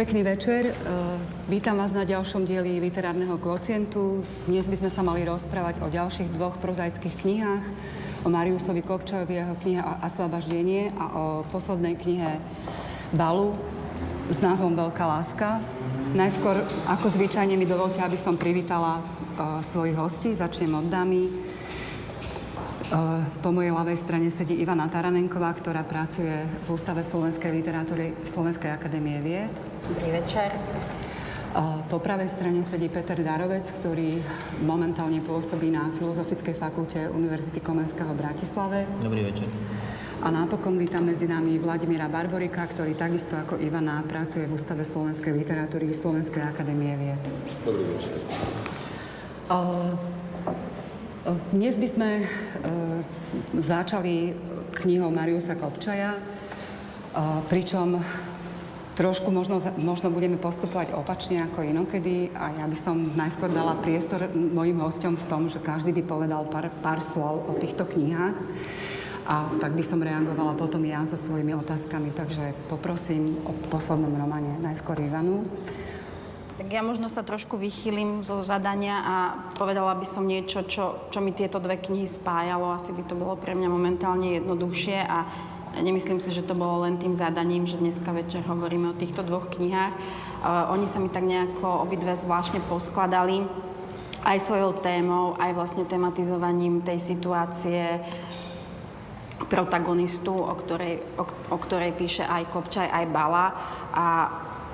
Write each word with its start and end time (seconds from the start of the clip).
Pekný 0.00 0.24
večer. 0.24 0.72
Vítam 1.44 1.76
vás 1.76 1.92
na 1.92 2.08
ďalšom 2.08 2.48
dieli 2.48 2.80
literárneho 2.80 3.36
kvocientu. 3.36 4.24
Dnes 4.48 4.64
by 4.64 4.80
sme 4.80 4.88
sa 4.88 5.04
mali 5.04 5.28
rozprávať 5.28 5.84
o 5.84 5.92
ďalších 5.92 6.40
dvoch 6.40 6.56
prozaických 6.56 7.20
knihách. 7.20 7.64
O 8.24 8.32
Mariusovi 8.32 8.80
Kopčovi, 8.80 9.36
jeho 9.36 9.52
knihe 9.60 9.84
Asvabaždenie 10.00 10.96
a 10.96 11.04
o 11.12 11.24
poslednej 11.52 12.00
knihe 12.00 12.40
Balu 13.12 13.52
s 14.32 14.40
názvom 14.40 14.72
Veľká 14.72 15.04
láska. 15.04 15.60
Najskôr, 16.16 16.64
ako 16.88 17.20
zvyčajne, 17.20 17.60
mi 17.60 17.68
dovolte, 17.68 18.00
aby 18.00 18.16
som 18.16 18.40
privítala 18.40 19.04
uh, 19.04 19.60
svojich 19.60 20.00
hostí. 20.00 20.32
Začnem 20.32 20.80
od 20.80 20.88
dámy. 20.88 21.28
Uh, 22.90 23.22
po 23.38 23.54
mojej 23.54 23.70
ľavej 23.70 23.94
strane 24.02 24.34
sedí 24.34 24.58
Ivana 24.58 24.90
Taranenková, 24.90 25.54
ktorá 25.54 25.86
pracuje 25.86 26.42
v 26.42 26.68
Ústave 26.74 27.06
slovenskej 27.06 27.54
literatúry 27.54 28.18
Slovenskej 28.26 28.66
akadémie 28.66 29.14
vied. 29.22 29.54
Dobrý 29.86 30.10
večer. 30.10 30.50
Uh, 31.54 31.86
po 31.86 32.02
pravej 32.02 32.26
strane 32.26 32.66
sedí 32.66 32.90
Peter 32.90 33.14
Darovec, 33.22 33.62
ktorý 33.78 34.18
momentálne 34.66 35.22
pôsobí 35.22 35.70
na 35.70 35.86
Filozofickej 35.94 36.58
fakulte 36.58 37.06
Univerzity 37.14 37.62
Komenského 37.62 38.10
v 38.10 38.26
Bratislave. 38.26 38.82
Dobrý 38.98 39.22
večer. 39.22 39.46
A 40.26 40.34
napokon 40.34 40.74
vítam 40.74 41.06
medzi 41.06 41.30
nami 41.30 41.62
Vladimíra 41.62 42.10
Barborika, 42.10 42.66
ktorý 42.66 42.98
takisto 42.98 43.38
ako 43.38 43.62
Ivana 43.62 44.02
pracuje 44.02 44.50
v 44.50 44.58
Ústave 44.58 44.82
slovenskej 44.82 45.30
literatúry 45.30 45.94
Slovenskej 45.94 46.42
akadémie 46.42 46.98
vied. 46.98 47.22
Dobrý 47.62 47.86
večer. 47.86 48.18
Dnes 51.30 51.78
by 51.78 51.86
sme 51.86 52.10
uh, 52.18 52.26
začali 53.54 54.34
knihou 54.82 55.14
Mariusa 55.14 55.54
Kopčaja, 55.54 56.18
uh, 56.18 57.38
pričom 57.46 58.02
trošku 58.98 59.30
možno, 59.30 59.62
možno 59.78 60.10
budeme 60.10 60.34
postupovať 60.42 60.90
opačne 60.90 61.46
ako 61.46 61.62
inokedy 61.62 62.34
a 62.34 62.50
ja 62.58 62.66
by 62.66 62.74
som 62.74 63.14
najskôr 63.14 63.46
dala 63.46 63.78
priestor 63.78 64.26
mojim 64.34 64.82
hostom 64.82 65.14
v 65.14 65.28
tom, 65.30 65.46
že 65.46 65.62
každý 65.62 65.94
by 65.94 66.02
povedal 66.02 66.50
pár, 66.50 66.66
pár 66.82 66.98
slov 66.98 67.46
o 67.46 67.54
týchto 67.54 67.86
knihách. 67.86 68.34
A 69.30 69.46
tak 69.62 69.78
by 69.78 69.84
som 69.86 70.02
reagovala 70.02 70.58
potom 70.58 70.82
ja 70.82 71.06
so 71.06 71.14
svojimi 71.14 71.54
otázkami. 71.54 72.10
Takže 72.10 72.50
poprosím 72.66 73.38
o 73.46 73.54
poslednom 73.70 74.10
romane 74.18 74.58
najskôr 74.58 74.98
Ivanu. 74.98 75.46
Tak 76.60 76.68
ja 76.76 76.84
možno 76.84 77.08
sa 77.08 77.24
trošku 77.24 77.56
vychýlim 77.56 78.20
zo 78.20 78.44
zadania 78.44 79.00
a 79.00 79.16
povedala 79.56 79.96
by 79.96 80.04
som 80.04 80.28
niečo, 80.28 80.60
čo, 80.68 81.08
čo 81.08 81.24
mi 81.24 81.32
tieto 81.32 81.56
dve 81.56 81.80
knihy 81.80 82.04
spájalo. 82.04 82.76
Asi 82.76 82.92
by 82.92 83.08
to 83.08 83.16
bolo 83.16 83.32
pre 83.32 83.56
mňa 83.56 83.64
momentálne 83.72 84.36
jednoduchšie 84.36 85.00
a 85.00 85.24
nemyslím 85.80 86.20
si, 86.20 86.28
že 86.28 86.44
to 86.44 86.52
bolo 86.52 86.84
len 86.84 87.00
tým 87.00 87.16
zadaním, 87.16 87.64
že 87.64 87.80
dneska 87.80 88.12
večer 88.12 88.44
hovoríme 88.44 88.92
o 88.92 88.98
týchto 89.00 89.24
dvoch 89.24 89.48
knihách. 89.56 89.96
Uh, 89.96 90.76
oni 90.76 90.84
sa 90.84 91.00
mi 91.00 91.08
tak 91.08 91.24
nejako 91.24 91.80
obidve 91.88 92.12
zvláštne 92.20 92.60
poskladali 92.68 93.40
aj 94.28 94.44
svojou 94.44 94.84
témou, 94.84 95.40
aj 95.40 95.56
vlastne 95.56 95.88
tematizovaním 95.88 96.84
tej 96.84 97.00
situácie 97.00 98.04
protagonistu, 99.48 100.36
o 100.36 100.52
ktorej, 100.60 101.00
o, 101.16 101.24
o 101.24 101.56
ktorej 101.56 101.96
píše 101.96 102.28
aj 102.28 102.52
Kopčaj, 102.52 102.84
aj 102.84 103.04
Bala. 103.08 103.56
A 103.96 104.06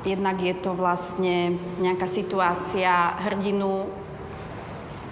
jednak 0.06 0.38
je 0.38 0.54
to 0.54 0.70
vlastne 0.78 1.58
nejaká 1.82 2.06
situácia 2.06 3.18
hrdinu, 3.26 3.90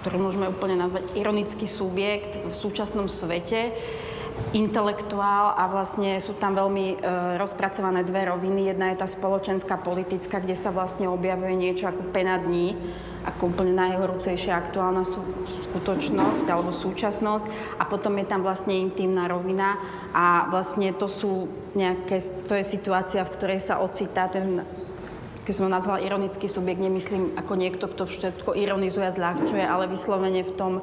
ktorú 0.01 0.17
môžeme 0.17 0.47
úplne 0.47 0.79
nazvať 0.79 1.03
ironický 1.19 1.67
subjekt 1.67 2.39
v 2.39 2.53
súčasnom 2.55 3.11
svete, 3.11 3.75
intelektuál 4.51 5.55
a 5.55 5.67
vlastne 5.71 6.19
sú 6.19 6.35
tam 6.35 6.55
veľmi 6.55 6.85
e, 6.91 6.95
rozpracované 7.39 8.03
dve 8.03 8.27
roviny. 8.27 8.71
Jedna 8.71 8.91
je 8.91 9.01
tá 9.03 9.07
spoločenská, 9.07 9.79
politická, 9.79 10.43
kde 10.43 10.55
sa 10.55 10.75
vlastne 10.75 11.07
objavuje 11.07 11.55
niečo 11.55 11.87
ako 11.87 12.11
pena 12.11 12.35
dní, 12.39 12.75
ako 13.25 13.49
úplne 13.51 13.73
najhorúcejšia 13.73 14.53
aktuálna 14.53 15.01
sú, 15.01 15.23
skutočnosť 15.71 16.45
alebo 16.45 16.69
súčasnosť 16.69 17.79
a 17.81 17.83
potom 17.89 18.13
je 18.21 18.25
tam 18.29 18.45
vlastne 18.45 18.77
intimná 18.77 19.25
rovina 19.25 19.81
a 20.13 20.45
vlastne 20.53 20.93
to 20.93 21.09
sú 21.09 21.49
nejaké, 21.73 22.21
to 22.45 22.53
je 22.53 22.63
situácia, 22.63 23.25
v 23.25 23.33
ktorej 23.33 23.59
sa 23.65 23.81
ocitá 23.81 24.29
ten 24.29 24.61
keď 25.45 25.53
som 25.53 25.65
ho 25.69 25.71
nazvala 25.71 26.01
ironický 26.01 26.49
subjekt, 26.49 26.81
nemyslím 26.81 27.37
ako 27.37 27.53
niekto, 27.53 27.85
kto 27.85 28.09
všetko 28.09 28.57
ironizuje 28.57 29.05
a 29.05 29.13
zľahčuje, 29.13 29.61
ale 29.61 29.85
vyslovene 29.85 30.41
v 30.41 30.55
tom 30.57 30.73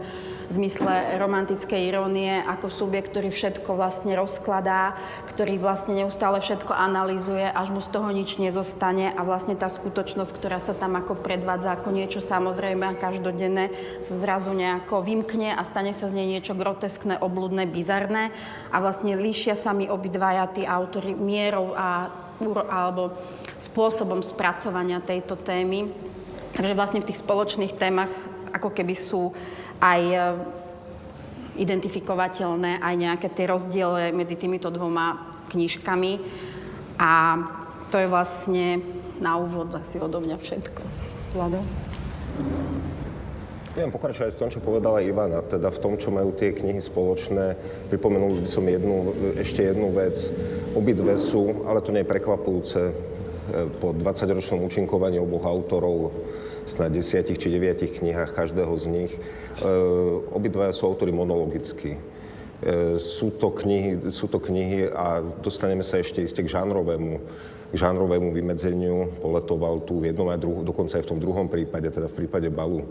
zmysle 0.53 1.19
romantickej 1.19 1.91
irónie 1.91 2.45
ako 2.45 2.69
subjekt, 2.69 3.11
ktorý 3.11 3.35
všetko 3.35 3.75
vlastne 3.75 4.15
rozkladá, 4.15 4.95
ktorý 5.33 5.59
vlastne 5.59 6.05
neustále 6.05 6.39
všetko 6.39 6.77
analýzuje, 6.77 7.49
až 7.49 7.75
mu 7.75 7.81
z 7.81 7.89
toho 7.91 8.13
nič 8.15 8.39
nezostane 8.39 9.11
a 9.11 9.21
vlastne 9.27 9.59
tá 9.59 9.67
skutočnosť, 9.67 10.31
ktorá 10.31 10.61
sa 10.61 10.77
tam 10.77 10.95
ako 10.95 11.19
predvádza 11.19 11.75
ako 11.75 11.91
niečo 11.91 12.21
samozrejme 12.23 12.85
a 12.87 13.01
každodenné, 13.01 13.73
sa 14.05 14.15
zrazu 14.15 14.55
nejako 14.55 15.03
vymkne 15.03 15.57
a 15.57 15.65
stane 15.67 15.97
sa 15.97 16.07
z 16.07 16.23
nej 16.23 16.39
niečo 16.39 16.55
groteskné, 16.55 17.19
obludné, 17.19 17.67
bizarné 17.67 18.31
a 18.71 18.79
vlastne 18.79 19.17
líšia 19.19 19.59
sa 19.59 19.75
mi 19.75 19.89
obidvaja 19.89 20.47
tí 20.53 20.63
autory 20.69 21.17
mierou 21.17 21.75
a 21.75 22.22
alebo 22.67 23.15
spôsobom 23.63 24.21
spracovania 24.21 24.99
tejto 24.99 25.39
témy. 25.39 25.89
Takže 26.53 26.77
vlastne 26.77 27.01
v 27.01 27.09
tých 27.09 27.23
spoločných 27.23 27.79
témach 27.79 28.13
ako 28.53 28.75
keby 28.75 28.93
sú 28.93 29.33
aj 29.81 30.01
e, 30.03 30.19
identifikovateľné 31.63 32.81
aj 32.81 32.95
nejaké 32.97 33.29
tie 33.33 33.49
rozdiely 33.49 34.13
medzi 34.13 34.37
týmito 34.37 34.69
dvoma 34.69 35.39
knižkami. 35.49 36.13
A 37.01 37.41
to 37.89 37.97
je 37.97 38.09
vlastne 38.09 38.81
na 39.21 39.41
úvod 39.41 39.73
asi 39.77 39.97
odo 40.01 40.21
mňa 40.21 40.37
všetko. 40.37 40.83
Vlado? 41.33 41.61
Viem 43.73 43.89
pokračovať 43.89 44.37
v 44.37 44.41
tom, 44.45 44.53
čo 44.53 44.61
povedala 44.61 45.01
Ivana, 45.01 45.41
teda 45.41 45.73
v 45.73 45.81
tom, 45.81 45.97
čo 45.97 46.13
majú 46.13 46.37
tie 46.37 46.53
knihy 46.53 46.77
spoločné. 46.77 47.57
Pripomenul 47.89 48.45
by 48.45 48.49
som 48.49 48.69
jednu, 48.69 49.17
ešte 49.41 49.65
jednu 49.65 49.89
vec. 49.97 50.29
Obidve 50.77 51.17
sú, 51.17 51.65
ale 51.65 51.81
to 51.81 51.89
nie 51.89 52.05
je 52.05 52.13
prekvapujúce, 52.13 52.81
e, 52.85 52.93
po 53.81 53.97
20-ročnom 53.97 54.61
účinkovaní 54.69 55.17
oboch 55.17 55.49
autorov 55.49 56.13
snad 56.69 56.93
desiatich 56.93 57.41
či 57.41 57.49
deviatich 57.49 57.97
knihách 57.97 58.37
každého 58.37 58.77
z 58.77 58.87
nich. 58.93 59.13
E, 59.17 59.21
obidvaja 60.37 60.77
sú 60.77 60.93
autory 60.93 61.09
monologicky. 61.09 61.97
E, 61.97 62.01
sú 63.01 63.33
to, 63.41 63.57
knihy, 63.57 64.13
sú 64.13 64.29
to 64.29 64.37
knihy 64.37 64.93
a 64.93 65.25
dostaneme 65.41 65.81
sa 65.81 65.97
ešte 65.97 66.21
iste 66.21 66.45
k 66.45 66.53
žánrovému 66.53 67.25
k 67.73 67.81
žánrovému 67.81 68.37
vymedzeniu 68.37 69.17
poletoval 69.25 69.81
tu 69.89 70.05
v 70.05 70.13
jednom 70.13 70.29
aj 70.29 70.45
druhu, 70.45 70.61
dokonca 70.61 71.01
aj 71.01 71.09
v 71.09 71.11
tom 71.17 71.17
druhom 71.17 71.49
prípade, 71.49 71.89
teda 71.89 72.05
v 72.05 72.21
prípade 72.21 72.53
Balu 72.53 72.85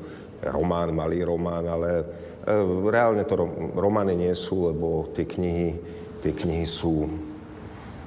román, 0.50 0.90
malý 0.96 1.22
román, 1.22 1.70
ale 1.70 2.02
e, 2.42 2.54
reálne 2.90 3.22
to 3.30 3.38
romány 3.78 4.18
nie 4.18 4.34
sú, 4.34 4.74
lebo 4.74 5.14
tie 5.14 5.30
knihy, 5.30 5.78
tie 6.26 6.34
knihy 6.34 6.66
sú 6.66 7.06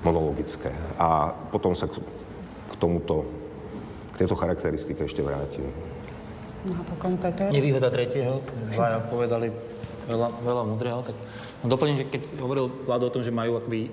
monologické. 0.02 0.74
A 0.98 1.30
potom 1.30 1.78
sa 1.78 1.86
k, 1.86 1.94
tomuto, 2.76 3.22
k 4.14 4.26
tejto 4.26 4.34
charakteristike 4.34 5.06
ešte 5.06 5.22
vrátim. 5.22 5.70
Napokon 6.64 7.20
Peter. 7.20 7.52
Nevýhoda 7.52 7.92
tretieho, 7.92 8.40
dvaja 8.72 8.98
povedali 9.06 9.52
veľa, 10.08 10.28
veľa 10.42 10.62
múdreho, 10.64 11.00
tak 11.04 11.16
doplním, 11.64 11.96
že 12.00 12.08
keď 12.08 12.22
hovoril 12.40 12.68
Vlado 12.84 13.08
o 13.08 13.14
tom, 13.14 13.24
že 13.24 13.32
majú 13.32 13.60
akoby, 13.60 13.88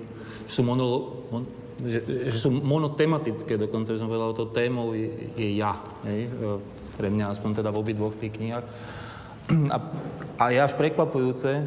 sú 0.48 0.64
monolo, 0.64 1.28
mon, 1.32 1.44
že, 1.84 2.00
že 2.28 2.38
sú 2.38 2.52
monotematické 2.52 3.56
dokonca, 3.56 3.96
že 3.96 4.00
som 4.00 4.08
povedal, 4.08 4.36
to 4.36 4.52
témou 4.52 4.92
je, 4.92 5.08
je 5.36 5.48
ja, 5.56 5.80
hej, 6.08 6.28
e, 6.28 6.81
pre 6.96 7.08
mňa 7.08 7.32
aspoň 7.32 7.50
teda 7.62 7.70
v 7.72 7.80
obi 7.80 7.94
tých 7.94 8.34
knihách. 8.36 8.66
A, 9.52 9.76
a 10.38 10.44
je 10.54 10.58
až 10.62 10.78
prekvapujúce, 10.78 11.50
e, 11.50 11.64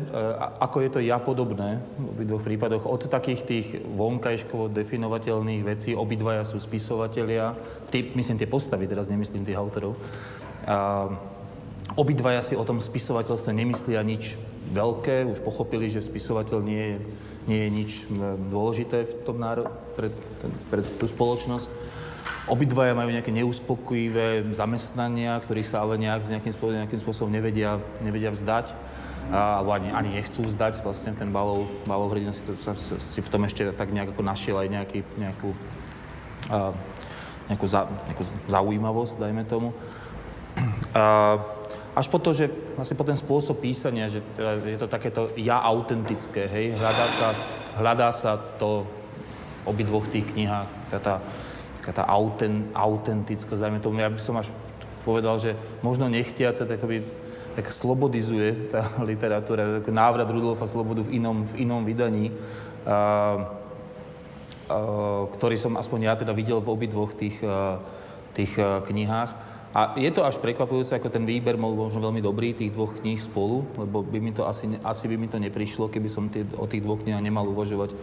ako 0.63 0.77
je 0.81 0.89
to 0.89 0.99
ja 1.03 1.19
podobné 1.19 1.83
v 1.99 2.07
obi 2.07 2.25
dvoch 2.25 2.41
prípadoch. 2.41 2.87
Od 2.87 3.03
takých 3.05 3.41
tých 3.43 3.67
vonkajškovo 3.83 4.71
definovateľných 4.71 5.61
vecí, 5.61 5.91
obidvaja 5.91 6.47
sú 6.47 6.57
spisovatelia, 6.57 7.53
tí, 7.91 8.09
myslím 8.15 8.39
tie 8.39 8.49
postavy, 8.49 8.87
teraz 8.87 9.11
nemyslím 9.11 9.43
tých 9.43 9.59
autorov. 9.59 9.99
A, 10.65 11.11
obidvaja 11.99 12.41
si 12.41 12.55
o 12.55 12.63
tom 12.63 12.79
spisovateľstve 12.79 13.51
nemyslia 13.53 14.01
nič 14.01 14.39
veľké, 14.71 15.27
už 15.29 15.43
pochopili, 15.43 15.91
že 15.91 16.01
spisovateľ 16.01 16.59
nie 16.63 16.83
je 16.95 16.97
nie 17.45 17.61
je 17.65 17.69
nič 17.69 17.91
dôležité 18.49 19.05
v 19.05 19.13
tom 19.21 19.37
národ, 19.37 19.69
pre, 19.93 20.09
pre 20.73 20.81
tú 20.81 21.05
spoločnosť. 21.05 21.69
Obidvaja 22.45 22.93
majú 22.93 23.09
nejaké 23.09 23.33
neuspokojivé 23.33 24.45
zamestnania, 24.53 25.41
ktorých 25.41 25.65
sa 25.65 25.81
ale 25.81 25.97
nejak, 25.97 26.29
nejakým, 26.29 26.53
spôsobom, 26.53 26.77
nejakým 26.85 27.01
spôsobom 27.01 27.31
nevedia, 27.33 27.81
nevedia 28.05 28.29
vzdať. 28.29 28.77
A, 29.33 29.57
alebo 29.57 29.73
ani, 29.73 29.89
ani 29.89 30.21
nechcú 30.21 30.45
vzdať. 30.45 30.85
Vlastne 30.85 31.17
ten 31.17 31.33
balov, 31.33 31.65
balov 31.89 32.13
hrdina 32.13 32.37
si, 32.37 32.45
to, 32.45 32.53
si 32.77 33.19
v 33.25 33.31
tom 33.33 33.49
ešte 33.49 33.73
tak 33.73 33.89
nejak 33.89 34.13
ako 34.13 34.21
našiel 34.21 34.61
aj 34.61 34.69
nejaký, 34.69 34.99
nejakú, 35.17 35.57
a, 36.53 36.69
nejakú, 37.49 37.65
za, 37.65 37.89
nejakú 38.13 38.23
zaujímavosť, 38.45 39.13
dajme 39.17 39.43
tomu. 39.49 39.73
A, 40.93 41.41
až 41.95 42.11
po 42.11 42.19
to, 42.19 42.35
že 42.35 42.51
vlastne 42.75 42.99
po 42.99 43.07
ten 43.07 43.17
spôsob 43.17 43.63
písania, 43.63 44.11
že 44.11 44.19
e, 44.35 44.75
je 44.75 44.77
to 44.77 44.91
takéto 44.91 45.31
ja 45.39 45.63
autentické, 45.63 46.45
hej, 46.45 46.75
hľadá 46.75 47.07
sa, 47.07 47.27
hľadá 47.79 48.09
sa 48.11 48.35
to 48.35 48.83
v 48.83 49.71
obidvoch 49.71 50.05
tých 50.11 50.27
knihách, 50.35 50.69
tá 51.01 51.23
taká 51.85 52.01
tá 52.01 52.09
auten, 52.09 52.65
autentickosť, 52.73 53.61
dajme 53.61 53.77
tomu, 53.77 54.01
ja 54.01 54.09
by 54.09 54.17
som 54.17 54.41
až 54.41 54.49
povedal, 55.05 55.37
že 55.37 55.53
možno 55.85 56.09
nechtiace, 56.09 56.65
tak 56.65 56.81
akoby 56.81 57.05
tak 57.53 57.69
slobodizuje 57.69 58.73
tá 58.73 58.81
literatúra, 59.05 59.85
taký 59.85 59.93
návrat 59.93 60.25
Rudolfa 60.25 60.65
Slobodu 60.65 61.05
v 61.05 61.21
inom, 61.21 61.45
v 61.45 61.61
inom 61.61 61.85
vydaní, 61.85 62.33
a, 62.89 62.89
a, 62.89 62.97
ktorý 65.29 65.61
som 65.61 65.77
aspoň 65.77 65.99
ja 66.09 66.17
teda 66.17 66.33
videl 66.33 66.57
v 66.57 66.73
obidvoch 66.73 67.13
tých, 67.13 67.37
tých 68.33 68.57
knihách. 68.57 69.53
A 69.77 69.93
je 69.99 70.09
to 70.09 70.25
až 70.25 70.41
prekvapujúce, 70.41 70.97
ako 70.97 71.13
ten 71.13 71.27
výber 71.27 71.53
bol 71.53 71.77
možno 71.77 72.01
veľmi 72.01 72.23
dobrý, 72.23 72.57
tých 72.57 72.73
dvoch 72.73 72.97
kníh 72.97 73.21
spolu, 73.21 73.61
lebo 73.77 74.01
by 74.01 74.17
mi 74.23 74.33
to 74.33 74.47
asi, 74.49 74.73
asi 74.81 75.05
by 75.05 75.21
mi 75.21 75.29
to 75.29 75.37
neprišlo, 75.37 75.93
keby 75.93 76.09
som 76.09 76.33
tie, 76.33 76.49
o 76.57 76.65
tých 76.65 76.81
dvoch 76.81 77.05
knihách 77.05 77.21
nemal 77.21 77.45
uvažovať 77.45 77.93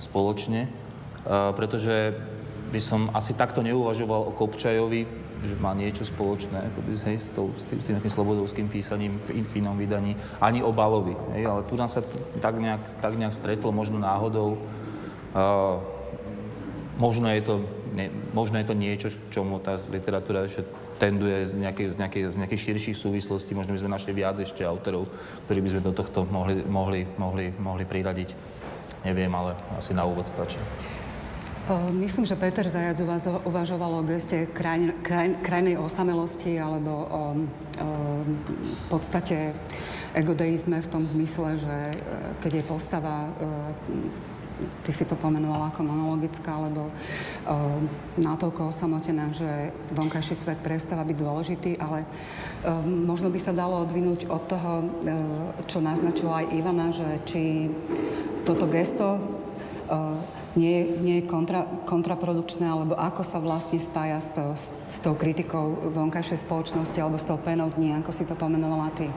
spoločne. 0.00 0.66
Uh, 1.22 1.54
pretože 1.54 2.18
by 2.72 2.80
som 2.80 3.12
asi 3.12 3.36
takto 3.36 3.60
neuvažoval 3.60 4.32
o 4.32 4.32
Kopčajovi, 4.32 5.04
že 5.44 5.54
má 5.60 5.76
niečo 5.76 6.08
spoločné 6.08 6.56
akoby, 6.72 6.90
hej, 7.12 7.18
s, 7.20 7.28
tou, 7.34 7.52
s, 7.52 7.68
tým, 7.68 7.78
s 7.82 7.86
tým 8.00 8.14
slobodovským 8.14 8.66
písaním 8.72 9.20
v, 9.28 9.44
v 9.44 9.52
inom 9.60 9.76
vydaní, 9.76 10.16
ani 10.40 10.64
o 10.64 10.72
Balovi. 10.72 11.12
Hej, 11.36 11.44
ale 11.52 11.60
tu 11.68 11.76
nás 11.76 11.92
sa 11.92 12.00
tak 12.40 12.56
nejak, 12.56 12.80
tak 13.04 13.12
nejak 13.18 13.36
stretlo, 13.36 13.74
možno 13.74 14.00
náhodou. 14.00 14.56
Uh, 15.36 15.82
možno 16.96 17.28
je 17.28 17.42
to 17.44 17.54
ne, 17.92 18.08
možno 18.32 18.58
je 18.58 18.66
to 18.66 18.74
niečo, 18.74 19.08
čomu 19.28 19.60
tá 19.60 19.76
literatúra 19.92 20.48
ešte 20.48 20.64
tenduje 20.96 21.44
z 21.44 21.60
nejakej, 21.60 21.86
z, 21.92 21.96
nejakej, 22.00 22.22
z 22.32 22.36
nejakej 22.40 22.60
širších 22.60 22.96
súvislostí. 22.96 23.52
Možno 23.52 23.76
by 23.76 23.80
sme 23.84 23.94
našli 23.94 24.12
viac 24.16 24.40
ešte 24.40 24.64
autorov, 24.64 25.12
ktorí 25.44 25.60
by 25.60 25.70
sme 25.76 25.82
do 25.84 25.92
tohto 25.92 26.24
mohli, 26.30 26.64
mohli, 26.64 27.04
mohli, 27.20 27.52
mohli 27.60 27.84
priradiť. 27.84 28.32
Neviem, 29.04 29.32
ale 29.34 29.58
asi 29.76 29.92
na 29.92 30.06
úvod 30.06 30.24
stačí. 30.24 30.62
Myslím, 31.94 32.26
že 32.26 32.34
Peter 32.34 32.66
Zajac 32.66 32.98
uvažoval 33.46 34.02
o 34.02 34.02
geste 34.02 34.50
kraj, 34.50 34.98
kraj, 35.06 35.38
krajnej 35.46 35.78
osamelosti 35.78 36.58
alebo 36.58 36.90
o, 36.90 37.04
o 37.06 37.22
v 38.58 38.82
podstate 38.90 39.54
egodeizme 40.10 40.82
v 40.82 40.90
tom 40.90 41.06
zmysle, 41.06 41.62
že 41.62 41.76
e, 41.88 41.94
keď 42.42 42.52
je 42.58 42.64
postava 42.66 43.30
e, 43.30 43.30
ty 44.82 44.90
si 44.90 45.06
to 45.06 45.14
pomenovala 45.14 45.70
ako 45.70 45.82
monologická, 45.86 46.54
alebo 46.54 46.86
natoľko 48.14 48.70
osamotená, 48.70 49.34
že 49.34 49.74
vonkajší 49.90 50.34
svet 50.38 50.58
prestáva 50.62 51.02
byť 51.02 51.16
dôležitý, 51.18 51.82
ale 51.82 52.06
uh, 52.06 52.78
možno 52.86 53.26
by 53.26 53.42
sa 53.42 53.50
dalo 53.50 53.82
odvinúť 53.82 54.30
od 54.30 54.42
toho, 54.46 54.86
čo 55.66 55.82
naznačila 55.82 56.46
aj 56.46 56.52
Ivana, 56.54 56.94
že 56.94 57.08
či 57.26 57.74
toto 58.46 58.70
gesto 58.70 59.18
nie, 60.52 60.84
nie 61.00 61.14
je 61.20 61.28
kontra, 61.28 61.64
kontraprodukčné, 61.88 62.68
alebo 62.68 62.92
ako 62.92 63.24
sa 63.24 63.40
vlastne 63.40 63.80
spája 63.80 64.20
s, 64.20 64.30
to, 64.36 64.44
s, 64.52 64.64
s 64.92 64.98
tou 65.00 65.16
kritikou 65.16 65.92
vonkajšej 65.96 66.44
spoločnosti 66.44 66.98
alebo 67.00 67.16
s 67.16 67.28
tou 67.28 67.40
penou 67.40 67.72
dní, 67.72 67.96
ako 67.96 68.10
si 68.12 68.28
to 68.28 68.36
pomenovala 68.36 68.92
ty. 68.92 69.08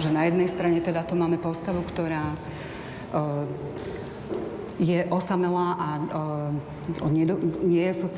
Že 0.00 0.16
na 0.16 0.24
jednej 0.24 0.48
strane 0.48 0.80
teda 0.80 1.04
tu 1.04 1.12
máme 1.12 1.36
postavu, 1.36 1.84
ktorá 1.84 2.32
uh, 2.32 3.44
je 4.80 5.04
osamelá 5.12 5.76
a 5.76 5.88
uh, 6.00 7.08
nedo, 7.12 7.36
nie 7.62 7.84
je 7.92 8.08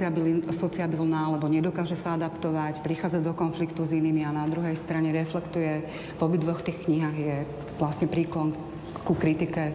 sociabilná, 0.55 1.29
alebo 1.29 1.51
nedokáže 1.51 1.99
sa 1.99 2.15
adaptovať, 2.15 2.87
prichádza 2.87 3.19
do 3.19 3.35
konfliktu 3.35 3.83
s 3.83 3.93
inými 3.93 4.23
a 4.23 4.31
na 4.31 4.47
druhej 4.47 4.79
strane 4.79 5.11
reflektuje, 5.11 5.85
v 5.91 6.21
obidvoch 6.23 6.62
tých 6.62 6.87
knihách 6.87 7.17
je 7.19 7.37
vlastne 7.83 8.06
príklon 8.06 8.55
ku 9.03 9.19
kritike 9.19 9.75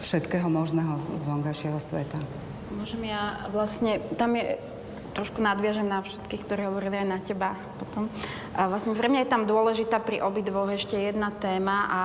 všetkého 0.00 0.48
možného 0.50 0.96
z 0.98 1.22
vonkajšieho 1.26 1.78
sveta. 1.78 2.18
Môžem 2.74 3.06
ja 3.06 3.46
vlastne, 3.54 4.02
tam 4.18 4.34
je 4.34 4.58
trošku 5.14 5.38
nadviažem 5.38 5.86
na 5.86 6.02
všetkých, 6.02 6.42
ktorí 6.42 6.66
hovorili 6.66 6.98
aj 7.00 7.08
na 7.08 7.18
teba 7.22 7.54
potom. 7.78 8.10
A 8.58 8.66
vlastne 8.66 8.98
pre 8.98 9.06
mňa 9.06 9.24
je 9.24 9.32
tam 9.32 9.46
dôležitá 9.46 10.02
pri 10.02 10.18
obidvoch 10.20 10.66
ešte 10.74 10.98
jedna 10.98 11.30
téma 11.30 11.86
a 11.86 12.00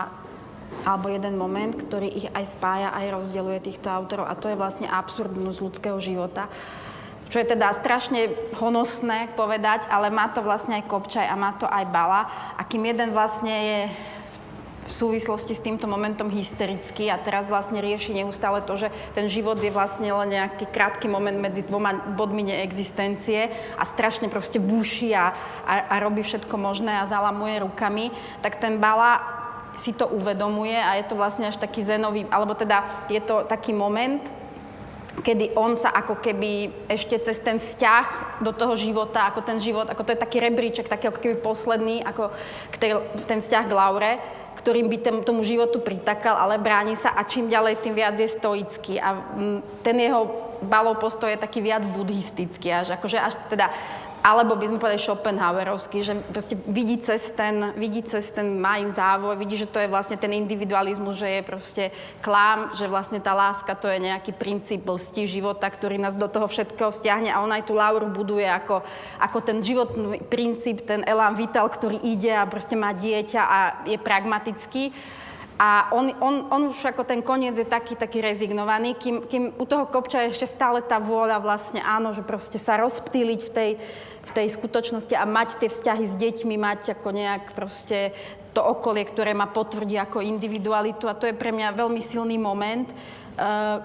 alebo 0.86 1.10
jeden 1.10 1.36
moment, 1.36 1.74
ktorý 1.74 2.08
ich 2.08 2.28
aj 2.30 2.56
spája, 2.56 2.94
aj 2.94 3.12
rozdeľuje 3.20 3.60
týchto 3.68 3.90
autorov 3.90 4.30
a 4.30 4.38
to 4.38 4.54
je 4.54 4.60
vlastne 4.60 4.88
absurdnosť 4.88 5.60
ľudského 5.60 5.98
života. 5.98 6.48
Čo 7.30 7.46
je 7.46 7.52
teda 7.54 7.78
strašne 7.78 8.34
honosné 8.58 9.30
povedať, 9.38 9.86
ale 9.94 10.10
má 10.10 10.34
to 10.34 10.42
vlastne 10.42 10.82
aj 10.82 10.90
Kopčaj 10.90 11.30
a 11.30 11.38
má 11.38 11.54
to 11.58 11.70
aj 11.70 11.86
Bala. 11.94 12.26
A 12.58 12.62
kým 12.66 12.90
jeden 12.90 13.14
vlastne 13.14 13.54
je 13.54 13.80
v 14.90 14.98
súvislosti 15.06 15.54
s 15.54 15.62
týmto 15.62 15.86
momentom 15.86 16.34
hysterický 16.34 17.14
a 17.14 17.22
teraz 17.22 17.46
vlastne 17.46 17.78
rieši 17.78 18.18
neustále 18.18 18.66
to, 18.66 18.74
že 18.74 18.90
ten 19.14 19.30
život 19.30 19.62
je 19.62 19.70
vlastne 19.70 20.10
len 20.10 20.34
nejaký 20.34 20.66
krátky 20.66 21.06
moment 21.06 21.38
medzi 21.38 21.62
dvoma 21.62 22.18
bodmi 22.18 22.50
neexistencie 22.50 23.54
a 23.78 23.84
strašne 23.86 24.34
proste 24.34 24.58
búši 24.58 25.14
a, 25.14 25.38
a, 25.62 25.74
a 25.94 25.96
robí 26.02 26.26
všetko 26.26 26.58
možné 26.58 26.98
a 26.98 27.06
zalamuje 27.06 27.62
rukami, 27.62 28.10
tak 28.42 28.58
ten 28.58 28.82
Bala 28.82 29.22
si 29.78 29.94
to 29.94 30.10
uvedomuje 30.10 30.74
a 30.74 30.98
je 30.98 31.06
to 31.06 31.14
vlastne 31.14 31.46
až 31.46 31.62
taký 31.62 31.86
zenový, 31.86 32.26
alebo 32.34 32.58
teda 32.58 33.06
je 33.14 33.22
to 33.22 33.46
taký 33.46 33.78
moment, 33.78 34.26
kedy 35.22 35.54
on 35.54 35.76
sa 35.78 35.94
ako 35.94 36.18
keby 36.18 36.74
ešte 36.90 37.20
cez 37.22 37.38
ten 37.44 37.62
vzťah 37.62 38.40
do 38.42 38.56
toho 38.56 38.74
života, 38.74 39.28
ako 39.30 39.46
ten 39.46 39.60
život, 39.62 39.86
ako 39.86 40.02
to 40.02 40.14
je 40.16 40.24
taký 40.24 40.38
rebríček, 40.42 40.90
taký 40.90 41.12
ako 41.12 41.20
keby 41.22 41.36
posledný, 41.44 42.02
ako 42.02 42.34
k 42.72 42.76
tej, 42.80 42.92
ten 43.28 43.40
vzťah 43.44 43.64
k 43.68 43.76
Laure, 43.76 44.14
ktorým 44.60 44.92
by 44.92 44.98
ten, 45.00 45.16
tomu 45.24 45.48
životu 45.48 45.80
pritakal, 45.80 46.36
ale 46.36 46.60
bráni 46.60 47.00
sa 47.00 47.16
a 47.16 47.24
čím 47.24 47.48
ďalej, 47.48 47.80
tým 47.80 47.96
viac 47.96 48.20
je 48.20 48.28
stoický. 48.28 49.00
A 49.00 49.16
mm, 49.16 49.60
ten 49.80 49.96
jeho 49.96 50.28
balov 50.60 51.00
postoj 51.00 51.32
je 51.32 51.40
taký 51.40 51.64
viac 51.64 51.88
buddhistický, 51.88 52.68
až 52.76 53.00
akože 53.00 53.16
až 53.16 53.40
teda 53.48 53.72
alebo 54.30 54.54
by 54.54 54.70
sme 54.70 54.78
povedali 54.78 55.02
Schopenhauerovský, 55.02 56.06
že 56.06 56.14
proste 56.30 56.54
vidí 56.70 57.02
cez 57.02 57.34
ten, 57.34 57.74
vidí 57.74 58.06
cez 58.06 58.30
ten 58.30 58.62
majín 58.62 58.94
závoj, 58.94 59.34
vidí, 59.42 59.58
že 59.58 59.66
to 59.66 59.82
je 59.82 59.90
vlastne 59.90 60.22
ten 60.22 60.30
individualizmus, 60.38 61.18
že 61.18 61.42
je 61.42 61.42
proste 61.42 61.84
klám, 62.22 62.78
že 62.78 62.86
vlastne 62.86 63.18
tá 63.18 63.34
láska 63.34 63.74
to 63.74 63.90
je 63.90 63.98
nejaký 63.98 64.38
princíp 64.38 64.86
lsti 64.86 65.26
života, 65.26 65.66
ktorý 65.66 65.98
nás 65.98 66.14
do 66.14 66.30
toho 66.30 66.46
všetkého 66.46 66.94
vzťahne 66.94 67.34
a 67.34 67.42
on 67.42 67.50
aj 67.50 67.66
tú 67.66 67.74
Lauru 67.74 68.06
buduje 68.06 68.46
ako, 68.46 68.86
ako 69.18 69.38
ten 69.42 69.66
životný 69.66 70.22
princíp, 70.30 70.86
ten 70.86 71.02
elán 71.10 71.34
vital, 71.34 71.66
ktorý 71.66 71.98
ide 72.06 72.30
a 72.30 72.46
proste 72.46 72.78
má 72.78 72.94
dieťa 72.94 73.42
a 73.42 73.60
je 73.90 73.98
pragmatický. 73.98 74.94
A 75.60 75.92
on, 75.92 76.08
on, 76.24 76.48
on 76.48 76.62
už 76.72 76.80
ako 76.88 77.04
ten 77.04 77.20
koniec 77.20 77.52
je 77.60 77.68
taký, 77.68 78.00
taký 78.00 78.24
rezignovaný, 78.24 78.96
kým, 78.96 79.28
kým 79.28 79.44
u 79.60 79.68
toho 79.68 79.92
kopča 79.92 80.24
je 80.24 80.32
ešte 80.32 80.48
stále 80.48 80.80
tá 80.80 81.04
vôľa 81.04 81.44
vlastne 81.44 81.84
áno, 81.84 82.16
že 82.16 82.24
proste 82.24 82.56
sa 82.56 82.80
rozptýliť 82.80 83.40
v 83.44 83.52
tej, 83.52 83.72
v 84.24 84.32
tej 84.32 84.48
skutočnosti 84.56 85.12
a 85.20 85.28
mať 85.28 85.60
tie 85.60 85.68
vzťahy 85.68 86.06
s 86.08 86.16
deťmi, 86.16 86.56
mať 86.56 86.96
ako 86.96 87.12
nejak 87.12 87.52
proste 87.60 88.16
to 88.56 88.64
okolie, 88.64 89.04
ktoré 89.04 89.36
ma 89.36 89.52
potvrdí 89.52 90.00
ako 90.00 90.24
individualitu. 90.24 91.12
A 91.12 91.18
to 91.20 91.28
je 91.28 91.36
pre 91.36 91.52
mňa 91.52 91.76
veľmi 91.76 92.00
silný 92.08 92.40
moment, 92.40 92.88
uh, 92.88 93.84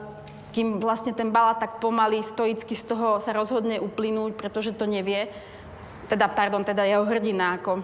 kým 0.55 0.79
vlastne 0.79 1.11
ten 1.11 1.35
bala 1.35 1.59
tak 1.59 1.83
pomaly 1.83 2.23
stoicky 2.23 2.79
z 2.79 2.95
toho 2.95 3.19
sa 3.19 3.35
rozhodne 3.35 3.83
uplynúť, 3.83 4.39
pretože 4.39 4.79
to 4.79 4.87
nevie, 4.87 5.27
teda, 6.07 6.31
pardon, 6.31 6.63
teda 6.63 6.87
jeho 6.87 7.03
hrdina, 7.03 7.59
ako 7.59 7.83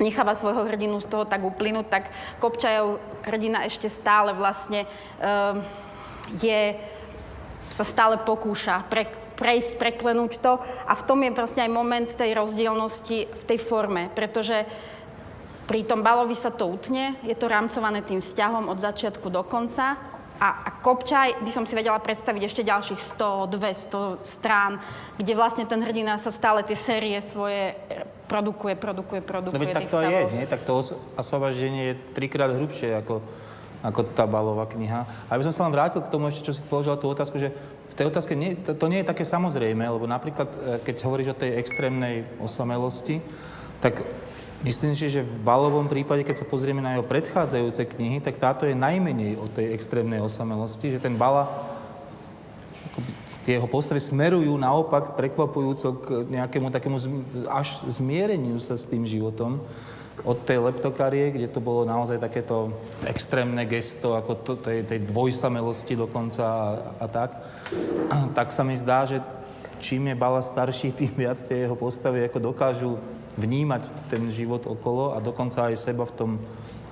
necháva 0.00 0.38
svojho 0.38 0.64
hrdinu 0.64 1.00
z 1.00 1.06
toho 1.08 1.24
tak 1.28 1.44
uplynúť, 1.44 1.86
tak 1.88 2.04
Kopčajov 2.40 3.02
hrdina 3.28 3.66
ešte 3.68 3.92
stále 3.92 4.32
vlastne 4.32 4.88
uh, 5.20 5.58
je, 6.40 6.76
sa 7.68 7.84
stále 7.84 8.16
pokúša 8.20 8.88
pre, 8.88 9.08
prejsť, 9.36 9.76
preklenúť 9.76 10.32
to. 10.40 10.60
A 10.88 10.92
v 10.94 11.02
tom 11.04 11.18
je 11.24 11.34
vlastne 11.34 11.66
aj 11.66 11.72
moment 11.72 12.08
tej 12.08 12.32
rozdielnosti 12.36 13.18
v 13.26 13.44
tej 13.44 13.58
forme, 13.60 14.08
pretože 14.14 14.64
pri 15.66 15.86
tom 15.86 16.02
balovi 16.02 16.34
sa 16.34 16.50
to 16.50 16.68
utne, 16.68 17.16
je 17.22 17.34
to 17.38 17.48
rámcované 17.48 18.02
tým 18.02 18.18
vzťahom 18.20 18.68
od 18.68 18.78
začiatku 18.82 19.30
do 19.30 19.40
konca 19.46 20.11
a, 20.42 20.66
a 20.66 20.70
Kopčaj 20.82 21.38
by 21.46 21.50
som 21.54 21.62
si 21.62 21.78
vedela 21.78 22.02
predstaviť 22.02 22.42
ešte 22.42 22.62
ďalších 22.66 23.14
100, 23.14 23.54
200 23.54 24.26
strán, 24.26 24.82
kde 25.14 25.38
vlastne 25.38 25.62
ten 25.70 25.78
hrdina 25.78 26.18
sa 26.18 26.34
stále 26.34 26.66
tie 26.66 26.74
série 26.74 27.14
svoje 27.22 27.78
produkuje, 28.26 28.74
produkuje, 28.74 29.22
produkuje. 29.22 29.70
No 29.70 29.78
tak 29.78 29.86
to 29.86 30.02
aj 30.02 30.10
je, 30.10 30.22
nie? 30.34 30.44
Tak 30.50 30.66
to 30.66 30.82
osvoboždenie 31.14 31.94
je 31.94 32.00
trikrát 32.18 32.50
hrubšie 32.50 32.90
ako, 32.98 33.22
ako 33.86 34.00
tá 34.18 34.26
balová 34.26 34.66
kniha. 34.66 35.06
A 35.30 35.38
aby 35.38 35.46
som 35.46 35.54
sa 35.54 35.62
len 35.62 35.74
vrátil 35.78 36.02
k 36.02 36.10
tomu 36.10 36.26
ešte, 36.26 36.50
čo 36.50 36.58
si 36.58 36.66
položila 36.66 36.98
tú 36.98 37.06
otázku, 37.06 37.38
že 37.38 37.54
v 37.92 37.94
tej 37.94 38.10
otázke 38.10 38.34
nie, 38.34 38.58
to, 38.58 38.74
to 38.74 38.90
nie 38.90 39.06
je 39.06 39.10
také 39.14 39.22
samozrejme, 39.22 39.84
lebo 39.84 40.10
napríklad, 40.10 40.48
e, 40.48 40.58
keď 40.82 41.06
hovoríš 41.06 41.36
o 41.36 41.40
tej 41.44 41.54
extrémnej 41.60 42.26
osamelosti, 42.42 43.22
tak 43.78 44.02
myslím 44.62 44.94
si, 44.94 45.10
že 45.10 45.26
v 45.26 45.34
balovom 45.42 45.90
prípade, 45.90 46.22
keď 46.22 46.42
sa 46.42 46.46
pozrieme 46.48 46.82
na 46.82 46.94
jeho 46.96 47.06
predchádzajúce 47.06 47.82
knihy, 47.98 48.18
tak 48.22 48.38
táto 48.38 48.66
je 48.66 48.78
najmenej 48.78 49.38
o 49.38 49.46
tej 49.50 49.74
extrémnej 49.74 50.22
osamelosti, 50.22 50.94
že 50.94 51.02
ten 51.02 51.18
Bala 51.18 51.50
tie 53.42 53.58
jeho 53.58 53.66
postavy 53.66 53.98
smerujú 53.98 54.54
naopak 54.54 55.18
prekvapujúco 55.18 55.88
k 55.98 56.06
nejakému 56.30 56.70
takému 56.70 56.98
až 57.50 57.82
zmiereniu 57.90 58.62
sa 58.62 58.78
s 58.78 58.86
tým 58.86 59.02
životom. 59.02 59.58
Od 60.22 60.38
tej 60.46 60.62
leptokarie, 60.62 61.34
kde 61.34 61.50
to 61.50 61.58
bolo 61.58 61.82
naozaj 61.82 62.22
takéto 62.22 62.70
extrémne 63.02 63.66
gesto, 63.66 64.14
ako 64.14 64.32
to, 64.46 64.52
tej, 64.54 64.86
tej 64.86 65.02
dvojsamelosti 65.10 65.98
dokonca 65.98 66.44
a, 66.46 66.66
a 67.02 67.06
tak, 67.10 67.30
tak 68.36 68.54
sa 68.54 68.62
mi 68.62 68.78
zdá, 68.78 69.02
že 69.02 69.18
čím 69.82 70.14
je 70.14 70.14
Bala 70.14 70.38
starší, 70.38 70.94
tým 70.94 71.10
viac 71.26 71.42
tie 71.42 71.66
jeho 71.66 71.74
postavy 71.74 72.22
ako 72.22 72.38
dokážu 72.38 73.02
vnímať 73.36 74.12
ten 74.12 74.28
život 74.28 74.68
okolo 74.68 75.16
a 75.16 75.22
dokonca 75.24 75.72
aj 75.72 75.76
seba 75.80 76.04
v 76.04 76.14
tom, 76.14 76.30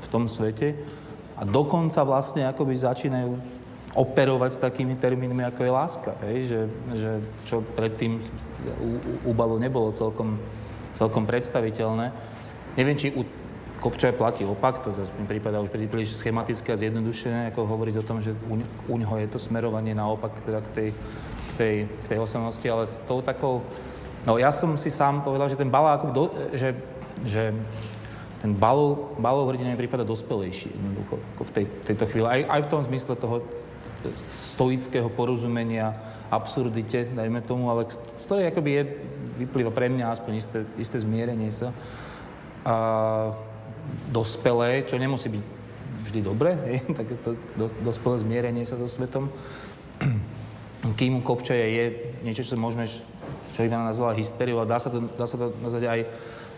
v 0.01 0.07
tom 0.09 0.25
svete. 0.25 0.77
A 1.41 1.45
dokonca 1.49 2.05
vlastne 2.05 2.45
akoby 2.45 2.77
začínajú 2.77 3.33
operovať 3.97 4.51
s 4.55 4.63
takými 4.63 4.95
termínmi, 4.95 5.43
ako 5.43 5.61
je 5.67 5.73
láska. 5.73 6.13
Hej? 6.29 6.37
Že, 6.47 6.61
že 6.95 7.11
čo 7.49 7.57
predtým 7.75 8.23
u, 8.79 8.91
u 9.27 9.33
Balu 9.35 9.59
nebolo 9.59 9.91
celkom, 9.91 10.39
celkom 10.95 11.27
predstaviteľné. 11.27 12.15
Neviem, 12.79 12.97
či 12.97 13.11
u 13.11 13.27
Kopčaja 13.81 14.13
platí 14.13 14.45
opak, 14.45 14.85
to 14.85 14.93
zase 14.93 15.09
mi 15.17 15.25
prípada 15.25 15.57
už 15.57 15.73
príliš 15.73 16.21
schematické 16.21 16.77
a 16.77 16.77
zjednodušené, 16.77 17.49
ako 17.49 17.65
hovoriť 17.65 17.95
o 17.97 18.05
tom, 18.05 18.21
že 18.21 18.37
u, 18.45 18.61
u 18.93 18.95
ňoho 19.01 19.17
je 19.25 19.29
to 19.33 19.41
smerovanie 19.41 19.97
naopak 19.97 20.37
teda 20.45 20.61
k 20.61 20.69
tej, 20.69 20.89
k 20.93 21.53
tej, 21.57 21.75
k 21.89 22.05
tej 22.13 22.19
osobnosti, 22.21 22.67
ale 22.69 22.85
s 22.85 23.01
tou 23.09 23.25
takou... 23.25 23.65
No 24.29 24.37
ja 24.37 24.53
som 24.53 24.77
si 24.77 24.93
sám 24.93 25.25
povedal, 25.25 25.49
že 25.49 25.57
ten 25.57 25.73
Bala 25.73 25.97
ako 25.97 26.07
do, 26.13 26.25
že, 26.53 26.77
že 27.25 27.57
ten 28.41 28.57
balov, 28.57 29.17
balov 29.21 29.53
hrdina 29.53 29.77
prípada 29.77 30.05
dospelejší 30.05 30.73
jednoducho 30.73 31.21
ako 31.37 31.43
v 31.45 31.53
tej, 31.53 31.65
tejto 31.85 32.05
chvíli. 32.09 32.27
Aj, 32.29 32.41
aj 32.49 32.61
v 32.65 32.71
tom 32.73 32.81
zmysle 32.81 33.15
toho 33.17 33.45
stoického 34.17 35.13
porozumenia 35.13 35.93
absurdite, 36.33 37.13
dajme 37.13 37.45
tomu, 37.45 37.69
ale 37.69 37.85
z 37.93 38.25
ktorej 38.25 38.49
akoby 38.49 38.71
je, 38.73 38.83
vyplýva 39.45 39.69
pre 39.69 39.93
mňa 39.93 40.17
aspoň 40.17 40.33
isté, 40.41 40.59
isté 40.81 40.97
zmierenie 40.97 41.53
sa. 41.53 41.77
A, 42.65 43.37
dospelé, 44.09 44.87
čo 44.87 44.97
nemusí 44.97 45.29
byť 45.29 45.43
vždy 46.09 46.21
dobre, 46.25 46.57
hej, 46.69 46.77
takéto 47.01 47.37
dospelé 47.85 48.17
zmierenie 48.25 48.65
sa 48.65 48.81
so 48.81 48.89
svetom. 48.89 49.29
Kým 50.99 51.21
Kopčaja 51.21 51.67
je 51.69 52.17
niečo, 52.25 52.41
čo 52.41 52.57
môžeme, 52.57 52.89
čo 53.53 53.67
Ivana 53.67 53.91
nazvala 53.91 54.17
hysteriou, 54.17 54.63
ale 54.63 54.71
dá 54.71 54.79
sa 54.79 54.89
to, 54.89 55.03
dá 55.15 55.27
sa 55.27 55.37
to 55.37 55.55
nazvať 55.61 55.85
aj, 55.91 56.01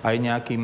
aj 0.04 0.14
nejakým, 0.18 0.62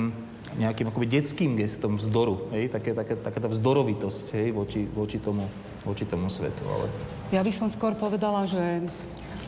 nejakým 0.58 0.86
akoby 0.88 1.06
detským 1.06 1.56
gestom 1.56 1.96
vzdoru, 1.96 2.50
hej, 2.56 2.72
také, 2.72 2.96
také, 2.96 3.14
taká 3.16 3.38
tá 3.38 3.48
vzdorovitosť 3.48 4.26
hej, 4.38 4.48
voči, 4.52 4.86
voči, 4.88 5.18
tomu, 5.20 5.44
voči 5.84 6.04
tomu 6.08 6.32
svetu. 6.32 6.62
Ale... 6.66 6.86
Ja 7.32 7.44
by 7.44 7.52
som 7.52 7.68
skôr 7.68 7.92
povedala, 7.92 8.48
že 8.48 8.84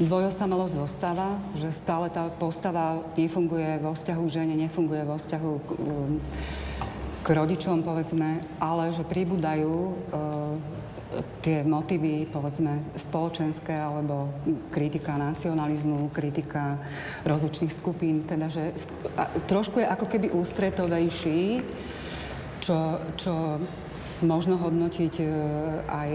dvojosamelosť 0.00 0.74
zostáva, 0.80 1.36
že 1.52 1.68
stále 1.76 2.08
tá 2.08 2.32
postava 2.32 3.04
nefunguje 3.20 3.84
vo 3.84 3.92
vzťahu 3.92 4.22
k 4.24 4.32
žene, 4.32 4.54
nefunguje 4.56 5.04
vo 5.04 5.20
vzťahu 5.20 5.50
k, 5.60 5.68
um, 5.76 6.16
k 7.20 7.26
rodičom, 7.36 7.84
povedzme, 7.84 8.40
ale 8.56 8.88
že 8.96 9.04
pribúdajú 9.04 9.68
e, 9.76 9.92
tie 11.42 11.66
motívy, 11.66 12.30
povedzme, 12.30 12.78
spoločenské 12.94 13.74
alebo 13.74 14.30
kritika 14.70 15.18
nacionalizmu, 15.18 16.14
kritika 16.14 16.78
rozličných 17.26 17.72
skupín, 17.72 18.22
teda, 18.22 18.46
že 18.46 18.70
trošku 19.50 19.82
je 19.82 19.90
ako 19.90 20.06
keby 20.06 20.30
ústretovejší, 20.30 21.66
čo, 22.62 23.00
čo 23.18 23.58
možno 24.22 24.60
hodnotiť 24.60 25.14
e, 25.18 25.26
aj 25.88 26.10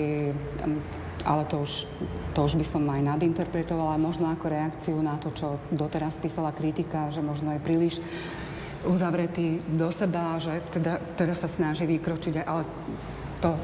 ale 1.26 1.42
to 1.50 1.66
už, 1.66 1.90
to 2.38 2.40
už 2.46 2.54
by 2.54 2.66
som 2.66 2.86
aj 2.86 3.02
nadinterpretovala, 3.02 3.98
možno 3.98 4.30
ako 4.30 4.46
reakciu 4.46 5.02
na 5.02 5.18
to, 5.18 5.34
čo 5.34 5.58
doteraz 5.74 6.22
písala 6.22 6.54
kritika, 6.54 7.10
že 7.10 7.26
možno 7.26 7.50
je 7.58 7.66
príliš 7.66 7.98
uzavretý 8.86 9.58
do 9.66 9.90
seba, 9.90 10.38
že 10.38 10.62
teda, 10.70 11.02
teda 11.18 11.34
sa 11.34 11.50
snaží 11.50 11.90
vykročiť, 11.90 12.46
ale 12.46 12.62
to, 13.42 13.58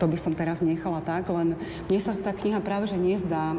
to 0.00 0.08
by 0.08 0.16
som 0.16 0.32
teraz 0.32 0.64
nechala 0.64 1.04
tak, 1.04 1.28
len 1.28 1.60
mne 1.92 2.00
sa 2.00 2.16
tá 2.16 2.32
kniha 2.32 2.64
práve 2.64 2.88
že 2.88 2.96
nezdá 2.96 3.52
e, 3.52 3.58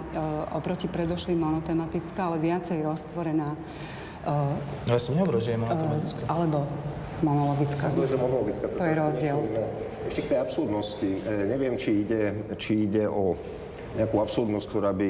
oproti 0.57 0.89
predošlým 0.89 1.37
monotematická, 1.37 2.33
ale 2.33 2.41
viacej 2.41 2.81
roztvorená. 2.81 3.53
E, 4.25 4.89
ja 4.89 4.97
som 4.97 5.13
nehovoril, 5.13 5.37
že 5.37 5.53
je 5.53 5.59
monotematická. 5.61 6.23
E, 6.25 6.31
alebo 6.33 6.65
monologická. 7.21 7.85
Som 7.93 8.09
monologická. 8.17 8.65
To 8.73 8.83
je 8.83 8.95
rozdiel. 8.97 9.37
Ešte 10.09 10.21
k 10.25 10.27
tej 10.33 10.39
absurdnosti. 10.41 11.09
E, 11.21 11.29
neviem, 11.45 11.77
či 11.77 12.01
ide, 12.01 12.33
či 12.57 12.89
ide 12.89 13.05
o 13.05 13.37
nejakú 13.93 14.17
absurdnosť, 14.17 14.65
ktorá 14.65 14.91
by, 14.97 15.09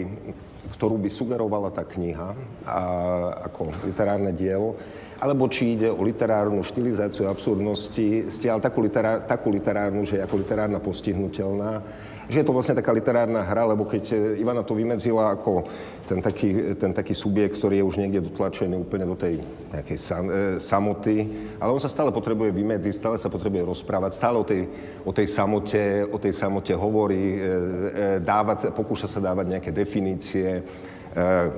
ktorú 0.76 1.00
by 1.00 1.10
sugerovala 1.10 1.72
tá 1.72 1.88
kniha 1.88 2.36
a, 2.68 2.82
ako 3.48 3.72
literárne 3.88 4.36
dielo 4.36 4.76
alebo 5.22 5.46
či 5.46 5.78
ide 5.78 5.94
o 5.94 6.02
literárnu 6.02 6.66
štilizáciu 6.66 7.30
absurdnosti, 7.30 8.34
stiaľ 8.34 8.58
takú, 8.58 8.82
literár, 8.82 9.22
takú 9.30 9.54
literárnu, 9.54 10.02
že 10.02 10.18
je 10.18 10.26
ako 10.26 10.42
literárna 10.42 10.82
postihnutelná, 10.82 11.86
že 12.26 12.42
je 12.42 12.48
to 12.48 12.56
vlastne 12.56 12.80
taká 12.80 12.90
literárna 12.90 13.44
hra, 13.46 13.70
lebo 13.70 13.86
keď 13.86 14.04
e, 14.10 14.16
Ivana 14.40 14.66
to 14.66 14.74
vymedzila 14.74 15.36
ako 15.36 15.68
ten 16.08 16.24
taký, 16.24 16.74
ten 16.80 16.96
taký 16.96 17.12
subjekt, 17.12 17.60
ktorý 17.60 17.84
je 17.84 17.88
už 17.92 18.00
niekde 18.00 18.24
dotlačený 18.32 18.80
úplne 18.80 19.04
do 19.04 19.20
tej 19.20 19.44
nejakej 19.70 19.98
sam, 20.00 20.26
e, 20.32 20.58
samoty, 20.58 21.28
ale 21.60 21.70
on 21.70 21.82
sa 21.84 21.92
stále 21.92 22.10
potrebuje 22.10 22.56
vymedziť, 22.56 22.94
stále 22.96 23.18
sa 23.20 23.28
potrebuje 23.28 23.68
rozprávať, 23.68 24.16
stále 24.16 24.40
o 24.40 24.46
tej, 24.48 24.64
o 25.06 25.12
tej, 25.12 25.28
samote, 25.28 26.08
o 26.08 26.18
tej 26.18 26.34
samote 26.34 26.74
hovorí, 26.74 27.36
e, 27.36 27.38
e, 27.38 27.46
dávať, 28.24 28.74
pokúša 28.74 29.06
sa 29.12 29.20
dávať 29.22 29.46
nejaké 29.60 29.70
definície, 29.76 30.66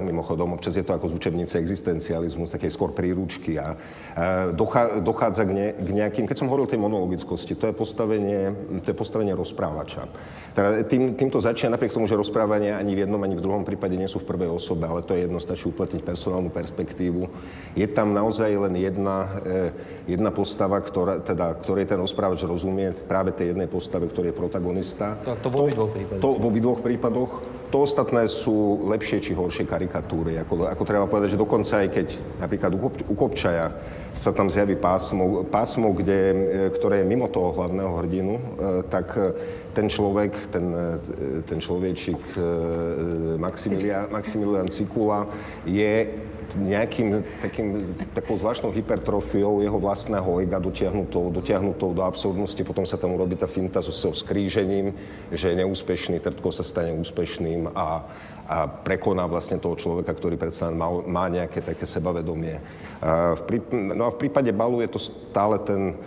mimochodom, 0.02 0.58
občas 0.58 0.74
je 0.74 0.82
to 0.82 0.98
ako 0.98 1.14
z 1.14 1.14
učebnice 1.14 1.56
existencializmu, 1.62 2.50
z 2.50 2.56
takej 2.58 2.72
skôr 2.74 2.90
príručky 2.90 3.62
a 3.62 3.78
e, 3.78 5.02
dochádza 5.06 5.46
k, 5.46 5.52
ne, 5.54 5.68
k 5.78 5.90
nejakým, 5.94 6.26
keď 6.26 6.42
som 6.42 6.50
hovoril 6.50 6.66
o 6.66 6.74
tej 6.74 6.82
monologickosti, 6.82 7.54
to 7.54 7.70
je 7.70 7.76
postavenie, 7.76 8.50
to 8.82 8.88
je 8.90 8.98
postavenie 8.98 9.38
rozprávača. 9.38 10.10
Teda 10.54 10.86
tým, 10.86 11.18
týmto 11.18 11.42
začína 11.42 11.78
napriek 11.78 11.94
tomu, 11.94 12.06
že 12.06 12.18
rozprávania 12.18 12.78
ani 12.78 12.94
v 12.94 13.06
jednom, 13.06 13.22
ani 13.22 13.34
v 13.38 13.46
druhom 13.46 13.66
prípade 13.66 13.98
nie 13.98 14.10
sú 14.10 14.22
v 14.22 14.30
prvej 14.30 14.54
osobe, 14.54 14.86
ale 14.86 15.02
to 15.02 15.18
je 15.18 15.26
jedno, 15.26 15.42
stačí 15.42 15.66
uplatniť 15.70 16.02
personálnu 16.06 16.54
perspektívu. 16.54 17.26
Je 17.74 17.86
tam 17.90 18.14
naozaj 18.14 18.50
len 18.70 18.74
jedna, 18.78 19.30
e, 19.46 20.18
jedna 20.18 20.30
postava, 20.30 20.78
ktorá, 20.82 21.22
teda, 21.22 21.58
ktorej 21.62 21.90
ten 21.90 21.98
rozprávač 22.02 22.46
rozumie, 22.46 22.94
práve 22.94 23.34
tej 23.34 23.54
jednej 23.54 23.70
postave, 23.70 24.10
ktorý 24.10 24.30
je 24.30 24.38
protagonista. 24.38 25.18
To, 25.26 25.38
to 25.38 25.50
v 25.50 25.58
obidvoch 25.70 25.90
prípadoch. 25.94 26.22
To 26.22 26.30
v 26.38 26.44
obidvoch 26.46 26.80
prípadoch. 26.82 27.32
To 27.74 27.90
ostatné 27.90 28.30
sú 28.30 28.86
lepšie 28.86 29.18
či 29.18 29.34
horšie 29.34 29.66
karikatúry. 29.66 30.38
Ako, 30.38 30.70
ako 30.70 30.84
treba 30.86 31.10
povedať, 31.10 31.34
že 31.34 31.42
dokonca 31.42 31.82
aj 31.82 31.90
keď 31.90 32.08
napríklad 32.38 32.70
u, 32.78 32.80
Kop, 32.86 32.96
u 33.10 33.16
Kopčaja 33.18 33.74
sa 34.14 34.30
tam 34.30 34.46
zjaví 34.46 34.78
pásmo, 34.78 35.42
pásmo 35.50 35.90
kde, 35.90 36.20
e, 36.22 36.36
ktoré 36.70 37.02
je 37.02 37.10
mimo 37.10 37.26
toho 37.34 37.50
hlavného 37.50 37.98
hrdinu, 37.98 38.34
e, 38.38 38.42
tak 38.94 39.18
e, 39.18 39.34
ten 39.74 39.90
človek, 39.90 40.54
ten, 40.54 40.70
ten 41.50 41.58
človečik 41.58 42.22
Maximilian, 43.42 44.06
Maximilian 44.14 44.70
Cikula 44.70 45.26
je 45.66 46.14
nejakým 46.58 47.26
takým, 47.42 47.68
takou 48.14 48.38
zvláštnou 48.38 48.72
hypertrofiou 48.72 49.62
jeho 49.62 49.80
vlastného 49.80 50.42
ega 50.42 50.62
dotiahnutou, 50.62 51.34
dotiahnutou 51.34 51.94
do 51.94 52.02
absurdnosti. 52.06 52.62
Potom 52.62 52.86
sa 52.86 52.98
tam 52.98 53.14
urobí 53.18 53.36
tá 53.36 53.50
finta 53.50 53.82
so, 53.82 53.94
so 53.94 54.14
skrížením, 54.14 54.94
že 55.34 55.52
je 55.54 55.60
neúspešný, 55.60 56.22
Trtko 56.22 56.54
sa 56.54 56.62
stane 56.62 56.94
úspešným 56.94 57.74
a, 57.74 58.06
a 58.50 58.58
prekoná 58.68 59.26
vlastne 59.26 59.58
toho 59.58 59.74
človeka, 59.76 60.14
ktorý 60.14 60.38
predsa 60.38 60.70
má, 60.70 60.90
má 61.04 61.26
nejaké 61.28 61.64
také 61.64 61.90
sebavedomie. 61.90 62.62
A 63.02 63.36
v, 63.36 63.62
no 63.74 64.08
a 64.08 64.14
v 64.14 64.20
prípade 64.22 64.54
Balu 64.54 64.80
je 64.86 64.90
to 64.94 65.00
stále 65.02 65.58
ten 65.62 65.98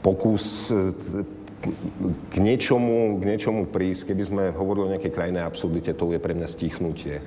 pokus 0.00 0.70
e, 0.70 0.94
k 2.30 2.34
niečomu, 2.38 3.18
k 3.18 3.22
niečomu 3.26 3.66
prísť. 3.66 4.14
Keby 4.14 4.22
sme 4.22 4.44
hovorili 4.54 4.84
o 4.86 4.92
nejakej 4.94 5.14
krajnej 5.14 5.42
absurdite, 5.42 5.90
to 5.98 6.14
je 6.14 6.22
pre 6.22 6.34
mňa 6.34 6.48
stíchnutie. 6.48 7.18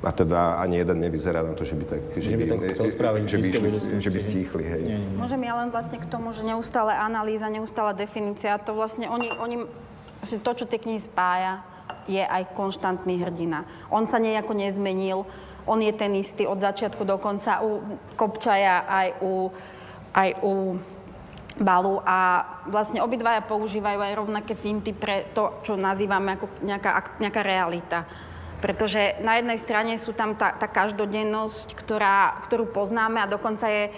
A 0.00 0.10
teda 0.16 0.56
ani 0.56 0.80
jeden 0.80 0.96
nevyzerá 1.04 1.44
na 1.44 1.52
to, 1.52 1.68
že 1.68 1.76
by 1.76 1.84
tak... 1.84 2.00
Že, 2.16 2.30
že 2.32 2.36
by, 2.40 2.44
tak 2.48 2.60
chcel 2.72 2.88
spraviť 2.88 3.22
že 3.28 3.36
by, 3.36 3.48
že 4.00 4.10
by 4.10 4.20
stíchli, 4.20 4.64
hej. 4.64 4.82
Nie, 4.88 4.96
nie. 4.96 5.20
Môžem 5.20 5.44
ja 5.44 5.52
len 5.60 5.68
vlastne 5.68 6.00
k 6.00 6.08
tomu, 6.08 6.32
že 6.32 6.40
neustále 6.40 6.96
analýza, 6.96 7.52
neustále 7.52 7.92
definícia, 7.92 8.56
to 8.56 8.72
vlastne 8.72 9.12
oni, 9.12 9.28
oni 9.36 9.56
to, 10.24 10.50
čo 10.56 10.64
tie 10.64 10.80
knihy 10.80 11.04
spája, 11.04 11.60
je 12.08 12.24
aj 12.24 12.56
konštantný 12.56 13.20
hrdina. 13.20 13.68
On 13.92 14.08
sa 14.08 14.16
nejako 14.16 14.56
nezmenil, 14.56 15.28
on 15.68 15.84
je 15.84 15.92
ten 15.92 16.16
istý 16.16 16.48
od 16.48 16.56
začiatku 16.56 17.04
do 17.04 17.20
konca 17.20 17.60
u 17.60 17.84
Kopčaja 18.16 18.88
aj 18.88 19.08
u, 19.20 19.52
aj 20.16 20.30
u 20.40 20.80
balu 21.60 22.00
a 22.08 22.42
vlastne 22.72 23.04
obidvaja 23.04 23.44
používajú 23.44 24.00
aj 24.00 24.16
rovnaké 24.16 24.56
finty 24.56 24.96
pre 24.96 25.28
to, 25.36 25.60
čo 25.60 25.76
nazývame 25.76 26.40
ako 26.40 26.46
nejaká, 26.64 27.20
nejaká 27.20 27.42
realita. 27.44 27.98
Pretože 28.60 29.16
na 29.24 29.40
jednej 29.40 29.56
strane 29.56 29.96
sú 29.96 30.12
tam 30.12 30.36
tá, 30.36 30.52
tá 30.52 30.68
každodennosť, 30.68 31.72
ktorá, 31.72 32.40
ktorú 32.44 32.68
poznáme 32.68 33.20
a 33.24 33.30
dokonca 33.30 33.64
je 33.68 33.88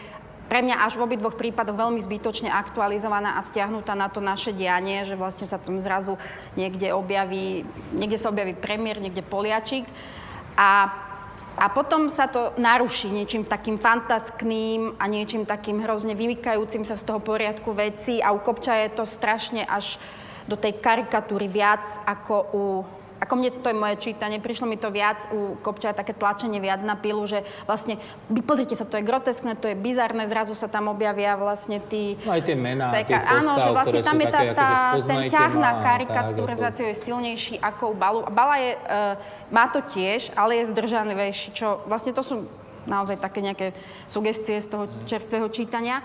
pre 0.53 0.61
mňa 0.61 0.85
až 0.85 1.01
v 1.01 1.09
obidvoch 1.09 1.33
prípadoch 1.33 1.81
veľmi 1.81 1.97
zbytočne 2.05 2.53
aktualizovaná 2.53 3.41
a 3.41 3.47
stiahnutá 3.47 3.97
na 3.97 4.13
to 4.13 4.21
naše 4.21 4.53
dianie, 4.53 5.09
že 5.09 5.17
vlastne 5.17 5.49
sa 5.49 5.57
tam 5.57 5.81
zrazu 5.81 6.21
niekde 6.61 6.93
objaví, 6.93 7.65
niekde 7.97 8.21
sa 8.21 8.29
objaví 8.29 8.53
premiér, 8.53 9.01
niekde 9.01 9.25
poliačik. 9.25 9.89
A, 10.53 10.93
a 11.57 11.67
potom 11.73 12.13
sa 12.13 12.29
to 12.29 12.53
naruší 12.61 13.09
niečím 13.09 13.49
takým 13.49 13.81
fantaskným 13.81 15.01
a 15.01 15.09
niečím 15.09 15.49
takým 15.49 15.81
hrozne 15.81 16.13
vymykajúcim 16.13 16.85
sa 16.85 17.01
z 17.01 17.09
toho 17.09 17.25
poriadku 17.25 17.73
veci 17.73 18.21
a 18.21 18.37
u 18.37 18.39
Kopča 18.45 18.77
je 18.85 18.93
to 18.93 19.09
strašne 19.09 19.65
až 19.65 19.97
do 20.45 20.61
tej 20.61 20.85
karikatúry 20.85 21.49
viac 21.49 21.81
ako 22.05 22.37
u 22.53 22.65
ako 23.23 23.39
mne 23.39 23.55
to 23.63 23.71
je 23.71 23.77
moje 23.79 23.97
čítanie, 24.03 24.43
prišlo 24.43 24.67
mi 24.67 24.75
to 24.75 24.91
viac 24.91 25.31
u 25.31 25.55
Kopča 25.63 25.95
také 25.95 26.11
tlačenie 26.11 26.59
viac 26.59 26.83
na 26.83 26.99
pilu, 26.99 27.23
že 27.31 27.47
vlastne, 27.71 27.95
pozrite 28.43 28.75
sa, 28.75 28.83
to 28.83 28.99
je 28.99 29.07
groteskné, 29.07 29.55
to 29.55 29.71
je 29.71 29.79
bizarné, 29.79 30.27
zrazu 30.27 30.59
sa 30.59 30.67
tam 30.67 30.91
objavia 30.91 31.39
vlastne 31.39 31.79
tí... 31.79 32.19
No 32.27 32.35
aj 32.35 32.43
tie 32.43 32.59
mená 32.59 32.91
tých 32.91 33.15
Áno, 33.15 33.55
že 33.63 33.71
postav, 33.71 33.75
vlastne 33.79 34.01
tam 34.03 34.19
je 34.19 34.27
tá, 34.27 34.39
také, 34.43 34.53
tá, 34.59 34.67
akože 34.67 35.07
ten 35.07 35.23
spoznajte 35.23 35.31
ťah 35.31 35.53
na 35.55 35.73
karikaturizáciu 35.79 36.85
je 36.91 36.97
silnejší 36.99 37.55
ako 37.63 37.83
u 37.93 37.95
Balu. 37.95 38.21
Bala 38.27 38.59
je, 38.59 38.73
uh, 38.75 39.15
má 39.55 39.71
to 39.71 39.79
tiež, 39.95 40.35
ale 40.35 40.59
je 40.59 40.75
zdržanlivejší, 40.75 41.55
čo 41.55 41.79
vlastne 41.87 42.11
to 42.11 42.27
sú 42.27 42.43
naozaj 42.91 43.23
také 43.23 43.39
nejaké 43.39 43.71
sugestie 44.11 44.59
z 44.59 44.67
toho 44.67 44.91
čerstvého 45.07 45.47
čítania. 45.55 46.03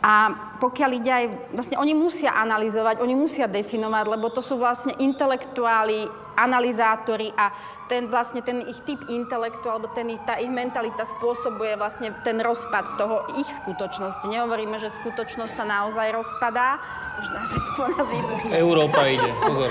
A 0.00 0.32
pokiaľ 0.62 0.90
ide 0.96 1.12
aj, 1.12 1.26
vlastne 1.52 1.76
oni 1.76 1.92
musia 1.96 2.32
analyzovať, 2.32 3.04
oni 3.04 3.14
musia 3.16 3.44
definovať, 3.50 4.04
lebo 4.06 4.32
to 4.32 4.40
sú 4.44 4.56
vlastne 4.60 4.94
intelektuáli, 5.02 6.08
analyzátori 6.36 7.32
a 7.34 7.50
ten 7.88 8.10
vlastne 8.10 8.42
ten 8.42 8.62
ich 8.66 8.82
typ 8.84 9.00
intelektu 9.08 9.66
alebo 9.66 9.88
ten, 9.94 10.10
tá 10.26 10.36
ich 10.36 10.50
mentalita 10.50 11.06
spôsobuje 11.18 11.78
vlastne 11.78 12.12
ten 12.26 12.38
rozpad 12.42 12.98
toho 12.98 13.24
ich 13.40 13.48
skutočnosti. 13.48 14.26
Nehovoríme, 14.26 14.76
že 14.76 14.92
skutočnosť 15.02 15.52
sa 15.54 15.64
naozaj 15.64 16.12
rozpadá, 16.12 16.78
už 17.16 17.26
nás, 17.32 17.50
po 17.78 17.84
nás 17.88 18.08
idú. 18.10 18.34
Európa 18.52 19.00
ide, 19.08 19.30
pozor. 19.40 19.70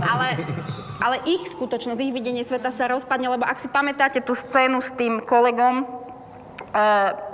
Ale, 0.00 0.28
ale 1.02 1.16
ich 1.28 1.44
skutočnosť, 1.52 2.00
ich 2.00 2.14
videnie 2.14 2.46
sveta 2.46 2.72
sa 2.72 2.88
rozpadne, 2.88 3.28
lebo 3.36 3.44
ak 3.44 3.62
si 3.62 3.68
pamätáte 3.68 4.24
tú 4.24 4.32
scénu 4.32 4.80
s 4.80 4.94
tým 4.94 5.20
kolegom, 5.20 5.84
uh, 5.84 7.27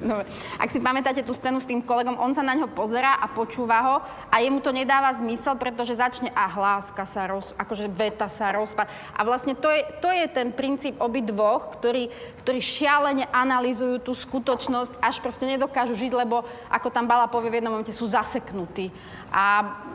Dobre. 0.00 0.24
Ak 0.56 0.72
si 0.72 0.80
pamätáte 0.80 1.20
tú 1.20 1.36
scénu 1.36 1.60
s 1.60 1.68
tým 1.68 1.84
kolegom, 1.84 2.16
on 2.16 2.32
sa 2.32 2.40
na 2.40 2.56
ňo 2.56 2.72
pozerá 2.72 3.20
a 3.20 3.28
počúva 3.28 3.78
ho 3.84 3.96
a 4.32 4.40
jemu 4.40 4.64
to 4.64 4.72
nedáva 4.72 5.12
zmysel, 5.20 5.60
pretože 5.60 6.00
začne 6.00 6.32
a 6.32 6.48
hláska 6.48 7.04
sa 7.04 7.28
roz, 7.28 7.52
akože 7.60 7.92
veta 7.92 8.32
sa 8.32 8.50
rozpad. 8.56 8.88
A 9.12 9.20
vlastne 9.28 9.52
to 9.52 9.68
je, 9.68 9.82
to 10.00 10.08
je 10.08 10.24
ten 10.32 10.56
princíp 10.56 10.96
obidvoch, 10.98 11.76
ktorí, 11.76 12.08
ktorí 12.42 12.60
šialene 12.64 13.28
analýzujú 13.28 14.00
tú 14.00 14.12
skutočnosť, 14.16 15.04
až 15.04 15.20
proste 15.20 15.44
nedokážu 15.44 15.94
žiť, 15.94 16.12
lebo 16.16 16.48
ako 16.72 16.88
tam 16.88 17.04
Bala 17.04 17.28
povie 17.28 17.52
v 17.52 17.56
jednom 17.60 17.76
momente, 17.76 17.92
sú 17.92 18.08
zaseknutí. 18.08 18.88
A 19.28 19.44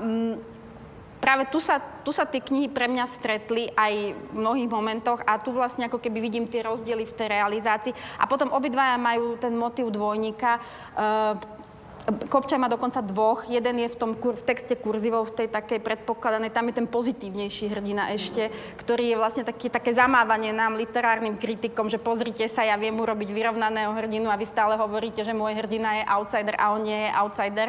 mm, 0.02 0.57
práve 1.18 1.50
tu 1.50 1.58
sa, 1.60 1.82
tu 2.06 2.14
sa 2.14 2.24
tie 2.24 2.42
knihy 2.42 2.70
pre 2.70 2.86
mňa 2.88 3.06
stretli 3.10 3.70
aj 3.74 3.94
v 4.14 4.36
mnohých 4.38 4.70
momentoch 4.70 5.20
a 5.26 5.42
tu 5.42 5.52
vlastne 5.52 5.90
ako 5.90 5.98
keby 5.98 6.22
vidím 6.22 6.46
tie 6.46 6.64
rozdiely 6.64 7.04
v 7.06 7.16
tej 7.18 7.28
realizácii. 7.34 7.94
A 8.22 8.30
potom 8.30 8.54
obidvaja 8.54 8.96
majú 8.96 9.36
ten 9.42 9.54
motív 9.58 9.90
dvojníka. 9.92 10.62
Uh, 10.94 11.66
Kopča 12.08 12.56
má 12.56 12.72
dokonca 12.72 13.04
dvoch. 13.04 13.52
Jeden 13.52 13.84
je 13.84 13.92
v 13.92 14.00
tom 14.00 14.12
v 14.16 14.44
texte 14.48 14.80
kurzivov, 14.80 15.28
v 15.28 15.44
tej 15.44 15.48
takej 15.52 15.84
predpokladanej, 15.84 16.56
tam 16.56 16.72
je 16.72 16.80
ten 16.80 16.88
pozitívnejší 16.88 17.68
hrdina 17.68 18.16
ešte, 18.16 18.48
ktorý 18.80 19.12
je 19.12 19.20
vlastne 19.20 19.44
taký, 19.44 19.68
také 19.68 19.92
zamávanie 19.92 20.56
nám, 20.56 20.80
literárnym 20.80 21.36
kritikom, 21.36 21.92
že 21.92 22.00
pozrite 22.00 22.48
sa, 22.48 22.64
ja 22.64 22.80
viem 22.80 22.96
urobiť 22.96 23.28
vyrovnaného 23.28 23.92
hrdinu 23.92 24.32
a 24.32 24.40
vy 24.40 24.48
stále 24.48 24.80
hovoríte, 24.80 25.28
že 25.28 25.36
môj 25.36 25.60
hrdina 25.60 26.00
je 26.00 26.04
outsider 26.08 26.56
a 26.56 26.72
on 26.72 26.88
nie 26.88 26.96
je 26.96 27.12
outsider. 27.12 27.68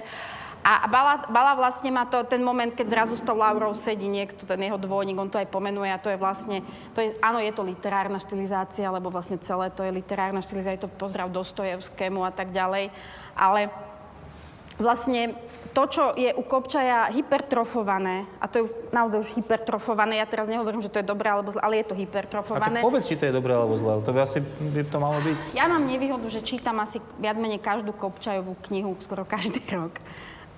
A 0.68 0.84
Bala, 0.84 1.24
Bala 1.32 1.56
vlastne 1.56 1.88
má 1.88 2.04
to, 2.04 2.20
ten 2.28 2.44
moment, 2.44 2.68
keď 2.68 2.92
zrazu 2.92 3.16
s 3.16 3.24
tou 3.24 3.40
Laurou 3.40 3.72
sedí 3.72 4.04
niekto, 4.04 4.44
ten 4.44 4.60
jeho 4.60 4.76
dvojník, 4.76 5.16
on 5.16 5.32
to 5.32 5.40
aj 5.40 5.48
pomenuje 5.48 5.88
a 5.88 5.96
to 5.96 6.12
je 6.12 6.20
vlastne, 6.20 6.60
to 6.92 7.00
je, 7.00 7.16
áno, 7.24 7.40
je 7.40 7.48
to 7.56 7.64
literárna 7.64 8.20
štilizácia, 8.20 8.92
lebo 8.92 9.08
vlastne 9.08 9.40
celé 9.40 9.72
to 9.72 9.80
je 9.80 9.88
literárna 9.88 10.44
štilizácia, 10.44 10.76
je 10.76 10.84
to 10.84 10.92
pozdrav 10.92 11.32
Dostojevskému 11.32 12.20
a 12.20 12.28
tak 12.28 12.52
ďalej, 12.52 12.92
ale 13.32 13.72
vlastne 14.76 15.32
to, 15.72 15.88
čo 15.88 16.04
je 16.20 16.36
u 16.36 16.44
Kopčaja 16.44 17.16
hypertrofované, 17.16 18.28
a 18.36 18.44
to 18.44 18.60
je 18.60 18.64
naozaj 18.92 19.24
už 19.24 19.40
hypertrofované, 19.40 20.20
ja 20.20 20.28
teraz 20.28 20.52
nehovorím, 20.52 20.84
že 20.84 20.92
to 20.92 21.00
je 21.00 21.06
dobré 21.08 21.32
alebo 21.32 21.48
zlé, 21.48 21.64
ale 21.64 21.80
je 21.80 21.88
to 21.88 21.96
A 21.96 21.96
tak 21.96 22.02
hypertrofované. 22.04 22.84
povedz, 22.84 23.08
či 23.08 23.16
to 23.16 23.24
je 23.24 23.32
dobré 23.32 23.56
alebo 23.56 23.72
zlé, 23.72 24.04
to 24.04 24.12
by 24.12 24.20
asi 24.20 24.44
by 24.44 24.84
to 24.84 25.00
malo 25.00 25.16
byť. 25.24 25.56
Ja 25.56 25.64
mám 25.64 25.88
nevýhodu, 25.88 26.28
že 26.28 26.44
čítam 26.44 26.76
asi 26.84 27.00
viac 27.16 27.40
menej 27.40 27.64
každú 27.64 27.96
Kopčajovú 27.96 28.52
knihu 28.68 28.92
skoro 29.00 29.24
každý 29.24 29.64
rok. 29.72 29.96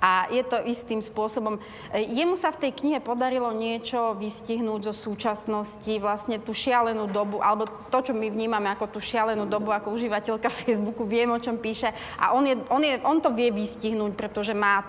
A 0.00 0.32
je 0.32 0.40
to 0.40 0.56
istým 0.64 1.04
spôsobom. 1.04 1.60
E, 1.92 2.08
Jemu 2.08 2.32
sa 2.32 2.48
v 2.56 2.66
tej 2.66 2.72
knihe 2.72 2.98
podarilo 3.04 3.52
niečo 3.52 4.16
vystihnúť 4.16 4.88
zo 4.88 4.94
súčasnosti, 4.96 5.92
vlastne 6.00 6.40
tú 6.40 6.56
šialenú 6.56 7.04
dobu, 7.04 7.44
alebo 7.44 7.68
to, 7.92 8.00
čo 8.00 8.12
my 8.16 8.32
vnímame 8.32 8.72
ako 8.72 8.96
tú 8.96 9.00
šialenú 9.04 9.44
dobu, 9.44 9.76
ako 9.76 9.92
užívateľka 9.92 10.48
Facebooku, 10.64 11.04
viem, 11.04 11.28
o 11.28 11.38
čom 11.38 11.60
píše. 11.60 11.92
A 12.16 12.32
on, 12.32 12.48
je, 12.48 12.56
on, 12.72 12.80
je, 12.80 12.96
on 13.04 13.20
to 13.20 13.36
vie 13.36 13.52
vystihnúť, 13.52 14.16
pretože 14.16 14.56
má, 14.56 14.80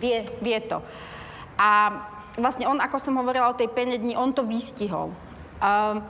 vie, 0.00 0.24
vie 0.40 0.58
to. 0.64 0.80
A 1.60 1.92
vlastne 2.40 2.64
on, 2.70 2.80
ako 2.80 2.96
som 2.96 3.20
hovorila 3.20 3.52
o 3.52 3.58
tej 3.58 3.68
pene 3.68 4.00
dni, 4.00 4.16
on 4.16 4.32
to 4.32 4.46
vystihol. 4.48 5.12
Um, 5.58 6.00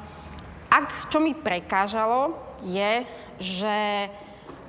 ak, 0.69 1.11
čo 1.11 1.19
mi 1.19 1.33
prekážalo, 1.33 2.37
je, 2.63 3.03
že 3.41 3.79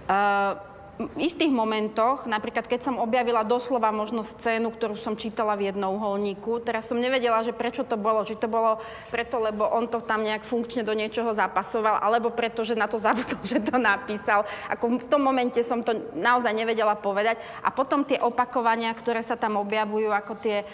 uh, 0.07 0.68
istých 1.15 1.47
momentoch, 1.47 2.27
napríklad 2.27 2.67
keď 2.67 2.91
som 2.91 2.99
objavila 2.99 3.47
doslova 3.47 3.87
možno 3.87 4.27
scénu, 4.27 4.67
ktorú 4.75 4.99
som 4.99 5.15
čítala 5.15 5.55
v 5.55 5.71
jednouholníku, 5.71 6.59
teraz 6.59 6.91
som 6.91 6.99
nevedela, 6.99 7.39
že 7.39 7.55
prečo 7.55 7.87
to 7.87 7.95
bolo. 7.95 8.27
Či 8.27 8.35
to 8.35 8.51
bolo 8.51 8.83
preto, 9.07 9.39
lebo 9.39 9.63
on 9.63 9.87
to 9.87 10.03
tam 10.03 10.27
nejak 10.27 10.43
funkčne 10.43 10.83
do 10.83 10.91
niečoho 10.91 11.31
zapasoval, 11.31 12.03
alebo 12.03 12.35
preto, 12.35 12.67
že 12.67 12.75
na 12.75 12.91
to 12.91 12.99
zabudol, 13.05 13.39
že 13.47 13.63
to 13.63 13.79
napísal. 13.79 14.43
Ako 14.67 14.99
v 14.99 15.07
tom 15.07 15.23
momente 15.23 15.63
som 15.63 15.79
to 15.79 15.95
naozaj 16.19 16.51
nevedela 16.51 16.99
povedať. 16.99 17.39
A 17.63 17.71
potom 17.71 18.03
tie 18.03 18.19
opakovania, 18.19 18.91
ktoré 18.91 19.23
sa 19.23 19.39
tam 19.39 19.55
objavujú, 19.55 20.11
ako 20.11 20.35
tie 20.35 20.67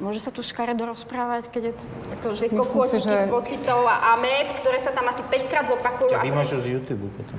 Môže 0.00 0.24
sa 0.24 0.32
tu 0.32 0.40
škaredo 0.40 0.88
rozprávať, 0.88 1.52
keď 1.52 1.62
je 1.68 1.74
to 1.78 1.84
ako, 2.16 2.26
že 2.34 2.46
že- 2.98 3.28
pocitov 3.28 3.84
a 3.84 4.16
ameb, 4.16 4.56
ktoré 4.64 4.80
sa 4.80 4.90
tam 4.90 5.06
asi 5.12 5.20
5 5.20 5.52
krát 5.52 5.68
zopakujú. 5.68 6.16
Ťa 6.16 6.20
a 6.20 6.26
vymažu 6.26 6.58
z 6.58 6.66
YouTube 6.80 7.12
potom. 7.12 7.36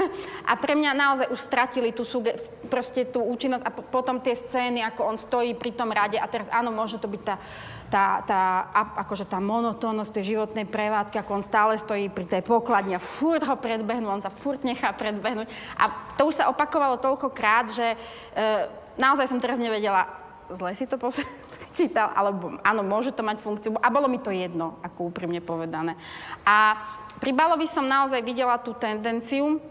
a 0.50 0.52
pre 0.58 0.74
mňa 0.74 0.90
naozaj 0.92 1.26
už 1.30 1.40
stratili 1.40 1.94
tú, 1.94 2.02
suge- 2.02 2.34
proste 2.66 3.06
tú 3.06 3.22
účinnosť 3.22 3.64
a 3.64 3.70
po- 3.70 3.86
potom 3.86 4.18
tie 4.18 4.34
scény, 4.34 4.82
ako 4.82 5.14
on 5.14 5.16
stojí 5.16 5.54
pri 5.54 5.72
tom 5.72 5.94
rade 5.94 6.18
a 6.18 6.26
teraz 6.26 6.50
áno, 6.50 6.74
môže 6.74 6.98
to 6.98 7.06
byť 7.06 7.22
tá, 7.22 7.36
tá, 7.92 8.04
tá, 8.24 8.42
akože 9.04 9.28
tá 9.28 9.36
monotónnosť 9.38 10.10
tej 10.16 10.36
životnej 10.36 10.64
prevádzky, 10.64 11.20
ako 11.20 11.38
on 11.38 11.44
stále 11.44 11.76
stojí 11.76 12.08
pri 12.08 12.24
tej 12.24 12.42
pokladni 12.42 12.96
a 12.96 13.02
furt 13.02 13.44
ho 13.44 13.56
predbehnú, 13.56 14.08
on 14.08 14.24
sa 14.24 14.32
furt 14.32 14.64
nechá 14.64 14.90
predbehnúť. 14.96 15.48
A 15.76 15.84
to 16.16 16.28
už 16.28 16.40
sa 16.40 16.48
opakovalo 16.48 16.96
toľkokrát, 16.96 17.68
že 17.68 17.92
e, 17.92 17.96
naozaj 18.96 19.28
som 19.28 19.40
teraz 19.40 19.60
nevedela, 19.60 20.21
zle 20.54 20.76
si 20.76 20.84
to 20.88 20.96
čítal, 21.76 22.12
alebo 22.12 22.60
áno, 22.62 22.82
môže 22.84 23.12
to 23.12 23.24
mať 23.24 23.40
funkciu. 23.40 23.76
A 23.80 23.88
bolo 23.88 24.06
mi 24.08 24.20
to 24.20 24.30
jedno, 24.30 24.80
ako 24.84 25.12
úprimne 25.12 25.40
povedané. 25.40 25.96
A 26.44 26.80
pri 27.20 27.32
Balovi 27.32 27.70
som 27.70 27.86
naozaj 27.86 28.20
videla 28.24 28.58
tú 28.58 28.74
tendenciu, 28.74 29.62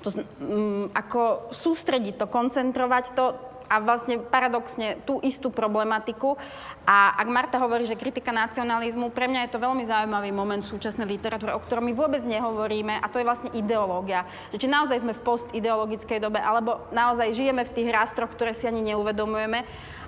to, 0.00 0.08
mm, 0.16 0.96
ako 0.96 1.52
sústrediť 1.52 2.16
to, 2.16 2.26
koncentrovať 2.26 3.04
to 3.12 3.36
a 3.70 3.78
vlastne 3.78 4.18
paradoxne 4.18 4.98
tú 5.06 5.22
istú 5.22 5.54
problematiku. 5.54 6.34
A 6.82 7.14
ak 7.14 7.28
Marta 7.30 7.56
hovorí, 7.62 7.86
že 7.86 7.94
kritika 7.94 8.34
nacionalizmu, 8.34 9.14
pre 9.14 9.30
mňa 9.30 9.46
je 9.46 9.52
to 9.54 9.62
veľmi 9.62 9.86
zaujímavý 9.86 10.34
moment 10.34 10.58
súčasnej 10.58 11.06
literatúre, 11.06 11.54
o 11.54 11.62
ktorom 11.62 11.86
my 11.86 11.94
vôbec 11.94 12.26
nehovoríme, 12.26 12.98
a 12.98 13.06
to 13.06 13.22
je 13.22 13.28
vlastne 13.30 13.54
ideológia. 13.54 14.26
Že 14.50 14.66
či 14.66 14.68
naozaj 14.74 14.98
sme 15.06 15.14
v 15.14 15.22
postideologickej 15.22 16.18
dobe, 16.18 16.42
alebo 16.42 16.82
naozaj 16.90 17.30
žijeme 17.30 17.62
v 17.62 17.74
tých 17.78 17.94
rástroch, 17.94 18.34
ktoré 18.34 18.58
si 18.58 18.66
ani 18.66 18.82
neuvedomujeme. 18.90 19.62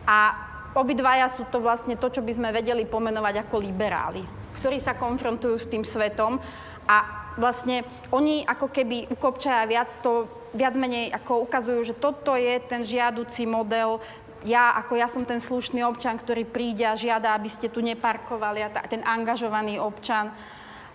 A 0.09 0.35
obidvaja 0.75 1.29
sú 1.31 1.47
to 1.49 1.61
vlastne 1.61 1.95
to, 1.95 2.09
čo 2.09 2.25
by 2.25 2.33
sme 2.35 2.49
vedeli 2.51 2.89
pomenovať 2.89 3.47
ako 3.47 3.57
liberáli, 3.61 4.25
ktorí 4.59 4.81
sa 4.83 4.99
konfrontujú 4.99 5.57
s 5.59 5.71
tým 5.71 5.85
svetom. 5.87 6.41
A 6.89 6.97
vlastne 7.39 7.87
oni 8.11 8.45
ako 8.45 8.69
keby 8.69 9.09
u 9.13 9.17
Kopčaja 9.17 9.65
viac 9.71 9.89
to, 10.03 10.27
viac 10.53 10.75
menej 10.75 11.15
ako 11.15 11.47
ukazujú, 11.47 11.81
že 11.87 11.95
toto 11.97 12.35
je 12.35 12.59
ten 12.67 12.83
žiaducí 12.83 13.47
model, 13.47 14.03
ja, 14.43 14.75
ako 14.75 14.99
ja 14.99 15.07
som 15.07 15.23
ten 15.23 15.39
slušný 15.39 15.87
občan, 15.87 16.19
ktorý 16.19 16.43
príde 16.43 16.83
a 16.83 16.99
žiada, 16.99 17.35
aby 17.39 17.47
ste 17.47 17.71
tu 17.71 17.79
neparkovali, 17.79 18.67
a 18.67 18.69
ten 18.91 19.03
angažovaný 19.07 19.79
občan. 19.79 20.35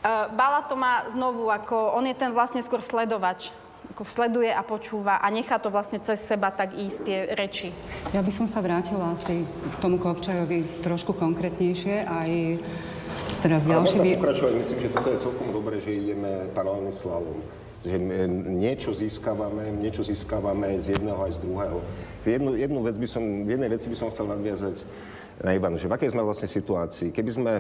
Uh, 0.04 0.28
Bala 0.36 0.68
to 0.68 0.76
má 0.76 1.08
znovu, 1.10 1.48
ako 1.48 1.96
on 1.96 2.06
je 2.06 2.16
ten 2.16 2.36
vlastne 2.36 2.60
skôr 2.60 2.84
sledovač, 2.84 3.50
ako 3.98 4.06
sleduje 4.06 4.54
a 4.54 4.62
počúva 4.62 5.18
a 5.18 5.26
nechá 5.34 5.58
to 5.58 5.74
vlastne 5.74 5.98
cez 5.98 6.22
seba 6.22 6.54
tak 6.54 6.78
ísť 6.78 6.98
tie 7.02 7.20
reči. 7.34 7.74
Ja 8.14 8.22
by 8.22 8.30
som 8.30 8.46
sa 8.46 8.62
vrátila 8.62 9.18
asi 9.18 9.42
k 9.42 9.76
tomu 9.82 9.98
Kopčajovi 9.98 10.86
trošku 10.86 11.18
konkrétnejšie 11.18 12.06
aj 12.06 12.62
s 13.34 13.40
teraz 13.42 13.66
Ale 13.66 13.82
ďalší... 13.82 13.98
môžem 13.98 14.06
vý- 14.06 14.18
pokračovať, 14.22 14.54
myslím, 14.54 14.78
že 14.86 14.90
toto 14.94 15.10
je 15.10 15.18
celkom 15.18 15.50
dobré, 15.50 15.82
že 15.82 15.98
ideme 15.98 16.46
paralelný 16.54 16.94
slalom. 16.94 17.42
Že 17.82 17.98
my 17.98 18.18
niečo 18.62 18.94
získavame, 18.94 19.66
niečo 19.82 20.06
získavame 20.06 20.78
z 20.78 20.94
jedného 20.94 21.18
aj 21.18 21.34
z 21.34 21.40
druhého. 21.42 21.78
Jednu, 22.22 22.54
jednu 22.54 22.80
vec 22.86 23.02
by 23.02 23.08
som, 23.10 23.24
v 23.26 23.50
jednej 23.50 23.70
veci 23.74 23.90
by 23.90 23.98
som 23.98 24.14
chcel 24.14 24.30
nadviazať 24.30 24.78
na 25.44 25.54
Ivanu, 25.54 25.78
že 25.78 25.86
v 25.86 25.96
akej 25.96 26.14
sme 26.18 26.26
vlastne 26.26 26.50
situácii. 26.50 27.14
Keby 27.14 27.32
sme 27.32 27.54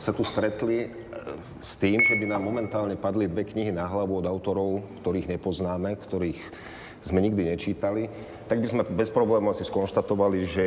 sa 0.00 0.16
tu 0.16 0.24
stretli 0.24 0.86
e, 0.86 0.88
s 1.60 1.76
tým, 1.76 2.00
že 2.00 2.16
by 2.16 2.24
nám 2.24 2.42
momentálne 2.42 2.96
padli 2.96 3.28
dve 3.28 3.44
knihy 3.44 3.68
na 3.68 3.84
hlavu 3.84 4.24
od 4.24 4.26
autorov, 4.28 4.80
ktorých 5.04 5.28
nepoznáme, 5.36 5.92
ktorých 6.00 6.40
sme 7.02 7.18
nikdy 7.18 7.50
nečítali, 7.50 8.06
tak 8.46 8.62
by 8.62 8.66
sme 8.70 8.82
bez 8.94 9.10
problémov 9.10 9.52
asi 9.52 9.66
skonštatovali, 9.66 10.38
že 10.46 10.66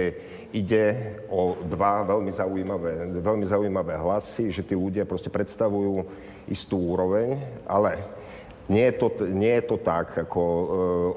ide 0.52 1.16
o 1.32 1.56
dva 1.64 2.04
veľmi 2.04 2.28
zaujímavé, 2.28 3.24
veľmi 3.24 3.46
zaujímavé 3.48 3.96
hlasy, 3.96 4.52
že 4.52 4.68
tí 4.68 4.76
ľudia 4.76 5.08
proste 5.08 5.32
predstavujú 5.32 6.04
istú 6.52 6.92
úroveň, 6.92 7.40
ale 7.64 7.96
nie 8.66 8.90
je 8.90 8.94
to, 8.98 9.08
nie 9.30 9.54
je 9.62 9.64
to 9.70 9.78
tak, 9.78 10.18
ako 10.26 10.42
e, 10.42 10.66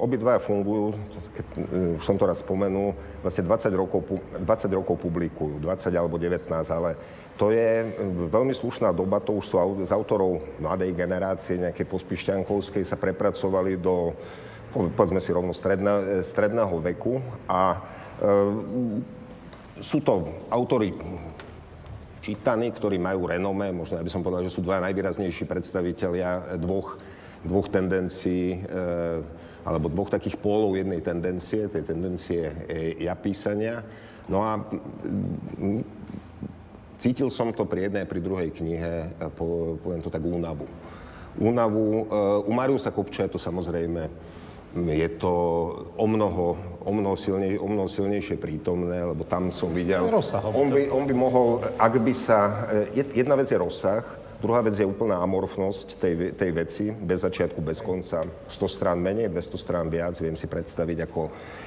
obidvaja 0.05 0.37
fungujú, 0.37 0.93
keď, 1.33 1.47
e, 1.57 1.61
už 1.97 2.05
som 2.05 2.21
to 2.21 2.29
raz 2.29 2.45
spomenul, 2.45 2.93
vlastne 3.25 3.49
20 3.49 3.73
rokov, 3.73 4.01
pu- 4.05 4.25
20 4.45 4.69
rokov 4.77 5.01
publikujú, 5.01 5.57
20 5.57 5.97
alebo 5.97 6.21
19, 6.21 6.45
ale 6.53 7.01
to 7.41 7.49
je 7.49 7.85
e, 7.85 7.87
veľmi 8.29 8.53
slušná 8.53 8.93
doba, 8.93 9.25
to 9.25 9.33
už 9.33 9.45
sú 9.49 9.57
z 9.81 9.93
autorov 9.97 10.45
mladej 10.61 10.93
generácie, 10.93 11.57
nejakej 11.57 11.89
pospišťankovskej, 11.89 12.85
sa 12.85 13.01
prepracovali 13.01 13.81
do, 13.81 14.13
po- 14.69 14.93
povedzme 14.93 15.17
si 15.17 15.33
rovno, 15.33 15.57
stredná, 15.57 16.21
stredného 16.21 16.77
veku 16.85 17.17
a 17.49 17.81
e, 18.21 18.29
sú 19.81 20.05
to 20.05 20.29
autory 20.53 20.93
čítaní, 22.21 22.77
ktorí 22.77 23.01
majú 23.01 23.25
renome, 23.25 23.73
možno 23.73 23.97
ja 23.97 24.05
by 24.05 24.13
som 24.13 24.21
povedal, 24.21 24.45
že 24.45 24.53
sú 24.53 24.61
dva 24.61 24.85
najvýraznejší 24.85 25.49
predstavitelia 25.49 26.61
dvoch, 26.61 27.01
dvoch 27.45 27.69
tendencií, 27.71 28.59
e, 28.59 28.85
alebo 29.63 29.93
dvoch 29.93 30.11
takých 30.11 30.41
pólov 30.41 30.75
jednej 30.75 30.99
tendencie, 31.05 31.69
tej 31.69 31.85
tendencie 31.87 32.51
e, 32.67 33.05
ja 33.05 33.15
písania. 33.15 33.85
No 34.27 34.43
a 34.43 34.59
mm, 34.59 35.83
cítil 36.99 37.31
som 37.31 37.55
to 37.55 37.69
pri 37.69 37.91
jednej, 37.91 38.05
pri 38.09 38.21
druhej 38.23 38.51
knihe, 38.51 38.95
e, 39.07 39.29
po, 39.35 39.79
poviem 39.83 40.03
to 40.03 40.11
tak, 40.11 40.25
únavu. 40.25 40.67
Únavu, 41.39 42.11
u 42.51 42.51
Mariusa 42.51 42.91
Kopča 42.91 43.31
je 43.31 43.39
to 43.39 43.39
samozrejme 43.39 44.11
je 44.75 45.09
to 45.09 45.33
o 45.97 46.07
mnoho, 46.07 46.57
o 46.85 46.93
mnoho, 46.93 47.17
silnej, 47.17 47.57
o 47.57 47.69
mnoho 47.69 47.89
silnejšie 47.89 48.37
prítomné, 48.37 49.01
lebo 49.01 49.25
tam 49.25 49.49
som 49.49 49.73
videl... 49.73 50.05
Rozsahom. 50.05 50.53
On 50.53 50.69
by, 50.69 50.83
on 50.93 51.05
by 51.09 51.15
mohol, 51.17 51.65
ak 51.81 51.95
by 51.99 52.13
sa... 52.13 52.69
Jedna 52.93 53.35
vec 53.35 53.49
je 53.49 53.57
rozsah, 53.57 54.05
druhá 54.39 54.63
vec 54.63 54.75
je 54.79 54.87
úplná 54.87 55.19
amorfnosť 55.23 55.87
tej, 55.99 56.15
tej 56.35 56.51
veci, 56.55 56.85
bez 56.91 57.23
začiatku, 57.23 57.59
bez 57.63 57.83
konca. 57.83 58.23
100 58.23 58.51
strán 58.67 58.99
menej, 58.99 59.31
200 59.31 59.59
strán 59.59 59.87
viac, 59.91 60.15
viem 60.19 60.35
si 60.35 60.47
predstaviť 60.47 61.11
ako, 61.11 61.23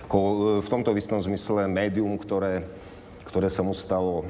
ako 0.07 0.17
e, 0.19 0.35
v 0.63 0.71
tomto 0.71 0.91
istom 0.95 1.19
zmysle 1.19 1.67
médium, 1.67 2.15
ktoré, 2.19 2.63
ktoré 3.27 3.47
sa 3.47 3.63
mu 3.63 3.75
stalo 3.75 4.27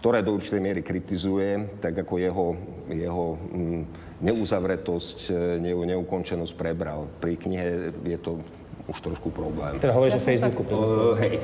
ktoré 0.00 0.24
do 0.24 0.32
určitej 0.32 0.64
miery 0.64 0.80
kritizuje, 0.80 1.76
tak 1.84 1.92
ako 1.92 2.16
jeho, 2.16 2.46
jeho 2.88 3.36
mm, 3.36 3.82
neuzavretosť, 4.24 5.28
neu, 5.60 5.84
neukončenosť 5.84 6.56
prebral. 6.56 7.04
Pri 7.20 7.36
knihe 7.36 7.92
je 8.08 8.16
to 8.16 8.40
už 8.90 8.98
trošku 9.00 9.30
problém. 9.30 9.78
Teda 9.78 9.94
hovoríš 9.94 10.18
Ja 10.18 10.18
o 10.18 10.22
som 10.22 10.26
sa- 10.26 10.50
Facebooku. 10.50 10.62
Uh, 10.66 11.14
hej. 11.22 11.38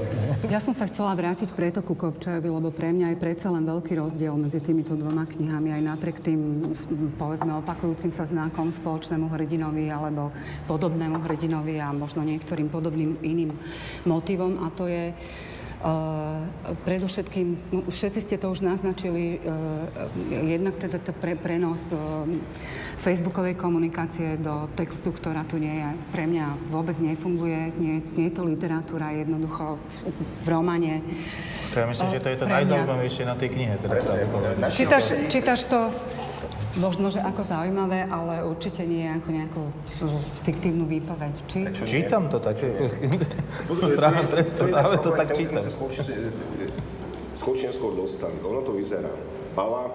Ja 0.50 0.58
som 0.58 0.74
sa 0.74 0.90
chcela 0.90 1.14
vrátiť 1.14 1.54
preto 1.54 1.78
ku 1.80 1.94
Kopčajovi, 1.94 2.50
lebo 2.50 2.74
pre 2.74 2.90
mňa 2.90 3.14
je 3.14 3.18
predsa 3.22 3.54
len 3.54 3.62
veľký 3.62 3.94
rozdiel 3.94 4.34
medzi 4.34 4.58
týmito 4.58 4.98
dvoma 4.98 5.22
knihami, 5.24 5.70
aj 5.78 5.82
napriek 5.86 6.18
tým, 6.20 6.66
povedzme, 7.14 7.54
opakujúcim 7.62 8.10
sa 8.10 8.26
znakom 8.26 8.74
spoločnému 8.74 9.30
hrdinovi 9.30 9.86
alebo 9.86 10.34
podobnému 10.66 11.22
hrdinovi 11.22 11.78
a 11.78 11.94
možno 11.94 12.26
niektorým 12.26 12.66
podobným 12.66 13.22
iným 13.22 13.54
motivom. 14.04 14.66
A 14.66 14.74
to 14.74 14.90
je 14.90 15.14
predovšetkým, 16.82 17.46
no, 17.72 17.80
všetci 17.86 18.20
ste 18.24 18.36
to 18.40 18.48
už 18.48 18.64
naznačili, 18.64 19.38
uh, 19.44 19.84
jednak 20.30 20.80
teda 20.80 20.98
pre, 21.14 21.36
prenos 21.36 21.92
uh, 21.92 22.24
facebookovej 22.96 23.54
komunikácie 23.54 24.40
do 24.40 24.66
textu, 24.74 25.12
ktorá 25.12 25.44
tu 25.44 25.60
nie 25.60 25.84
je, 25.84 25.88
pre 26.10 26.24
mňa 26.26 26.72
vôbec 26.72 26.96
nefunguje. 26.98 27.76
Nie, 27.76 27.94
nie 28.02 28.26
je 28.32 28.34
to 28.34 28.42
literatúra, 28.42 29.12
jednoducho 29.14 29.76
v, 29.76 29.96
v 30.42 30.46
romane. 30.48 31.04
To 31.76 31.84
ja 31.84 31.86
myslím, 31.86 32.08
že 32.08 32.20
to 32.24 32.28
je 32.32 32.38
to 32.40 32.46
najzaujímavejšie 32.48 33.24
na 33.28 33.36
tej 33.36 33.48
knihe. 33.52 33.74
Teda 33.76 34.00
Čítaš, 34.72 35.04
čítaš 35.28 35.60
to 35.68 35.92
možno, 36.76 37.08
že 37.08 37.20
ako 37.20 37.42
zaujímavé, 37.42 38.06
ale 38.08 38.44
určite 38.44 38.84
nie 38.84 39.08
ako 39.08 39.28
nejakú 39.32 39.62
fiktívnu 40.44 40.84
výpoveď. 40.84 41.34
Či? 41.48 41.58
Čítam 41.72 42.28
to 42.28 42.38
tak. 42.40 42.60
práve, 44.00 44.22
preto, 44.28 44.60
práve 44.68 44.96
to 45.00 45.10
tak 45.16 45.28
čítam. 45.32 45.60
Skôr 47.36 47.52
či 47.52 47.68
neskôr 47.68 47.92
dostali. 47.92 48.36
Ono 48.40 48.64
to 48.64 48.72
vyzerá. 48.72 49.12
Bala, 49.52 49.92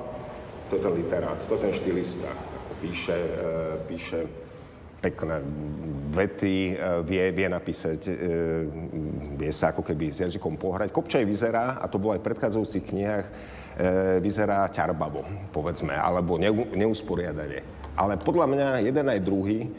to 0.70 0.78
je 0.78 0.82
ten 0.82 0.94
literát, 0.94 1.38
to 1.46 1.58
je 1.58 1.62
ten 1.62 1.74
štilista. 1.74 2.32
Píše, 2.82 3.13
e, 3.13 3.78
píše 3.86 4.20
pekné 5.02 5.41
vety, 6.13 6.74
e, 6.74 7.04
vie, 7.06 7.26
vie 7.34 7.48
napísať, 7.50 8.00
e, 8.10 8.13
vie 9.38 9.52
sa 9.54 9.74
ako 9.74 9.86
keby 9.86 10.13
s 10.13 10.22
jazykom 10.26 10.58
pohrať. 10.58 10.89
Kopčaj 10.94 11.26
vyzerá, 11.26 11.78
a 11.82 11.86
to 11.89 11.98
bolo 12.02 12.13
aj 12.17 12.22
v 12.22 12.28
predchádzajúcich 12.30 12.84
knihách, 12.89 13.28
vyzerá 14.19 14.67
ťarbavo, 14.69 15.23
povedzme, 15.55 15.95
alebo 15.95 16.36
neu, 16.36 16.67
neusporiadanie. 16.75 17.63
Ale 17.95 18.15
podľa 18.19 18.47
mňa 18.47 18.67
jeden 18.88 19.07
aj 19.07 19.19
druhý 19.19 19.67
e, 19.67 19.69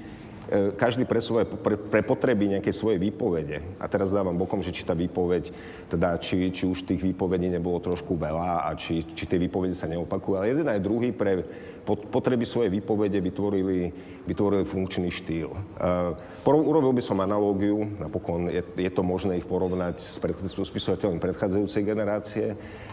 každý 0.77 1.09
pre, 1.09 1.21
svoje, 1.25 1.49
pre, 1.49 1.81
pre 1.81 2.05
potreby 2.05 2.59
nejakej 2.59 2.75
svojej 2.77 3.01
výpovede. 3.01 3.65
A 3.81 3.89
teraz 3.89 4.13
dávam 4.13 4.37
bokom, 4.37 4.61
že 4.61 4.75
či 4.75 4.85
tá 4.85 4.93
výpoveď, 4.93 5.49
teda 5.89 6.21
či, 6.21 6.53
či 6.53 6.69
už 6.69 6.85
tých 6.85 7.01
výpovedí 7.01 7.49
nebolo 7.49 7.81
trošku 7.81 8.21
veľa 8.21 8.69
a 8.69 8.71
či, 8.77 9.01
či 9.01 9.25
tie 9.25 9.41
výpovede 9.41 9.73
sa 9.73 9.89
neopakujú. 9.89 10.37
Ale 10.37 10.53
jeden 10.53 10.69
aj 10.69 10.85
druhý 10.85 11.11
pre 11.17 11.41
pot- 11.89 12.05
potreby 12.13 12.45
svojej 12.45 12.69
výpovede 12.69 13.17
vytvorili, 13.25 13.89
vytvorili 14.29 14.69
funkčný 14.69 15.09
štýl. 15.09 15.49
Uh, 15.49 16.13
urobil 16.45 16.93
by 16.93 17.03
som 17.03 17.25
analógiu, 17.25 17.89
napokon 17.97 18.53
je, 18.53 18.61
je 18.61 18.91
to 18.93 19.01
možné 19.01 19.41
ich 19.41 19.49
porovnať 19.49 19.97
s, 19.99 20.21
pred, 20.21 20.37
s 20.37 20.53
spisovateľom 20.53 21.17
predchádzajúcej 21.17 21.83
generácie. 21.83 22.47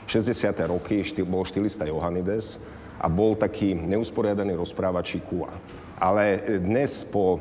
60. 0.07 0.55
roky 0.71 1.03
štýl, 1.03 1.27
bol 1.27 1.43
štýlista 1.43 1.83
Johannides, 1.85 2.78
a 2.99 3.07
bol 3.07 3.33
taký 3.33 3.73
neusporiadaný 3.73 4.53
rozprávač 4.53 5.17
Kua. 5.23 5.49
Ale 5.97 6.35
dnes 6.59 7.03
po 7.03 7.39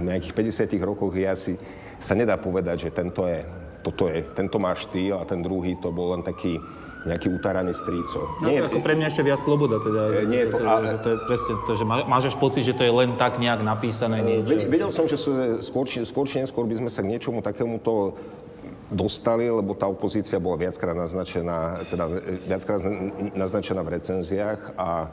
nejakých 0.00 0.32
50 0.76 0.80
rokoch 0.82 1.12
je 1.12 1.26
asi, 1.26 1.52
sa 2.00 2.16
nedá 2.16 2.34
povedať, 2.34 2.88
že 2.88 2.90
tento 2.90 3.28
je, 3.28 3.44
toto 3.80 4.08
je, 4.08 4.24
tento 4.32 4.56
má 4.56 4.72
štýl 4.72 5.20
a 5.20 5.24
ten 5.24 5.40
druhý 5.40 5.76
to 5.76 5.92
bol 5.92 6.12
len 6.12 6.24
taký 6.24 6.56
nejaký 7.00 7.32
utaraný 7.32 7.72
stríco. 7.72 8.28
No, 8.44 8.52
ako 8.52 8.84
pre 8.84 8.92
mňa 8.92 9.08
ešte 9.08 9.24
viac 9.24 9.40
sloboda. 9.40 9.80
Teda, 9.80 10.20
E, 10.20 10.28
nie 10.28 10.44
to- 10.44 10.60
to, 10.60 10.68
ale- 10.68 10.84
že 10.86 10.96
to 11.00 11.08
je 11.08 11.18
presne 11.24 11.52
to, 11.64 11.72
že 11.72 11.84
má- 11.88 12.04
máš 12.04 12.28
až 12.28 12.36
pocit, 12.36 12.60
že 12.60 12.76
to 12.76 12.84
je 12.84 12.92
len 12.92 13.16
tak 13.16 13.40
nejak 13.40 13.64
napísané 13.64 14.20
niečo. 14.20 14.52
Ved- 14.52 14.68
Vedel 14.68 14.92
som, 14.92 15.08
že 15.08 15.16
skôr, 15.64 15.88
či- 15.88 16.04
skôr 16.04 16.28
či 16.28 16.44
neskôr 16.44 16.68
by 16.68 16.76
sme 16.76 16.92
sa 16.92 17.00
k 17.00 17.08
niečomu 17.08 17.40
takémuto 17.40 18.20
dostali, 18.90 19.46
lebo 19.46 19.72
tá 19.78 19.86
opozícia 19.86 20.42
bola 20.42 20.66
viackrát 20.66 20.98
naznačená, 20.98 21.86
teda 21.86 22.04
viackrát 22.44 22.82
zna- 22.82 23.14
naznačená 23.38 23.80
v 23.86 23.92
recenziách 23.96 24.60
a 24.74 25.06
e, 25.06 25.08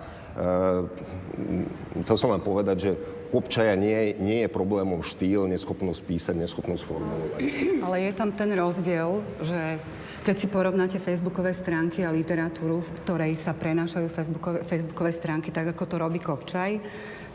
chcel 2.04 2.18
som 2.18 2.34
len 2.34 2.42
povedať, 2.42 2.78
že 2.78 2.92
Kopčaja 3.28 3.76
nie, 3.76 4.16
nie 4.18 4.48
je 4.48 4.50
problémom 4.50 5.04
štýl, 5.04 5.52
neschopnosť 5.52 6.02
písať, 6.08 6.36
neschopnosť 6.42 6.84
formulovať. 6.88 7.40
Ale 7.84 7.98
je 8.08 8.12
tam 8.16 8.32
ten 8.32 8.50
rozdiel, 8.56 9.20
že 9.44 9.78
keď 10.24 10.36
si 10.36 10.48
porovnáte 10.48 10.98
facebookové 11.00 11.54
stránky 11.54 12.04
a 12.04 12.12
literatúru, 12.12 12.84
v 12.84 12.92
ktorej 13.04 13.34
sa 13.40 13.56
prenášajú 13.56 14.08
facebookové, 14.12 14.60
facebookové 14.64 15.12
stránky, 15.12 15.52
tak 15.52 15.72
ako 15.76 15.84
to 15.86 15.96
robí 16.00 16.20
Kopčaj, 16.20 16.80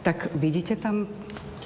tak 0.03 0.33
vidíte 0.35 0.77
tam 0.77 1.07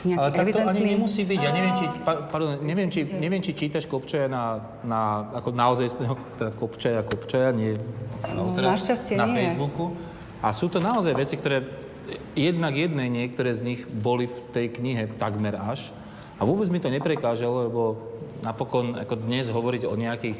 nejaký 0.07 0.23
Ale 0.23 0.31
tak 0.31 0.47
to 0.55 0.62
ani 0.62 0.83
nemusí 0.95 1.23
byť. 1.27 1.40
Ja 1.42 1.51
neviem, 1.51 1.75
či, 1.75 1.85
pa- 2.07 2.23
pardon, 2.31 2.62
neviem, 2.62 2.88
či, 2.88 3.03
neviem, 3.19 3.42
či 3.42 3.53
čítaš 3.53 3.90
Kopčaja 3.90 4.31
na, 4.31 4.62
na 4.87 5.31
ako 5.35 5.51
naozaj 5.51 5.87
teda 5.99 6.51
Kopčaja, 6.55 7.03
Kopčaja, 7.03 7.51
nie 7.51 7.75
autora, 8.23 8.73
našťastie 8.75 9.19
na 9.19 9.27
nie. 9.27 9.47
Facebooku. 9.47 9.92
A 10.40 10.55
sú 10.55 10.71
to 10.71 10.79
naozaj 10.79 11.12
veci, 11.19 11.35
ktoré 11.35 11.66
jednak 12.38 12.77
jednej, 12.77 13.11
niektoré 13.11 13.51
z 13.51 13.66
nich 13.66 13.81
boli 13.88 14.31
v 14.31 14.38
tej 14.55 14.66
knihe 14.79 15.11
takmer 15.19 15.59
až. 15.59 15.90
A 16.37 16.45
vôbec 16.45 16.69
mi 16.69 16.79
to 16.79 16.92
neprekážalo, 16.92 17.66
lebo 17.66 17.83
napokon 18.45 18.95
ako 19.01 19.16
dnes 19.16 19.49
hovoriť 19.49 19.83
o 19.88 19.97
nejakých 19.97 20.38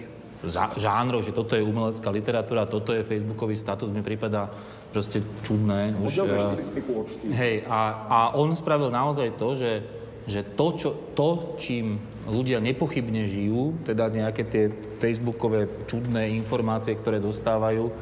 žánroch, 0.76 1.24
že 1.24 1.33
toto 1.33 1.57
je 1.57 1.64
umelecká 1.64 2.12
literatúra, 2.12 2.68
toto 2.68 2.92
je 2.92 3.02
facebookový 3.02 3.57
status, 3.57 3.88
mi 3.88 4.05
prípada 4.05 4.52
proste 4.96 5.20
čudné. 5.44 5.92
Už, 6.00 6.24
štilistiku 6.24 7.04
od. 7.04 7.09
Hej, 7.28 7.68
a, 7.68 7.80
a 8.09 8.18
on 8.40 8.56
spravil 8.56 8.88
naozaj 8.88 9.37
to, 9.37 9.52
že, 9.52 9.85
že 10.24 10.40
to, 10.56 10.66
čo, 10.72 10.90
to, 11.12 11.61
čím 11.61 12.00
ľudia 12.24 12.64
nepochybne 12.64 13.28
žijú, 13.28 13.76
teda 13.85 14.09
nejaké 14.09 14.48
tie 14.48 14.72
facebookové 14.96 15.68
čudné 15.85 16.32
informácie, 16.32 16.96
ktoré 16.96 17.20
dostávajú, 17.20 17.92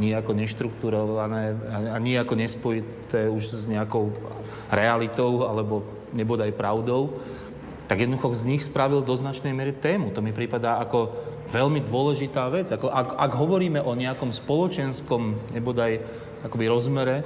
nejako 0.00 0.32
neštrukturované 0.32 1.60
a 1.92 1.98
nejako 2.00 2.38
nespojité 2.38 3.26
už 3.28 3.42
s 3.42 3.66
nejakou 3.66 4.14
realitou 4.70 5.44
alebo 5.44 5.82
nebodaj 6.14 6.54
pravdou, 6.54 7.20
tak 7.90 8.06
jednoducho 8.06 8.30
z 8.38 8.46
nich 8.46 8.62
spravil 8.62 9.02
do 9.02 9.10
značnej 9.18 9.50
miery 9.50 9.74
tému. 9.74 10.14
To 10.14 10.22
mi 10.22 10.30
prípada 10.30 10.78
ako 10.78 11.10
veľmi 11.50 11.82
dôležitá 11.82 12.46
vec. 12.46 12.70
Ako, 12.70 12.86
ak, 12.86 13.18
ak 13.18 13.32
hovoríme 13.34 13.82
o 13.82 13.98
nejakom 13.98 14.30
spoločenskom, 14.30 15.50
nebodaj 15.50 15.98
akoby 16.44 16.64
rozmere 16.68 17.24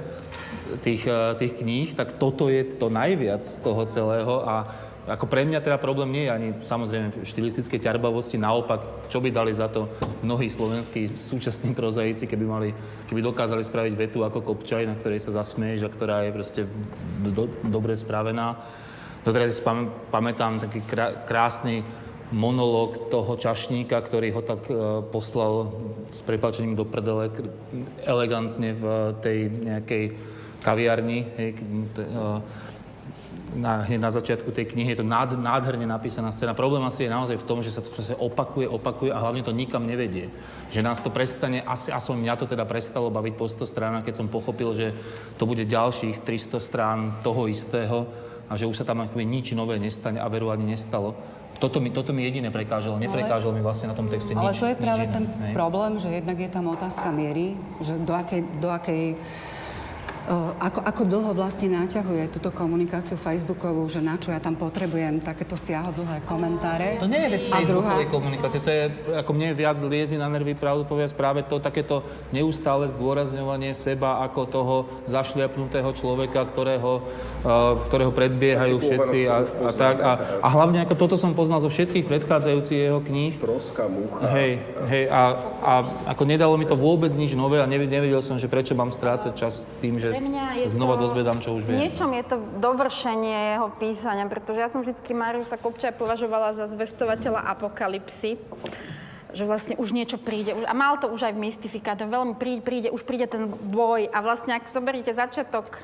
tých, 0.81 1.07
eh, 1.07 1.35
tých 1.35 1.53
kníh, 1.61 1.93
tak 1.93 2.17
toto 2.19 2.49
je 2.49 2.63
to 2.63 2.89
najviac 2.89 3.45
z 3.45 3.57
toho 3.63 3.85
celého 3.85 4.43
a 4.43 4.67
ako 5.05 5.29
pre 5.29 5.45
mňa 5.45 5.61
teda 5.61 5.77
problém 5.77 6.09
nie 6.09 6.25
je 6.25 6.33
ani 6.33 6.49
samozrejme 6.65 7.13
v 7.13 7.29
štilistickej 7.29 7.77
ťarbavosti, 7.77 8.41
naopak, 8.41 9.05
čo 9.05 9.21
by 9.21 9.29
dali 9.29 9.53
za 9.53 9.69
to 9.69 9.85
mnohí 10.25 10.49
slovenskí 10.49 11.05
súčasní 11.13 11.77
prozaici, 11.77 12.25
keby, 12.25 12.45
mali, 12.49 12.69
keby 13.05 13.21
dokázali 13.21 13.61
spraviť 13.61 13.93
vetu 13.93 14.25
ako 14.25 14.41
Kopčaj, 14.41 14.89
na 14.89 14.97
ktorej 14.97 15.21
sa 15.21 15.37
zasmieš 15.37 15.85
a 15.85 15.93
ktorá 15.93 16.25
je 16.25 16.31
proste 16.33 16.61
do, 17.21 17.45
dobre 17.69 17.93
spravená. 17.93 18.57
Doteraz 19.21 19.53
si 19.53 19.61
spam, 19.61 19.93
pamätám 20.09 20.57
taký 20.57 20.81
krá, 20.81 21.13
krásny 21.21 21.85
monológ 22.33 23.09
toho 23.13 23.37
čašníka, 23.37 24.01
ktorý 24.01 24.33
ho 24.33 24.41
tak 24.41 24.65
e, 24.65 24.73
poslal 25.13 25.69
s 26.09 26.25
prepačením 26.25 26.73
do 26.73 26.85
prdele 26.85 27.29
elegantne 28.01 28.73
v 28.73 28.83
tej 29.21 29.37
nejakej 29.49 30.03
kaviarni, 30.65 31.19
hej, 31.37 31.49
e, 31.53 32.03
na, 33.55 33.85
hneď 33.85 33.99
na 34.01 34.11
začiatku 34.11 34.51
tej 34.51 34.65
knihy. 34.73 34.97
Je 34.97 34.99
to 35.01 35.07
nád, 35.07 35.37
nádherne 35.37 35.85
napísaná 35.85 36.33
scéna. 36.33 36.57
Problém 36.57 36.83
asi 36.83 37.05
je 37.05 37.13
naozaj 37.13 37.37
v 37.39 37.47
tom, 37.47 37.61
že 37.61 37.71
sa 37.71 37.79
to 37.85 37.93
proste 37.93 38.17
opakuje, 38.17 38.67
opakuje 38.67 39.13
a 39.13 39.21
hlavne 39.21 39.45
to 39.45 39.55
nikam 39.55 39.85
nevedie. 39.85 40.33
Že 40.73 40.81
nás 40.81 40.99
to 40.99 41.13
prestane, 41.13 41.61
asi, 41.61 41.93
aspoň 41.93 42.25
mňa 42.25 42.35
to 42.35 42.45
teda 42.49 42.65
prestalo 42.65 43.13
baviť 43.13 43.33
po 43.37 43.45
100 43.47 43.69
stranách, 43.69 44.03
keď 44.09 44.15
som 44.17 44.33
pochopil, 44.33 44.73
že 44.73 44.91
to 45.37 45.45
bude 45.45 45.63
ďalších 45.63 46.25
300 46.25 46.57
strán 46.57 46.99
toho 47.21 47.47
istého 47.47 48.09
a 48.49 48.53
že 48.57 48.65
už 48.65 48.81
sa 48.81 48.85
tam 48.85 49.05
akoby 49.05 49.25
nič 49.25 49.53
nové 49.57 49.79
nestane 49.79 50.17
a 50.17 50.27
veru 50.27 50.49
ani 50.49 50.75
nestalo. 50.75 51.15
Toto 51.55 51.79
mi, 51.79 51.87
toto 51.89 52.11
mi 52.11 52.27
jediné 52.27 52.51
prekážalo. 52.51 52.99
Neprekážalo 52.99 53.55
mi 53.55 53.63
vlastne 53.63 53.91
na 53.91 53.95
tom 53.95 54.11
texte 54.11 54.35
Ale 54.35 54.51
nič. 54.51 54.59
to 54.59 54.67
je 54.67 54.75
práve 54.75 55.07
nič 55.07 55.11
iné, 55.11 55.15
ten 55.15 55.25
hej. 55.25 55.53
problém, 55.55 55.95
že 55.95 56.09
jednak 56.11 56.37
je 56.39 56.49
tam 56.51 56.65
otázka 56.67 57.07
miery, 57.15 57.55
že 57.79 57.95
do 58.03 58.11
akej, 58.11 58.41
do 58.59 58.67
akej 58.67 59.15
ako, 60.57 60.81
ako 60.81 61.01
dlho 61.05 61.31
vlastne 61.37 61.69
naťahuje 61.69 62.33
túto 62.33 62.49
komunikáciu 62.49 63.13
Facebookovú, 63.13 63.85
že 63.85 64.01
na 64.01 64.17
čo 64.17 64.33
ja 64.33 64.41
tam 64.41 64.57
potrebujem 64.57 65.21
takéto 65.21 65.53
siahodlhé 65.53 66.25
komentáre. 66.25 66.97
To 66.97 67.05
nie 67.05 67.29
je 67.29 67.29
vec 67.37 67.43
A 67.53 67.61
druhá, 67.61 68.01
Facebookovej 68.01 68.09
komunikácie, 68.09 68.59
to 68.65 68.71
je, 68.73 68.83
ako 69.21 69.31
mne 69.37 69.53
viac 69.53 69.77
liezi 69.85 70.17
na 70.17 70.25
nervy, 70.25 70.57
pravdu 70.57 70.81
povedať, 70.89 71.13
práve 71.13 71.45
to 71.45 71.61
takéto 71.61 72.01
neustále 72.33 72.89
zdôrazňovanie 72.89 73.77
seba 73.77 74.25
ako 74.25 74.41
toho 74.49 74.75
zašliapnutého 75.05 75.93
človeka, 75.93 76.41
ktorého, 76.49 77.05
uh, 77.45 77.77
ktorého 77.85 78.09
predbiehajú 78.09 78.81
všetci 78.81 79.19
a, 79.29 79.45
a 79.45 79.71
tak. 79.77 80.01
A, 80.01 80.41
a 80.41 80.47
hlavne 80.49 80.81
ako 80.81 80.97
toto 80.97 81.15
som 81.21 81.37
poznal 81.37 81.61
zo 81.61 81.69
všetkých 81.69 82.09
predchádzajúcich 82.09 82.79
jeho 82.81 82.97
kníh. 83.05 83.37
Troska, 83.37 83.85
mucha. 83.85 84.25
Hej, 84.33 84.57
hej, 84.89 85.05
a, 85.13 85.37
a 85.61 85.73
ako 86.17 86.23
nedalo 86.25 86.57
mi 86.57 86.65
to 86.65 86.73
vôbec 86.73 87.13
nič 87.13 87.37
nové 87.37 87.61
a 87.61 87.69
nevedel 87.69 88.25
som, 88.25 88.41
že 88.41 88.49
prečo 88.49 88.73
mám 88.73 88.89
strácať 88.89 89.33
čas 89.37 89.69
tým, 89.83 90.01
že 90.01 90.14
Pre 90.15 90.23
mňa 90.23 90.63
je 90.63 90.71
znova 90.71 90.95
to, 90.95 91.11
dozvedám, 91.11 91.43
čo 91.43 91.59
už 91.59 91.67
V 91.67 91.75
viem. 91.75 91.91
niečom 91.91 92.07
je 92.15 92.23
to 92.23 92.39
dovršenie 92.63 93.59
jeho 93.59 93.67
písania, 93.75 94.23
pretože 94.31 94.63
ja 94.63 94.71
som 94.71 94.79
vždy 94.79 94.95
Mariusa 95.11 95.59
Kopčaja 95.59 95.91
považovala 95.91 96.55
za 96.55 96.71
zvestovateľa 96.71 97.43
apokalipsy 97.51 98.39
že 99.35 99.43
vlastne 99.43 99.75
už 99.75 99.91
niečo 99.91 100.15
príde. 100.15 100.55
Už, 100.55 100.63
a 100.63 100.71
mal 100.71 100.95
to 100.95 101.11
už 101.11 101.27
aj 101.27 101.35
v 101.35 101.43
mystifikáte. 101.51 102.07
Veľmi 102.07 102.39
príde, 102.39 102.63
príde, 102.63 102.87
už 102.87 103.03
príde 103.03 103.27
ten 103.27 103.51
boj. 103.51 104.07
A 104.07 104.23
vlastne, 104.23 104.55
ak 104.55 104.71
zoberiete 104.71 105.11
začiatok 105.11 105.83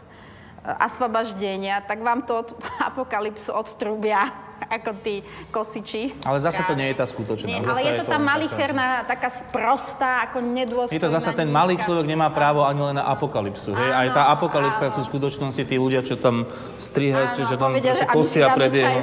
asvabaždenia, 0.62 1.82
tak 1.86 2.06
vám 2.06 2.22
to 2.22 2.46
od 2.46 2.50
apokalypsu 2.90 3.50
odtrúbia 3.54 4.52
ako 4.72 4.94
tí 5.02 5.26
kosiči. 5.50 6.16
Ale 6.24 6.38
zase 6.38 6.62
to 6.64 6.78
nie 6.78 6.94
je 6.94 6.96
tá 7.02 7.06
skutočná. 7.10 7.50
Nie, 7.50 7.60
ale 7.60 7.82
je 7.82 7.94
to 7.98 8.06
tá 8.08 8.20
malicherná, 8.22 9.04
taká 9.04 9.34
sprostá, 9.34 10.24
ako 10.30 10.40
nedôstojná. 10.40 10.96
Je 10.96 11.02
to 11.02 11.12
zase 11.12 11.34
ten 11.34 11.50
malý 11.50 11.76
človek 11.82 12.06
nemá 12.06 12.30
právo 12.30 12.64
ani 12.64 12.80
len 12.80 12.96
na 13.02 13.10
apokalypsu. 13.10 13.74
Hej? 13.74 13.90
Aj 13.90 14.08
tá 14.14 14.24
apokalypsa 14.32 14.94
sú 14.94 15.02
v 15.04 15.18
skutočnosti 15.18 15.64
tí 15.66 15.76
ľudia, 15.76 16.06
čo 16.06 16.16
tam 16.16 16.46
strihajú, 16.78 17.42
čiže 17.42 17.56
tam 17.58 17.74
povedia, 17.74 17.98
že 17.98 18.06
kosia 18.08 18.54
pred 18.54 18.72
jeho... 18.72 19.02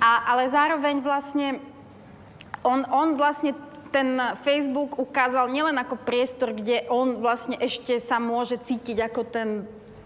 A, 0.00 0.32
ale 0.32 0.48
zároveň 0.48 1.04
vlastne, 1.04 1.60
on, 2.64 2.88
on 2.88 3.20
vlastne 3.20 3.52
ten 3.92 4.16
Facebook 4.40 4.96
ukázal 4.96 5.50
nielen 5.50 5.76
ako 5.76 5.98
priestor, 5.98 6.54
kde 6.54 6.86
on 6.88 7.18
vlastne 7.18 7.58
ešte 7.58 7.98
sa 7.98 8.22
môže 8.22 8.56
cítiť 8.64 9.10
ako 9.10 9.20
ten 9.28 9.48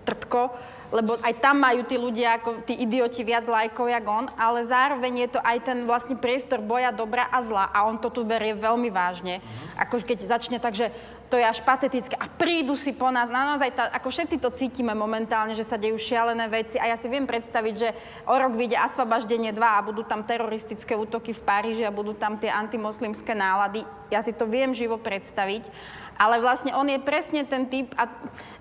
trtko, 0.05 0.53
lebo 0.95 1.19
aj 1.19 1.43
tam 1.43 1.59
majú 1.59 1.83
tí 1.83 1.99
ľudia, 1.99 2.39
ako 2.39 2.63
tí 2.63 2.79
idioti 2.79 3.27
viac 3.27 3.51
lajkov, 3.51 3.91
jak 3.91 4.07
on, 4.07 4.31
ale 4.39 4.63
zároveň 4.69 5.27
je 5.27 5.29
to 5.35 5.41
aj 5.43 5.59
ten 5.67 5.79
vlastne 5.91 6.15
priestor 6.15 6.63
boja 6.63 6.95
dobra 6.95 7.27
a 7.35 7.43
zla 7.43 7.67
a 7.75 7.83
on 7.89 7.99
to 7.99 8.15
tu 8.15 8.23
berie 8.23 8.55
veľmi 8.55 8.95
vážne. 8.95 9.43
Ako 9.75 9.99
keď 10.07 10.23
začne 10.23 10.63
tak, 10.63 10.79
že 10.79 10.95
to 11.35 11.41
je 11.41 11.51
až 11.51 11.67
patetické 11.67 12.15
a 12.15 12.31
prídu 12.31 12.79
si 12.79 12.95
po 12.95 13.11
nás. 13.11 13.27
Naozaj, 13.27 13.71
tá, 13.75 13.91
ako 13.91 14.07
všetci 14.07 14.39
to 14.39 14.55
cítime 14.55 14.95
momentálne, 14.95 15.59
že 15.59 15.67
sa 15.67 15.75
dejú 15.75 15.99
šialené 15.99 16.47
veci 16.47 16.79
a 16.79 16.87
ja 16.87 16.95
si 16.95 17.11
viem 17.11 17.27
predstaviť, 17.27 17.75
že 17.75 17.91
o 18.31 18.35
rok 18.39 18.55
vyjde 18.55 18.79
Asfabaždenie 18.79 19.51
2 19.51 19.59
a 19.59 19.83
budú 19.83 20.07
tam 20.07 20.23
teroristické 20.23 20.95
útoky 20.95 21.35
v 21.35 21.43
Paríži 21.43 21.83
a 21.83 21.91
budú 21.91 22.15
tam 22.15 22.39
tie 22.39 22.55
antimoslimské 22.55 23.35
nálady. 23.35 23.83
Ja 24.15 24.23
si 24.23 24.31
to 24.31 24.47
viem 24.47 24.79
živo 24.79 24.95
predstaviť. 24.95 25.67
Ale 26.15 26.39
vlastne 26.39 26.71
on 26.79 26.87
je 26.87 26.99
presne 27.03 27.43
ten 27.43 27.67
typ, 27.67 27.91
a, 27.99 28.07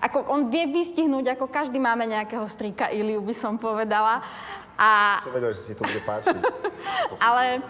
ako 0.01 0.25
on 0.29 0.49
vie 0.49 0.69
vystihnúť, 0.73 1.37
ako 1.37 1.45
každý 1.49 1.77
máme 1.77 2.09
nejakého 2.09 2.45
strýka 2.49 2.89
Iliu, 2.89 3.21
by 3.21 3.35
som 3.37 3.61
povedala. 3.61 4.25
A, 4.73 5.21
Som 5.21 5.37
vedel, 5.37 5.53
že 5.53 5.61
si 5.61 5.73
to 5.77 5.85
bude 5.85 6.01
páčiť. 6.01 6.33
ale, 7.29 7.61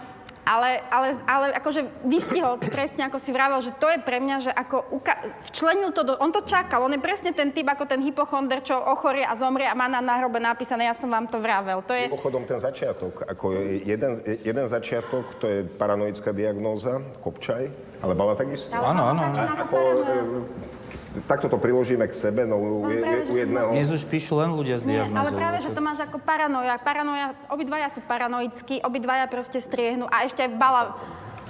ale, 0.44 0.84
ale, 0.92 1.08
ale 1.24 1.46
akože 1.56 2.04
vystihol 2.04 2.60
to 2.60 2.68
presne, 2.68 3.08
ako 3.08 3.16
si 3.16 3.32
vravel, 3.32 3.64
že 3.64 3.72
to 3.80 3.88
je 3.88 3.98
pre 4.04 4.20
mňa, 4.20 4.36
že 4.44 4.52
ako 4.52 4.76
uka- 4.92 5.20
včlenil 5.48 5.90
to 5.96 6.04
do... 6.04 6.12
On 6.20 6.28
to 6.28 6.44
čakal, 6.44 6.84
on 6.84 6.92
je 6.92 7.00
presne 7.00 7.32
ten 7.32 7.48
typ, 7.50 7.64
ako 7.64 7.88
ten 7.88 8.04
hypochonder, 8.04 8.60
čo 8.60 8.76
ochorie 8.76 9.24
a 9.24 9.32
zomrie 9.34 9.64
a 9.64 9.72
má 9.72 9.88
na 9.88 10.04
náhrobe 10.04 10.36
napísané, 10.38 10.84
ja 10.84 10.94
som 10.94 11.08
vám 11.08 11.26
to 11.32 11.40
vravel. 11.40 11.80
To 11.88 11.96
je... 11.96 12.12
Mimochodom, 12.12 12.44
ten 12.44 12.60
začiatok, 12.60 13.24
ako 13.24 13.56
je 13.56 13.88
jeden, 13.88 14.12
jeden 14.44 14.66
začiatok, 14.68 15.24
to 15.40 15.48
je 15.48 15.58
paranoická 15.64 16.36
diagnóza, 16.36 17.00
Kopčaj, 17.24 17.64
ale 18.04 18.12
Bala 18.12 18.36
takisto. 18.36 18.76
Áno, 18.76 19.16
áno, 19.16 19.32
Ako, 19.64 19.78
e, 20.04 20.83
takto 21.22 21.46
to 21.46 21.58
priložíme 21.62 22.02
k 22.10 22.14
sebe, 22.14 22.42
no 22.42 22.58
u, 22.58 22.90
práve, 22.90 23.30
u, 23.30 23.32
u 23.32 23.36
jedného... 23.38 23.68
Dnes 23.70 23.90
už 23.90 24.02
píšu 24.10 24.34
len 24.42 24.50
ľudia 24.50 24.74
s 24.74 24.82
Nie, 24.82 25.06
ale 25.06 25.10
diagnózou. 25.10 25.38
práve, 25.38 25.58
že 25.62 25.70
to 25.70 25.80
máš 25.80 25.98
ako 26.02 26.18
paranoja. 26.18 26.74
Paranoja, 26.82 27.26
obidvaja 27.46 27.88
sú 27.94 28.02
paranoickí, 28.02 28.82
obidvaja 28.82 29.30
proste 29.30 29.62
striehnú 29.62 30.10
a 30.10 30.26
ešte 30.26 30.42
aj 30.42 30.50
Bala... 30.58 30.82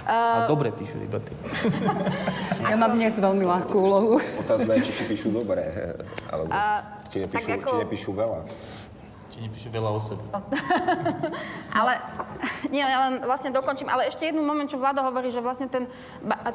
Ale 0.05 0.45
dobre 0.45 0.69
píšu 0.69 1.01
iba 1.01 1.17
ty. 1.17 1.33
ja 2.69 2.77
mám 2.77 2.93
dnes 2.93 3.17
veľmi 3.17 3.41
ľahkú 3.41 3.73
úlohu. 3.73 4.21
Otázne 4.37 4.77
je, 4.77 4.85
či 4.85 4.91
si 5.01 5.03
píšu 5.09 5.33
dobre, 5.33 5.65
alebo 6.29 6.53
či, 7.09 7.25
nepíšu, 7.25 7.33
tak 7.33 7.57
ako- 7.57 7.73
či 7.73 7.81
nepíšu 7.89 8.11
veľa. 8.13 8.39
Či 9.35 9.43
nepíšu 9.43 9.67
veľa 9.67 9.91
o 9.91 9.99
sebe. 9.99 10.23
Ale, 11.79 11.99
nie, 12.71 12.79
ja 12.79 13.11
len 13.11 13.19
vlastne 13.19 13.51
dokončím, 13.51 13.91
ale 13.91 14.07
ešte 14.07 14.31
jednu 14.31 14.39
moment, 14.39 14.63
čo 14.63 14.79
Vlado 14.79 15.03
hovorí, 15.03 15.27
že 15.27 15.43
vlastne 15.43 15.67
ten, 15.67 15.91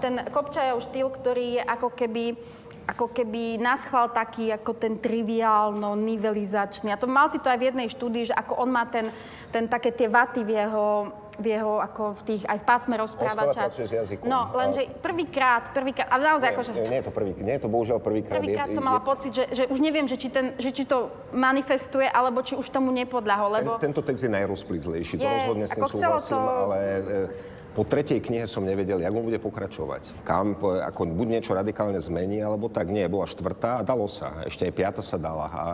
ten 0.00 0.24
Kopčajov 0.32 0.80
štýl, 0.88 1.12
ktorý 1.12 1.60
je 1.60 1.62
ako 1.68 1.92
keby 1.92 2.40
ako 2.88 3.12
keby 3.12 3.60
naschval 3.60 4.10
taký 4.10 4.50
ako 4.50 4.74
ten 4.74 4.96
triviálno, 4.96 5.94
nivelizačný. 5.94 6.90
A 6.90 6.98
to 6.98 7.06
mal 7.06 7.28
si 7.28 7.38
to 7.38 7.52
aj 7.52 7.60
v 7.60 7.68
jednej 7.70 7.86
štúdii, 7.92 8.32
že 8.32 8.34
ako 8.34 8.66
on 8.66 8.72
má 8.72 8.88
ten, 8.88 9.12
ten 9.52 9.68
také 9.68 9.92
tie 9.94 10.08
vaty 10.08 10.42
v 10.42 10.58
jeho, 10.58 11.12
v 11.40 11.56
jeho 11.56 11.80
ako 11.80 12.14
v 12.14 12.22
tých, 12.22 12.42
aj 12.44 12.58
v 12.60 12.64
pásme 12.64 12.94
rozprávača. 12.94 13.72
s 13.72 13.90
jazykom. 13.90 14.28
No, 14.28 14.52
lenže 14.52 14.84
prvýkrát, 15.00 15.72
prvýkrát, 15.72 16.06
a 16.06 16.20
naozaj 16.20 16.52
akože... 16.52 16.70
Nie, 16.76 16.86
nie, 16.86 17.00
je 17.00 17.06
to 17.08 17.12
prvý, 17.12 17.32
nie 17.34 17.54
je 17.56 17.62
to 17.64 17.70
bohužiaľ 17.72 17.98
prvýkrát. 17.98 18.38
Prvýkrát 18.38 18.68
Je- 18.68 18.76
som 18.76 18.84
je- 18.84 18.88
mala 18.92 19.00
pocit, 19.00 19.32
že, 19.32 19.44
že 19.50 19.64
už 19.66 19.78
neviem, 19.80 20.04
že 20.04 20.20
či, 20.20 20.28
ten, 20.28 20.52
že 20.60 20.70
či 20.70 20.84
to 20.84 21.08
manifestuje, 21.32 22.04
alebo 22.04 22.44
či 22.44 22.54
už 22.54 22.68
tomu 22.68 22.92
nepodľahol, 22.92 23.48
lebo... 23.56 23.70
Ten, 23.80 23.90
tento 23.90 24.04
text 24.04 24.22
je 24.22 24.30
najrozplizlejší, 24.30 25.16
to 25.16 25.24
Je, 25.24 25.32
rozhodne 25.34 25.64
s 25.64 25.72
tým 25.72 25.84
súhlasím, 25.88 26.36
to- 26.36 26.52
ale 26.68 26.78
e, 26.78 27.49
po 27.70 27.86
tretej 27.86 28.18
knihe 28.18 28.50
som 28.50 28.66
nevedel, 28.66 28.98
jak 28.98 29.14
on 29.14 29.26
bude 29.26 29.38
pokračovať. 29.38 30.26
Kam, 30.26 30.58
ako 30.58 31.14
buď 31.14 31.26
niečo 31.38 31.52
radikálne 31.54 32.02
zmení, 32.02 32.42
alebo 32.42 32.66
tak 32.66 32.90
nie. 32.90 33.06
Bola 33.06 33.30
štvrtá 33.30 33.80
a 33.80 33.86
dalo 33.86 34.10
sa. 34.10 34.42
Ešte 34.42 34.66
aj 34.66 34.74
piata 34.74 35.02
sa 35.02 35.16
dala. 35.16 35.46
A, 35.46 35.64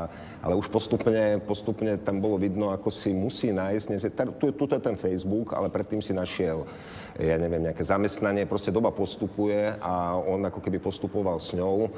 ale 0.44 0.54
už 0.61 0.68
postupne, 0.68 1.40
postupne 1.40 1.96
tam 1.96 2.20
bolo 2.20 2.37
vidno, 2.37 2.68
ako 2.68 2.92
si 2.92 3.16
musí 3.16 3.48
nájsť. 3.48 3.85
Dnes 3.88 4.02
je, 4.04 4.12
tu, 4.12 4.52
tu 4.52 4.64
je 4.68 4.80
ten 4.80 4.96
Facebook, 5.00 5.56
ale 5.56 5.72
predtým 5.72 6.04
si 6.04 6.12
našiel 6.12 6.68
ja 7.16 7.40
neviem, 7.40 7.64
nejaké 7.64 7.80
zamestnanie, 7.80 8.44
proste 8.44 8.68
doba 8.68 8.92
postupuje 8.92 9.72
a 9.80 10.20
on 10.20 10.44
ako 10.44 10.61
keby 10.61 10.76
postupoval 10.76 11.40
s 11.40 11.56
ňou, 11.56 11.88
e, 11.88 11.90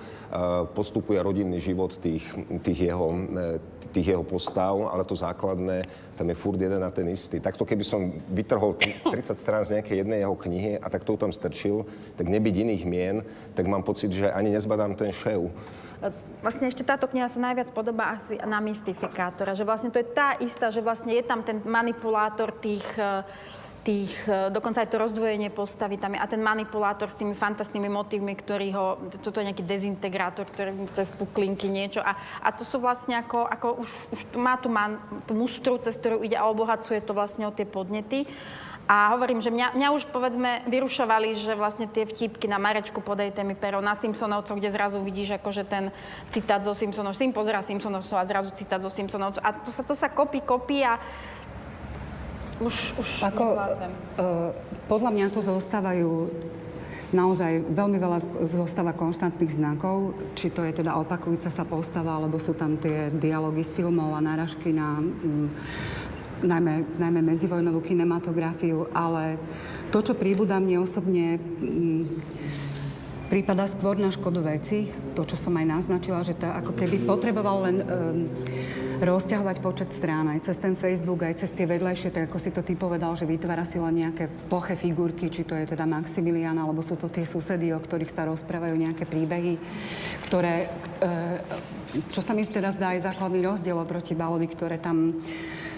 postupuje 0.78 1.18
rodinný 1.18 1.58
život 1.58 1.98
tých, 1.98 2.22
tých, 2.62 2.94
jeho, 2.94 3.11
e, 3.11 3.58
tých 3.92 4.14
jeho 4.14 4.24
postav, 4.24 4.74
ale 4.88 5.05
to 5.05 5.16
základné, 5.16 5.83
tam 6.16 6.27
je 6.29 6.37
furt 6.37 6.61
jeden 6.61 6.83
a 6.85 6.90
ten 6.90 7.09
istý. 7.09 7.40
Takto 7.40 7.64
keby 7.64 7.85
som 7.85 8.12
vytrhol 8.29 8.74
t- 8.74 8.94
30 9.07 9.38
strán 9.38 9.62
z 9.64 9.79
nejakej 9.79 10.05
jednej 10.05 10.20
jeho 10.27 10.37
knihy 10.37 10.72
a 10.79 10.87
tak 10.90 11.07
to 11.07 11.16
tam 11.16 11.33
strčil, 11.33 11.87
tak 12.18 12.27
nebyť 12.27 12.55
iných 12.55 12.85
mien, 12.85 13.16
tak 13.55 13.70
mám 13.70 13.83
pocit, 13.83 14.12
že 14.12 14.33
ani 14.33 14.51
nezbadám 14.51 14.98
ten 14.98 15.14
šev. 15.14 15.51
Vlastne 16.38 16.70
ešte 16.70 16.87
táto 16.87 17.11
kniha 17.11 17.27
sa 17.27 17.42
najviac 17.42 17.74
podobá 17.74 18.14
asi 18.14 18.38
na 18.46 18.62
mystifikátora, 18.62 19.59
že 19.59 19.66
vlastne 19.66 19.90
to 19.90 19.98
je 19.98 20.07
tá 20.07 20.38
istá, 20.38 20.70
že 20.70 20.79
vlastne 20.79 21.11
je 21.11 21.27
tam 21.27 21.42
ten 21.42 21.59
manipulátor 21.66 22.55
tých, 22.55 22.87
eh, 22.94 23.27
tých, 23.88 24.12
e, 24.29 24.53
dokonca 24.53 24.85
aj 24.85 24.92
to 24.92 25.01
rozdvojenie 25.01 25.48
postavy 25.48 25.96
tam 25.96 26.12
je, 26.12 26.20
a 26.20 26.29
ten 26.29 26.44
manipulátor 26.44 27.09
s 27.09 27.16
tými 27.16 27.33
fantastnými 27.33 27.88
motívmi, 27.88 28.37
ktorý 28.37 28.68
ho, 28.77 28.87
toto 29.24 29.40
je 29.40 29.48
nejaký 29.48 29.64
dezintegrátor, 29.64 30.44
ktorý 30.44 30.77
cez 30.92 31.09
puklinky 31.16 31.72
niečo 31.72 32.05
a, 32.05 32.12
a 32.44 32.53
to 32.53 32.68
sú 32.68 32.85
vlastne 32.85 33.16
ako, 33.16 33.48
ako 33.48 33.66
už, 33.81 33.90
už 34.12 34.20
má 34.37 34.61
tu 34.61 34.68
man, 34.68 35.01
tú 35.24 35.33
mustru, 35.33 35.81
cez 35.81 35.96
ktorú 35.96 36.20
ide 36.20 36.37
a 36.37 36.44
obohacuje 36.53 37.01
to 37.01 37.16
vlastne 37.16 37.48
o 37.48 37.55
tie 37.57 37.64
podnety. 37.64 38.29
A 38.88 39.12
hovorím, 39.12 39.44
že 39.44 39.53
mňa, 39.53 39.77
mňa 39.77 39.88
už 40.01 40.09
povedzme 40.09 40.64
vyrušovali, 40.64 41.37
že 41.37 41.53
vlastne 41.53 41.85
tie 41.92 42.09
vtipky 42.09 42.48
na 42.48 42.57
Marečku 42.57 43.05
podejte 43.05 43.44
mi 43.44 43.53
pero, 43.53 43.85
na 43.85 43.92
Simpsonovcoch, 43.92 44.57
kde 44.57 44.72
zrazu 44.72 45.05
vidíš 45.05 45.37
akože 45.37 45.68
ten 45.68 45.92
citát 46.33 46.64
zo 46.64 46.72
Simpsonov, 46.72 47.12
Sim 47.12 47.37
pozera 47.37 47.61
Simpsonovcov 47.61 48.16
a 48.16 48.24
zrazu 48.24 48.48
citát 48.57 48.81
zo 48.81 48.88
Simpsonovcov. 48.88 49.44
A 49.44 49.53
to 49.61 49.68
sa, 49.68 49.85
to 49.85 49.92
sa 49.92 50.09
kopí, 50.09 50.40
kopí 50.40 50.81
a 50.81 50.96
už, 52.59 52.75
už 52.99 53.09
Ako, 53.27 53.44
uh, 53.55 54.51
podľa 54.90 55.11
mňa 55.14 55.27
tu 55.31 55.40
zostávajú 55.42 56.31
naozaj 57.09 57.73
veľmi 57.73 57.97
veľa 57.97 58.18
zostáva 58.44 58.92
konštantných 58.92 59.49
znakov, 59.49 60.12
či 60.37 60.53
to 60.53 60.61
je 60.61 60.77
teda 60.77 60.92
opakujúca 61.01 61.49
sa 61.49 61.64
postava, 61.64 62.21
alebo 62.21 62.37
sú 62.37 62.53
tam 62.53 62.77
tie 62.77 63.09
dialógy 63.09 63.64
z 63.64 63.81
filmov 63.81 64.12
a 64.12 64.21
náražky 64.21 64.77
na 64.77 65.01
um, 65.01 65.49
najmä, 66.44 66.85
najmä 67.01 67.21
medzivojnovú 67.35 67.81
kinematografiu, 67.83 68.92
ale 68.92 69.40
to, 69.88 70.05
čo 70.05 70.14
príbuda 70.14 70.61
mne 70.61 70.85
osobne, 70.85 71.40
m, 71.40 72.21
prípada 73.33 73.64
skôr 73.68 73.97
na 73.97 74.12
škodu 74.12 74.44
veci. 74.44 74.88
To, 75.16 75.25
čo 75.25 75.37
som 75.37 75.57
aj 75.57 75.66
naznačila, 75.66 76.23
že 76.23 76.37
to 76.37 76.47
ako 76.47 76.73
keby 76.77 77.09
potreboval 77.09 77.66
len 77.66 77.77
um, 77.83 77.87
rozťahovať 78.98 79.56
počet 79.62 79.90
strán 79.94 80.26
aj 80.34 80.50
cez 80.50 80.58
ten 80.58 80.74
Facebook, 80.74 81.22
aj 81.22 81.44
cez 81.44 81.50
tie 81.54 81.70
vedľajšie, 81.70 82.11
tak 82.11 82.26
ako 82.26 82.38
si 82.42 82.50
to 82.50 82.66
ty 82.66 82.74
povedal, 82.74 83.14
že 83.14 83.30
vytvára 83.30 83.62
si 83.62 83.78
len 83.78 84.06
nejaké 84.06 84.26
ploché 84.50 84.74
figurky, 84.74 85.30
či 85.30 85.46
to 85.46 85.54
je 85.54 85.70
teda 85.70 85.87
Maximilian, 85.87 86.58
alebo 86.58 86.82
sú 86.82 86.98
to 86.98 87.06
tie 87.06 87.22
susedy, 87.22 87.70
o 87.70 87.78
ktorých 87.78 88.11
sa 88.11 88.26
rozprávajú 88.26 88.74
nejaké 88.74 89.06
príbehy, 89.06 89.54
ktoré, 90.26 90.66
e, 90.98 91.08
čo 92.11 92.18
sa 92.18 92.34
mi 92.34 92.42
teda 92.42 92.74
zdá 92.74 92.98
aj 92.98 93.06
základný 93.14 93.38
rozdiel 93.46 93.78
oproti 93.78 94.18
Balovi, 94.18 94.50
ktoré 94.50 94.82
tam 94.82 95.14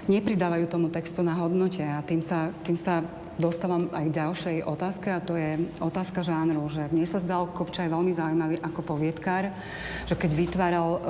nepridávajú 0.08 0.64
tomu 0.66 0.88
textu 0.88 1.20
na 1.20 1.36
hodnote 1.36 1.84
a 1.84 2.00
tým 2.00 2.24
sa, 2.24 2.50
tým 2.64 2.74
sa 2.74 3.04
dostávam 3.38 3.92
aj 3.94 4.06
ďalšej 4.10 4.56
otázke 4.66 5.08
a 5.12 5.22
to 5.22 5.38
je 5.38 5.60
otázka 5.78 6.24
žánru, 6.24 6.66
že 6.66 6.88
mne 6.90 7.06
sa 7.06 7.22
zdal 7.22 7.52
Kopčaj 7.52 7.92
veľmi 7.92 8.10
zaujímavý 8.10 8.56
ako 8.64 8.80
poviedkár, 8.82 9.52
že 10.08 10.14
keď 10.18 10.30
vytváral 10.34 10.88
um, 10.96 11.00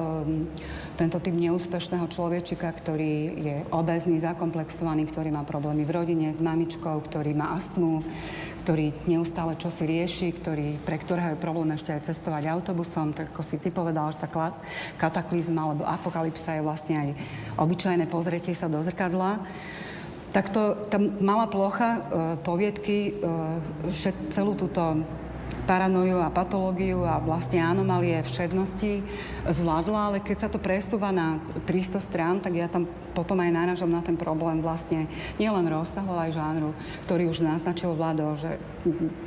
tento 1.01 1.17
typ 1.23 1.33
neúspešného 1.33 2.05
človečika, 2.13 2.69
ktorý 2.69 3.15
je 3.41 3.57
obezný, 3.73 4.21
zakomplexovaný, 4.21 5.09
ktorý 5.09 5.33
má 5.33 5.47
problémy 5.49 5.89
v 5.89 5.95
rodine 5.97 6.29
s 6.29 6.45
mamičkou, 6.45 7.01
ktorý 7.09 7.33
má 7.33 7.57
astmu, 7.57 8.05
ktorý 8.61 8.93
neustále 9.09 9.57
čosi 9.57 9.89
rieši, 9.89 10.29
ktorý, 10.37 10.77
pre 10.85 11.01
ktorého 11.01 11.35
je 11.35 11.43
problém 11.43 11.73
ešte 11.73 11.97
aj 11.97 12.13
cestovať 12.13 12.53
autobusom, 12.53 13.17
tak 13.17 13.33
ako 13.33 13.41
si 13.41 13.57
ty 13.57 13.73
povedal, 13.73 14.13
že 14.13 14.21
tá 14.21 14.29
kataklizma 15.01 15.65
alebo 15.65 15.89
apokalypsa 15.89 16.61
je 16.61 16.63
vlastne 16.63 16.95
aj 17.01 17.09
obyčajné 17.57 18.05
pozretie 18.07 18.53
sa 18.53 18.69
do 18.69 18.79
zrkadla. 18.85 19.41
Tak 20.31 20.55
to, 20.55 20.79
tá 20.87 20.99
malá 20.99 21.51
plocha 21.51 21.91
e, 21.91 22.01
poviedky 22.47 22.97
e, 23.11 23.13
všet, 23.91 24.31
celú 24.31 24.55
túto 24.55 25.03
paranoju 25.71 26.19
a 26.19 26.35
patológiu 26.35 27.07
a 27.07 27.23
vlastne 27.23 27.63
anomálie 27.63 28.19
všednosti 28.27 29.07
zvládla, 29.47 30.01
ale 30.11 30.19
keď 30.19 30.37
sa 30.47 30.49
to 30.51 30.59
presúva 30.59 31.15
na 31.15 31.39
300 31.67 32.03
strán, 32.03 32.43
tak 32.43 32.59
ja 32.59 32.67
tam 32.67 32.91
potom 33.15 33.39
aj 33.39 33.51
náražam 33.55 33.91
na 33.91 34.03
ten 34.03 34.19
problém 34.19 34.63
vlastne 34.63 35.07
nielen 35.39 35.67
rozsahu, 35.71 36.11
ale 36.15 36.31
aj 36.31 36.39
žánru, 36.39 36.71
ktorý 37.07 37.31
už 37.31 37.47
naznačil 37.47 37.95
Vlado, 37.95 38.35
že, 38.35 38.59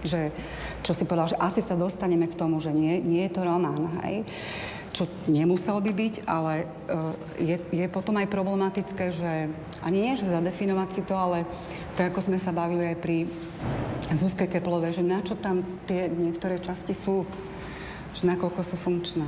že 0.03 0.35
čo 0.83 0.91
si 0.91 1.07
povedal, 1.07 1.31
že 1.31 1.39
asi 1.39 1.63
sa 1.63 1.79
dostaneme 1.79 2.27
k 2.27 2.35
tomu, 2.35 2.59
že 2.59 2.75
nie, 2.75 2.99
nie 2.99 3.23
je 3.27 3.31
to 3.31 3.47
román, 3.47 3.87
hej 4.03 4.27
čo 4.93 5.09
nemusel 5.25 5.81
by 5.81 5.91
byť, 5.91 6.15
ale 6.29 6.63
e, 6.63 6.65
je, 7.41 7.57
je 7.73 7.85
potom 7.89 8.13
aj 8.21 8.29
problematické, 8.29 9.09
že 9.09 9.49
ani 9.81 9.97
nie, 9.99 10.13
že 10.13 10.29
zadefinovať 10.29 10.89
si 10.93 11.01
to, 11.01 11.17
ale 11.17 11.49
tak 11.97 12.13
ako 12.13 12.21
sme 12.21 12.37
sa 12.37 12.53
bavili 12.53 12.93
aj 12.93 12.97
pri 13.01 13.17
Zuzke 14.13 14.45
Keplovej, 14.45 15.01
že 15.01 15.03
na 15.03 15.25
čo 15.25 15.33
tam 15.33 15.65
tie 15.89 16.05
niektoré 16.13 16.61
časti 16.61 16.93
sú, 16.93 17.25
že 18.13 18.29
nakoľko 18.29 18.61
sú 18.61 18.77
funkčné. 18.77 19.25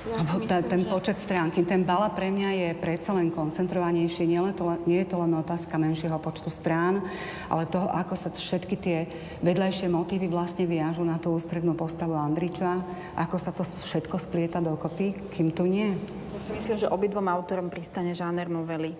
Ja 0.00 0.16
myslím, 0.16 0.48
ten 0.48 0.82
počet 0.88 1.20
stránky, 1.20 1.60
ten 1.60 1.84
bala 1.84 2.08
pre 2.08 2.32
mňa 2.32 2.50
je 2.56 2.68
predsa 2.80 3.12
len 3.12 3.28
koncentrovanejší. 3.28 4.24
Nie, 4.24 4.40
len 4.40 4.56
to, 4.56 4.80
nie 4.88 5.04
je 5.04 5.12
to 5.12 5.20
len 5.20 5.36
otázka 5.36 5.76
menšieho 5.76 6.16
počtu 6.16 6.48
strán, 6.48 7.04
ale 7.52 7.68
toho, 7.68 7.84
ako 7.92 8.16
sa 8.16 8.32
všetky 8.32 8.80
tie 8.80 9.04
vedľajšie 9.44 9.92
motívy 9.92 10.32
vlastne 10.32 10.64
viažu 10.64 11.04
na 11.04 11.20
tú 11.20 11.36
ústrednú 11.36 11.76
postavu 11.76 12.16
Andriča, 12.16 12.80
ako 13.12 13.36
sa 13.36 13.52
to 13.52 13.60
všetko 13.60 14.16
splieta 14.16 14.64
dokopy, 14.64 15.20
kým 15.36 15.52
tu 15.52 15.68
nie. 15.68 15.92
Ja 16.32 16.40
si 16.40 16.56
myslím, 16.56 16.80
že 16.80 16.88
obidvom 16.88 17.28
autorom 17.28 17.68
pristane 17.68 18.16
žáner 18.16 18.48
novely. 18.48 18.96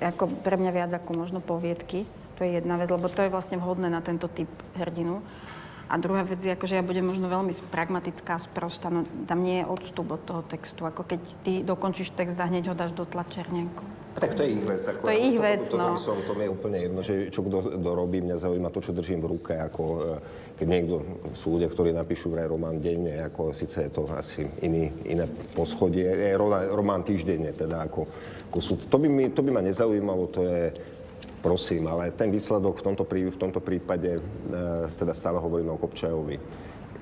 Ako 0.00 0.32
pre 0.40 0.56
mňa 0.56 0.72
viac 0.72 0.90
ako 0.96 1.12
možno 1.12 1.44
poviedky. 1.44 2.08
To 2.40 2.48
je 2.48 2.56
jedna 2.56 2.80
vec, 2.80 2.88
lebo 2.88 3.12
to 3.12 3.20
je 3.20 3.28
vlastne 3.28 3.60
vhodné 3.60 3.92
na 3.92 4.00
tento 4.00 4.32
typ 4.32 4.48
hrdinu. 4.80 5.20
A 5.92 6.00
druhá 6.00 6.24
vec 6.24 6.40
je, 6.40 6.56
akože 6.56 6.80
ja 6.80 6.80
budem 6.80 7.04
možno 7.04 7.28
veľmi 7.28 7.52
pragmatická, 7.68 8.40
sprosta, 8.40 8.88
no 8.88 9.04
tam 9.28 9.44
nie 9.44 9.60
je 9.60 9.68
odstup 9.68 10.08
od 10.16 10.24
toho 10.24 10.40
textu, 10.40 10.88
ako 10.88 11.04
keď 11.04 11.20
ty 11.44 11.60
dokončíš 11.60 12.16
text 12.16 12.40
a 12.40 12.48
hneď 12.48 12.72
ho 12.72 12.74
dáš 12.74 12.96
do 12.96 13.04
tlačerne. 13.04 13.68
Tak 14.16 14.36
to 14.36 14.44
je 14.44 14.56
ich 14.56 14.64
vec. 14.64 14.80
Ako, 14.84 15.08
to 15.08 15.12
je 15.12 15.20
ich 15.20 15.36
to, 15.36 15.44
vec, 15.44 15.62
to, 15.68 15.76
to, 15.76 15.76
no. 15.76 15.96
Som, 15.96 16.16
to 16.24 16.32
mi 16.36 16.44
je 16.44 16.50
úplne 16.52 16.78
jedno, 16.80 17.00
že 17.00 17.32
čo 17.32 17.40
kto, 17.44 17.80
kto 17.80 17.90
robí, 17.92 18.20
mňa 18.20 18.36
zaujíma 18.40 18.68
to, 18.68 18.80
čo 18.84 18.92
držím 18.92 19.24
v 19.24 19.30
ruke, 19.36 19.52
ako 19.56 19.82
e, 19.84 20.00
keď 20.60 20.66
niekto, 20.68 20.94
sú 21.32 21.56
ľudia, 21.56 21.68
ktorí 21.72 21.96
napíšu 21.96 22.28
vraj 22.28 22.48
román 22.48 22.80
denne, 22.80 23.24
ako 23.28 23.56
síce 23.56 23.88
je 23.88 23.90
to 23.92 24.04
asi 24.12 24.44
iný, 24.64 24.92
iné 25.08 25.24
poschodie, 25.56 26.08
je 26.08 26.36
román 26.72 27.04
týždenne, 27.04 27.52
teda 27.56 27.88
ako, 27.88 28.04
ako 28.52 28.58
sú, 28.60 28.80
to 28.88 28.96
by, 29.00 29.08
mi, 29.08 29.32
to 29.32 29.40
by 29.40 29.48
ma 29.48 29.64
nezaujímalo, 29.64 30.28
to 30.28 30.44
je, 30.44 30.72
prosím, 31.42 31.90
ale 31.90 32.14
ten 32.14 32.30
výsledok 32.30 32.78
v 32.78 32.82
tomto, 32.82 33.04
prí, 33.04 33.26
v 33.26 33.36
tomto 33.36 33.58
prípade, 33.58 34.16
e, 34.16 34.22
teda 34.96 35.10
stále 35.10 35.42
hovoríme 35.42 35.74
o 35.74 35.82
Kopčajovi, 35.82 36.38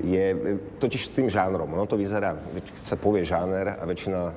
je 0.01 0.57
totiž 0.81 1.03
s 1.07 1.13
tým 1.13 1.29
žánrom. 1.29 1.69
Ono 1.77 1.85
to 1.85 2.01
vyzerá, 2.01 2.33
sa 2.73 2.97
povie 2.97 3.21
žáner 3.29 3.77
a 3.77 3.85
väčšina 3.85 4.21
e, 4.25 4.33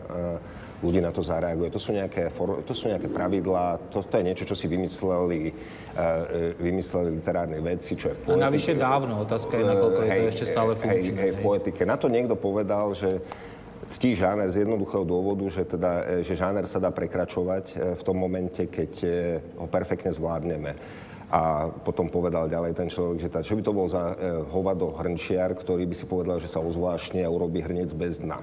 ľudí 0.84 1.00
na 1.00 1.16
to 1.16 1.24
zareaguje. 1.24 1.72
To 1.72 1.80
sú 1.80 1.96
nejaké, 1.96 2.28
to 2.68 2.74
sú 2.76 2.92
nejaké 2.92 3.08
pravidlá, 3.08 3.80
to, 3.88 4.04
to 4.04 4.20
je 4.20 4.28
niečo, 4.28 4.44
čo 4.44 4.52
si 4.52 4.68
vymysleli, 4.68 5.56
uh, 5.96 6.60
vymysleli 6.60 7.24
literárne 7.24 7.64
veci, 7.64 7.96
čo 7.96 8.12
je 8.12 8.16
v 8.20 8.22
poetike. 8.28 8.44
A 8.44 8.48
navyše 8.52 8.72
dávno, 8.76 9.24
otázka 9.24 9.56
je, 9.56 9.64
nakoľko 9.64 10.00
je 10.04 10.12
to 10.12 10.28
ešte 10.28 10.46
stále 10.52 10.72
funkčné. 10.76 11.16
Hej, 11.16 11.24
hej, 11.24 11.32
v 11.32 11.40
poetike. 11.40 11.82
Na 11.88 11.96
to 11.96 12.12
niekto 12.12 12.36
povedal, 12.36 12.92
že 12.92 13.24
ctí 13.90 14.16
žáner 14.16 14.50
z 14.52 14.64
jednoduchého 14.68 15.04
dôvodu, 15.04 15.48
že, 15.50 15.66
teda, 15.66 16.22
e, 16.22 16.24
že 16.24 16.38
žáner 16.38 16.68
sa 16.68 16.80
dá 16.80 16.92
prekračovať 16.92 17.66
e, 17.72 17.76
v 17.98 18.02
tom 18.04 18.18
momente, 18.20 18.68
keď 18.68 18.92
e, 19.04 19.08
ho 19.60 19.68
perfektne 19.68 20.12
zvládneme. 20.14 20.76
A 21.34 21.66
potom 21.66 22.14
povedal 22.14 22.46
ďalej 22.46 22.78
ten 22.78 22.94
človek, 22.94 23.18
že 23.26 23.34
tá, 23.34 23.42
čo 23.42 23.58
by 23.58 23.66
to 23.66 23.74
bol 23.74 23.90
za 23.90 24.14
e, 24.14 24.16
hovado 24.54 24.94
hrnčiar, 24.94 25.58
ktorý 25.58 25.90
by 25.90 25.96
si 25.98 26.06
povedal, 26.06 26.38
že 26.38 26.46
sa 26.46 26.62
ozvláštne 26.62 27.26
a 27.26 27.34
urobí 27.34 27.66
hrniec 27.66 27.90
bez 27.98 28.22
dna. 28.22 28.38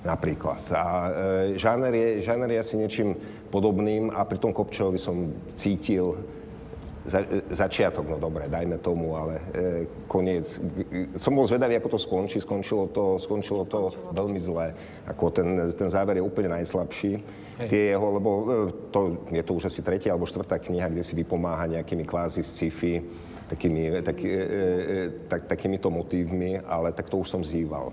Napríklad. 0.00 0.64
A 0.72 0.84
e, 1.52 1.60
žáner, 1.60 1.92
je, 1.92 2.08
žáner 2.24 2.56
je 2.56 2.62
asi 2.64 2.80
niečím 2.80 3.12
podobným 3.52 4.08
a 4.08 4.24
pri 4.24 4.40
tom 4.40 4.56
Kopčovi 4.56 4.96
som 4.96 5.28
cítil 5.52 6.16
za, 7.04 7.24
začiatok, 7.48 8.04
no 8.04 8.20
dobre, 8.20 8.48
dajme 8.48 8.76
tomu, 8.78 9.16
ale 9.16 9.40
e, 9.56 9.64
koniec. 10.04 10.60
Som 11.16 11.32
bol 11.32 11.48
zvedavý, 11.48 11.80
ako 11.80 11.96
to 11.96 11.98
skončí. 12.00 12.38
Skončilo 12.40 12.92
to, 12.92 13.16
skončilo 13.16 13.64
to 13.64 13.88
skončilo. 13.88 14.12
veľmi 14.12 14.40
zle. 14.40 14.76
Ako 15.08 15.32
ten, 15.32 15.56
ten 15.72 15.88
záver 15.88 16.20
je 16.20 16.24
úplne 16.24 16.52
najslabší. 16.60 17.12
Hej. 17.60 17.68
Tie 17.68 17.82
jeho, 17.96 18.06
lebo 18.20 18.30
e, 18.30 18.44
to, 18.92 19.00
je 19.32 19.42
to 19.44 19.52
už 19.56 19.72
asi 19.72 19.80
tretia 19.80 20.12
alebo 20.12 20.28
štvrtá 20.28 20.60
kniha, 20.60 20.92
kde 20.92 21.04
si 21.04 21.16
vypomáha 21.16 21.68
nejakými 21.68 22.04
kvázi 22.04 22.44
sci-fi, 22.44 23.00
takými, 23.48 24.04
taký, 24.04 24.28
e, 24.28 24.44
e, 24.44 24.96
tak, 25.28 25.48
takýmito 25.48 25.88
motívmi, 25.88 26.60
ale 26.68 26.92
tak 26.92 27.08
to 27.08 27.20
už 27.20 27.28
som 27.28 27.42
zýval. 27.44 27.92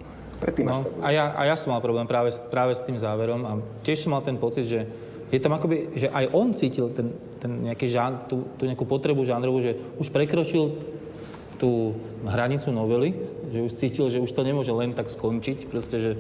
no, 0.62 0.86
a, 1.02 1.10
ja, 1.10 1.34
a 1.34 1.50
ja 1.50 1.58
som 1.58 1.74
mal 1.74 1.82
problém 1.82 2.06
práve, 2.06 2.30
práve 2.54 2.78
s 2.78 2.86
tým 2.86 2.94
záverom 2.94 3.42
a 3.42 3.58
tiež 3.82 4.06
som 4.06 4.14
mal 4.14 4.22
ten 4.22 4.38
pocit, 4.38 4.70
že 4.70 4.86
je 5.28 5.40
tam 5.44 5.56
akoby, 5.56 5.92
že 5.96 6.08
aj 6.08 6.32
on 6.32 6.56
cítil 6.56 6.88
ten, 6.96 7.12
ten 7.40 7.52
nejaký 7.68 7.88
žán, 7.92 8.28
tú, 8.32 8.48
tú 8.56 8.64
nejakú 8.64 8.88
potrebu 8.88 9.28
žánrovú, 9.28 9.60
že 9.60 9.76
už 10.00 10.08
prekročil 10.08 10.72
tú 11.58 11.98
hranicu 12.24 12.70
novely, 12.70 13.18
že 13.50 13.60
už 13.66 13.74
cítil, 13.74 14.06
že 14.14 14.22
už 14.22 14.32
to 14.32 14.46
nemôže 14.46 14.70
len 14.72 14.94
tak 14.94 15.10
skončiť, 15.10 15.68
proste, 15.68 15.98
že 16.00 16.12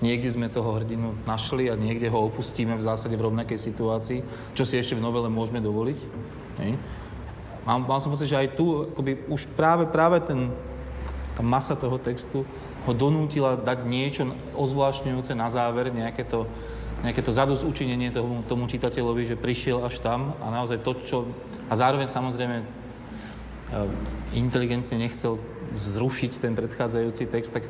niekde 0.00 0.32
sme 0.32 0.48
toho 0.48 0.72
hrdinu 0.80 1.14
našli 1.28 1.68
a 1.68 1.76
niekde 1.76 2.08
ho 2.08 2.26
opustíme 2.26 2.72
v 2.74 2.82
zásade 2.82 3.14
v 3.14 3.28
rovnakej 3.28 3.60
situácii, 3.60 4.24
čo 4.56 4.64
si 4.64 4.80
ešte 4.80 4.96
v 4.96 5.04
novele 5.04 5.28
môžeme 5.28 5.60
dovoliť. 5.60 5.98
Hej. 6.64 6.80
Mal, 7.68 7.78
mal 7.84 8.00
som 8.00 8.10
pocit, 8.10 8.32
že 8.32 8.40
aj 8.40 8.56
tu 8.56 8.88
akoby, 8.88 9.28
už 9.28 9.52
práve, 9.52 9.84
práve 9.84 10.24
ten, 10.24 10.48
tá 11.36 11.44
masa 11.44 11.76
toho 11.76 12.00
textu 12.00 12.42
ho 12.88 12.92
donútila 12.96 13.58
dať 13.58 13.78
niečo 13.84 14.22
ozvlášňujúce 14.56 15.36
na 15.36 15.52
záver, 15.52 15.92
nejaké 15.92 16.24
to, 16.24 16.48
nejaké 17.06 17.22
to 17.22 17.30
zadosť 17.30 17.62
učinenie 17.62 18.10
tomu, 18.10 18.42
tomu 18.50 18.66
čitateľovi, 18.66 19.22
že 19.22 19.38
prišiel 19.38 19.86
až 19.86 20.02
tam 20.02 20.34
a 20.42 20.50
naozaj 20.50 20.82
to, 20.82 20.92
čo 21.06 21.16
A 21.70 21.78
zároveň 21.78 22.10
samozrejme 22.10 22.56
e, 22.62 22.66
inteligentne 24.34 24.98
nechcel 24.98 25.38
zrušiť 25.70 26.42
ten 26.42 26.58
predchádzajúci 26.58 27.30
text, 27.30 27.54
tak 27.54 27.66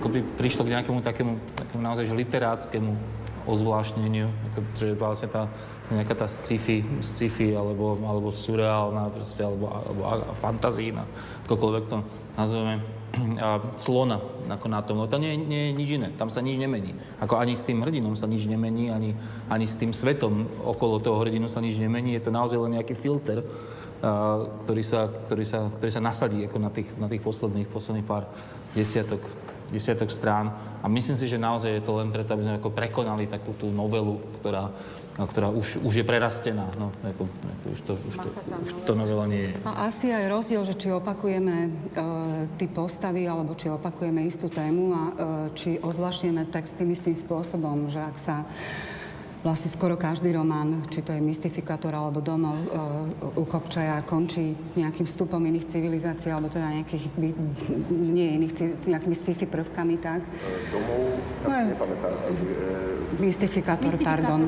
ako 0.00 0.06
by 0.12 0.20
prišlo 0.36 0.68
k 0.68 0.72
nejakému 0.76 1.00
takému, 1.00 1.32
takému 1.56 1.80
naozaj 1.80 2.12
literáckému 2.12 2.92
ozvláštneniu, 3.44 4.32
ako, 4.52 4.58
že 4.72 4.86
vlastne 4.96 5.28
tá, 5.28 5.48
nejaká 5.92 6.24
tá 6.24 6.26
sci-fi, 6.28 6.80
sci-fi 7.04 7.52
alebo, 7.52 8.00
alebo 8.00 8.32
surreálna, 8.32 9.12
proste, 9.12 9.44
alebo, 9.44 9.68
alebo 9.68 10.32
fantazína, 10.40 11.04
akokoľvek 11.44 11.84
to 11.88 12.00
nazveme, 12.40 12.80
a 13.38 13.60
clona 13.78 14.18
ako 14.50 14.66
na 14.68 14.80
tom. 14.82 15.00
No 15.00 15.06
to 15.06 15.16
nie, 15.16 15.36
nie 15.38 15.70
je 15.70 15.72
nič 15.72 15.88
iné, 15.96 16.08
tam 16.14 16.28
sa 16.28 16.44
nič 16.44 16.58
nemení. 16.58 16.94
Ako 17.22 17.38
ani 17.38 17.54
s 17.54 17.64
tým 17.64 17.80
hrdinom 17.80 18.18
sa 18.18 18.26
nič 18.26 18.44
nemení, 18.44 18.90
ani, 18.90 19.14
ani 19.48 19.66
s 19.66 19.78
tým 19.78 19.94
svetom 19.94 20.44
okolo 20.62 21.00
toho 21.00 21.22
hrdinu 21.22 21.48
sa 21.48 21.62
nič 21.62 21.78
nemení. 21.78 22.14
Je 22.14 22.24
to 22.24 22.34
naozaj 22.34 22.58
len 22.58 22.76
nejaký 22.80 22.94
filter, 22.98 23.42
ktorý, 24.64 24.82
sa, 24.84 25.08
ktorý, 25.08 25.44
sa, 25.46 25.70
ktorý 25.72 25.90
sa 25.90 26.02
nasadí 26.02 26.44
ako 26.44 26.58
na 26.60 26.70
tých, 26.70 26.88
na 27.00 27.08
tých 27.08 27.24
posledných, 27.24 27.68
posledných 27.70 28.04
pár 28.04 28.28
desiatok, 28.76 29.22
desiatok 29.72 30.12
strán. 30.12 30.52
A 30.84 30.86
myslím 30.92 31.16
si, 31.16 31.24
že 31.24 31.40
naozaj 31.40 31.80
je 31.80 31.84
to 31.84 31.96
len 31.96 32.12
preto, 32.12 32.36
aby 32.36 32.44
sme 32.44 32.58
ako 32.60 32.74
prekonali 32.74 33.24
takú 33.24 33.56
tú 33.56 33.72
novelu, 33.72 34.20
ktorá, 34.40 34.68
no, 35.18 35.24
ktorá 35.26 35.48
už, 35.50 35.82
už 35.82 35.94
je 36.02 36.04
prerastená. 36.04 36.66
No, 36.74 36.90
ako, 37.02 37.30
ako 37.30 37.66
už, 37.70 37.80
to, 37.86 37.92
už, 38.10 38.14
to, 38.18 38.28
už 38.66 38.70
to 38.82 38.92
novela 38.98 39.24
nie 39.30 39.46
je. 39.46 39.52
A 39.62 39.86
asi 39.86 40.10
aj 40.10 40.26
rozdiel, 40.30 40.62
že 40.66 40.74
či 40.74 40.90
opakujeme 40.90 41.56
e, 41.66 41.70
ty 42.58 42.66
postavy, 42.66 43.30
alebo 43.30 43.54
či 43.54 43.70
opakujeme 43.70 44.26
istú 44.26 44.50
tému 44.50 44.84
a 44.90 45.02
e, 45.02 45.12
či 45.54 45.70
ozvláštneme 45.78 46.50
text 46.50 46.78
tým 46.78 46.90
istým 46.90 47.14
spôsobom, 47.14 47.86
že 47.86 48.02
ak 48.02 48.16
sa 48.18 48.42
vlastne 49.44 49.68
skoro 49.68 49.94
každý 49.94 50.32
román, 50.32 50.88
či 50.88 50.98
to 50.98 51.12
je 51.12 51.20
mystifikátor 51.20 51.92
alebo 51.92 52.18
domov 52.18 52.56
e, 52.56 52.66
u 53.34 53.44
Kopčaja, 53.44 54.00
končí 54.02 54.40
nejakým 54.72 55.04
vstupom 55.04 55.36
iných 55.38 55.68
civilizácií, 55.68 56.32
alebo 56.32 56.48
teda 56.48 56.72
nejakých, 56.72 57.04
by, 57.12 57.28
nie 57.92 58.40
iných, 58.40 58.52
nejakými 58.82 59.12
sci-fi 59.12 59.44
prvkami, 59.44 59.94
tak? 59.98 60.24
Domov, 60.70 61.00
tam 61.38 61.46
No 61.46 61.52
si 61.52 61.60
je- 61.60 61.70
nepamätám. 61.70 62.12
e, 62.16 63.04
Mystifikátor, 63.14 63.94
pardon. 63.96 64.40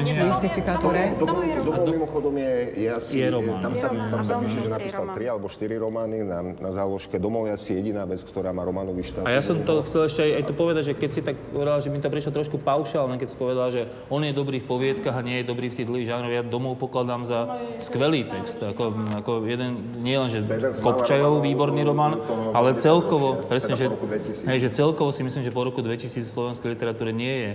Mystifikátore. 0.00 1.12
Domov, 1.14 1.42
domov 1.60 1.84
mimochodom 1.86 2.34
je, 2.34 2.54
je 2.78 2.88
asi... 2.88 3.10
Je 3.16 3.26
román. 3.28 3.60
Tam 3.60 3.74
sa, 3.74 3.86
Je 3.86 3.92
román. 3.92 4.10
tam 4.10 4.22
sa 4.22 4.34
píše, 4.38 4.58
že 4.60 4.70
napísal 4.70 4.88
je 4.96 5.04
román. 5.04 5.16
tri 5.16 5.24
alebo 5.26 5.46
štyri 5.46 5.74
romány 5.76 6.16
na, 6.22 6.40
na 6.54 6.70
záložke. 6.70 7.18
Domov 7.18 7.44
je 7.46 7.52
asi 7.52 7.70
jediná 7.74 8.04
vec, 8.04 8.22
ktorá 8.22 8.48
má 8.50 8.62
románový 8.62 9.02
štát. 9.02 9.24
A 9.24 9.30
ja 9.30 9.42
som 9.42 9.60
to 9.60 9.82
chcel 9.82 10.06
ešte 10.06 10.22
aj, 10.22 10.30
aj 10.32 10.44
to 10.44 10.54
povedať, 10.54 10.82
že 10.84 10.94
keď 10.94 11.10
si 11.10 11.20
tak 11.20 11.36
povedala, 11.50 11.78
že 11.78 11.88
mi 11.88 11.98
to 11.98 12.06
prišlo 12.06 12.32
trošku 12.32 12.56
paušálne, 12.56 13.14
keď 13.14 13.28
si 13.28 13.36
povedala, 13.36 13.68
že 13.68 13.82
on 14.08 14.20
je 14.20 14.32
dobrý 14.44 14.60
v 14.60 14.68
poviedkach 14.68 15.16
a 15.16 15.24
nie 15.24 15.40
je 15.40 15.48
dobrý 15.48 15.72
v 15.72 15.80
tých 15.80 15.88
dlhých 15.88 16.08
žánroch. 16.12 16.28
Ja 16.28 16.44
domov 16.44 16.76
pokladám 16.76 17.24
za 17.24 17.56
skvelý 17.80 18.28
text. 18.28 18.60
Ako, 18.60 18.92
ako 19.24 19.48
jeden, 19.48 19.80
nie 20.04 20.20
len, 20.20 20.28
že 20.28 20.44
Kopčajov 20.84 21.40
výborný 21.40 21.80
román, 21.80 22.20
ale 22.52 22.76
20. 22.76 22.84
celkovo, 22.84 23.40
presne, 23.48 23.80
že, 23.80 23.88
po 23.88 23.96
roku 23.96 24.08
2000. 24.12 24.52
hej, 24.52 24.58
že 24.60 24.70
celkovo 24.76 25.10
si 25.16 25.24
myslím, 25.24 25.40
že 25.40 25.56
po 25.56 25.64
roku 25.64 25.80
2000 25.80 26.20
v 26.20 26.28
slovenskej 26.28 26.68
literatúre 26.76 27.16
nie 27.16 27.32
je 27.32 27.50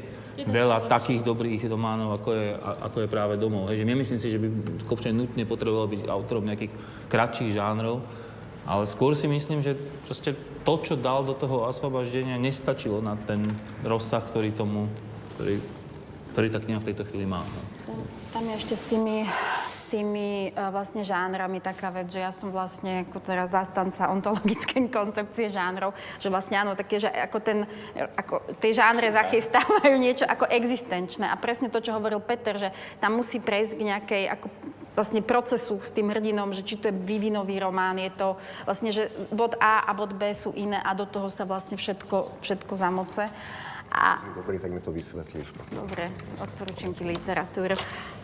veľa 0.49 0.89
takých 0.89 1.21
dobrých 1.21 1.69
románov, 1.69 2.17
ako 2.17 2.29
je, 2.33 2.47
ako 2.57 2.97
je 3.05 3.07
práve 3.07 3.37
domov. 3.37 3.69
Hej, 3.69 3.85
že 3.85 3.85
nemyslím 3.85 4.19
si, 4.19 4.27
že 4.33 4.41
by 4.41 4.47
Kopčaj 4.89 5.13
nutne 5.13 5.45
potreboval 5.45 5.85
byť 5.85 6.09
autorom 6.09 6.49
nejakých 6.49 6.73
kratších 7.05 7.53
žánrov, 7.53 8.01
ale 8.65 8.83
skôr 8.89 9.13
si 9.13 9.29
myslím, 9.29 9.61
že 9.61 9.77
proste 10.05 10.33
to, 10.61 10.73
čo 10.83 10.93
dal 10.99 11.25
do 11.25 11.33
toho 11.33 11.65
osvoboždenia, 11.65 12.37
nestačilo 12.37 13.01
na 13.01 13.17
ten 13.17 13.41
rozsah, 13.81 14.21
ktorý 14.21 14.53
tomu, 14.53 14.85
ktorý, 15.35 15.57
ktorý 16.39 16.55
tá 16.55 16.63
kniha 16.63 16.79
v 16.79 16.87
tejto 16.87 17.03
chvíli 17.03 17.27
má. 17.27 17.43
No. 17.43 17.59
Tam, 17.83 17.99
tam 18.31 18.43
je 18.47 18.53
ešte 18.63 18.79
s 18.79 18.83
tými, 18.87 19.27
s 19.75 19.81
tými 19.91 20.55
uh, 20.55 20.71
vlastne 20.71 21.03
žánrami 21.03 21.59
taká 21.59 21.91
vec, 21.91 22.07
že 22.07 22.23
ja 22.23 22.31
som 22.31 22.47
vlastne 22.47 23.03
ako 23.03 23.19
teraz 23.19 23.51
zastanca 23.51 24.07
ontologickej 24.07 24.87
koncepcie 25.03 25.51
žánrov, 25.51 25.91
že 26.15 26.31
vlastne 26.31 26.55
áno, 26.63 26.79
také, 26.79 27.03
že 27.03 27.11
ako 27.11 27.37
ten, 27.43 27.67
ako 28.15 28.55
tie 28.63 28.71
žánre 28.71 29.11
zachystávajú 29.11 29.99
niečo 29.99 30.23
ako 30.23 30.47
existenčné 30.47 31.27
a 31.27 31.35
presne 31.35 31.67
to, 31.67 31.83
čo 31.83 31.91
hovoril 31.91 32.23
Peter, 32.23 32.55
že 32.55 32.71
tam 33.03 33.19
musí 33.19 33.43
prejsť 33.43 33.75
k 33.75 33.81
nejakej 33.83 34.23
ako 34.39 34.47
vlastne 34.95 35.19
procesu 35.19 35.75
s 35.83 35.91
tým 35.91 36.07
hrdinom, 36.07 36.55
že 36.55 36.63
či 36.63 36.79
to 36.79 36.87
je 36.87 36.95
vývinový 36.95 37.59
román, 37.59 37.99
je 37.99 38.15
to 38.15 38.39
vlastne, 38.63 38.95
že 38.95 39.11
bod 39.27 39.59
A 39.59 39.83
a 39.83 39.91
bod 39.91 40.15
B 40.15 40.31
sú 40.31 40.55
iné 40.55 40.79
a 40.79 40.95
do 40.95 41.03
toho 41.03 41.27
sa 41.27 41.43
vlastne 41.43 41.75
všetko, 41.75 42.39
všetko 42.47 42.73
zamoce. 42.79 43.27
A 43.89 44.21
Dobrý, 44.37 44.61
tak 44.61 44.69
mi 44.69 44.81
to 44.81 44.93
vysvetlíš. 44.93 45.49
Dobre, 45.73 46.13
odporúčam 46.37 46.93
ti 46.93 47.01
literatúru. 47.01 47.73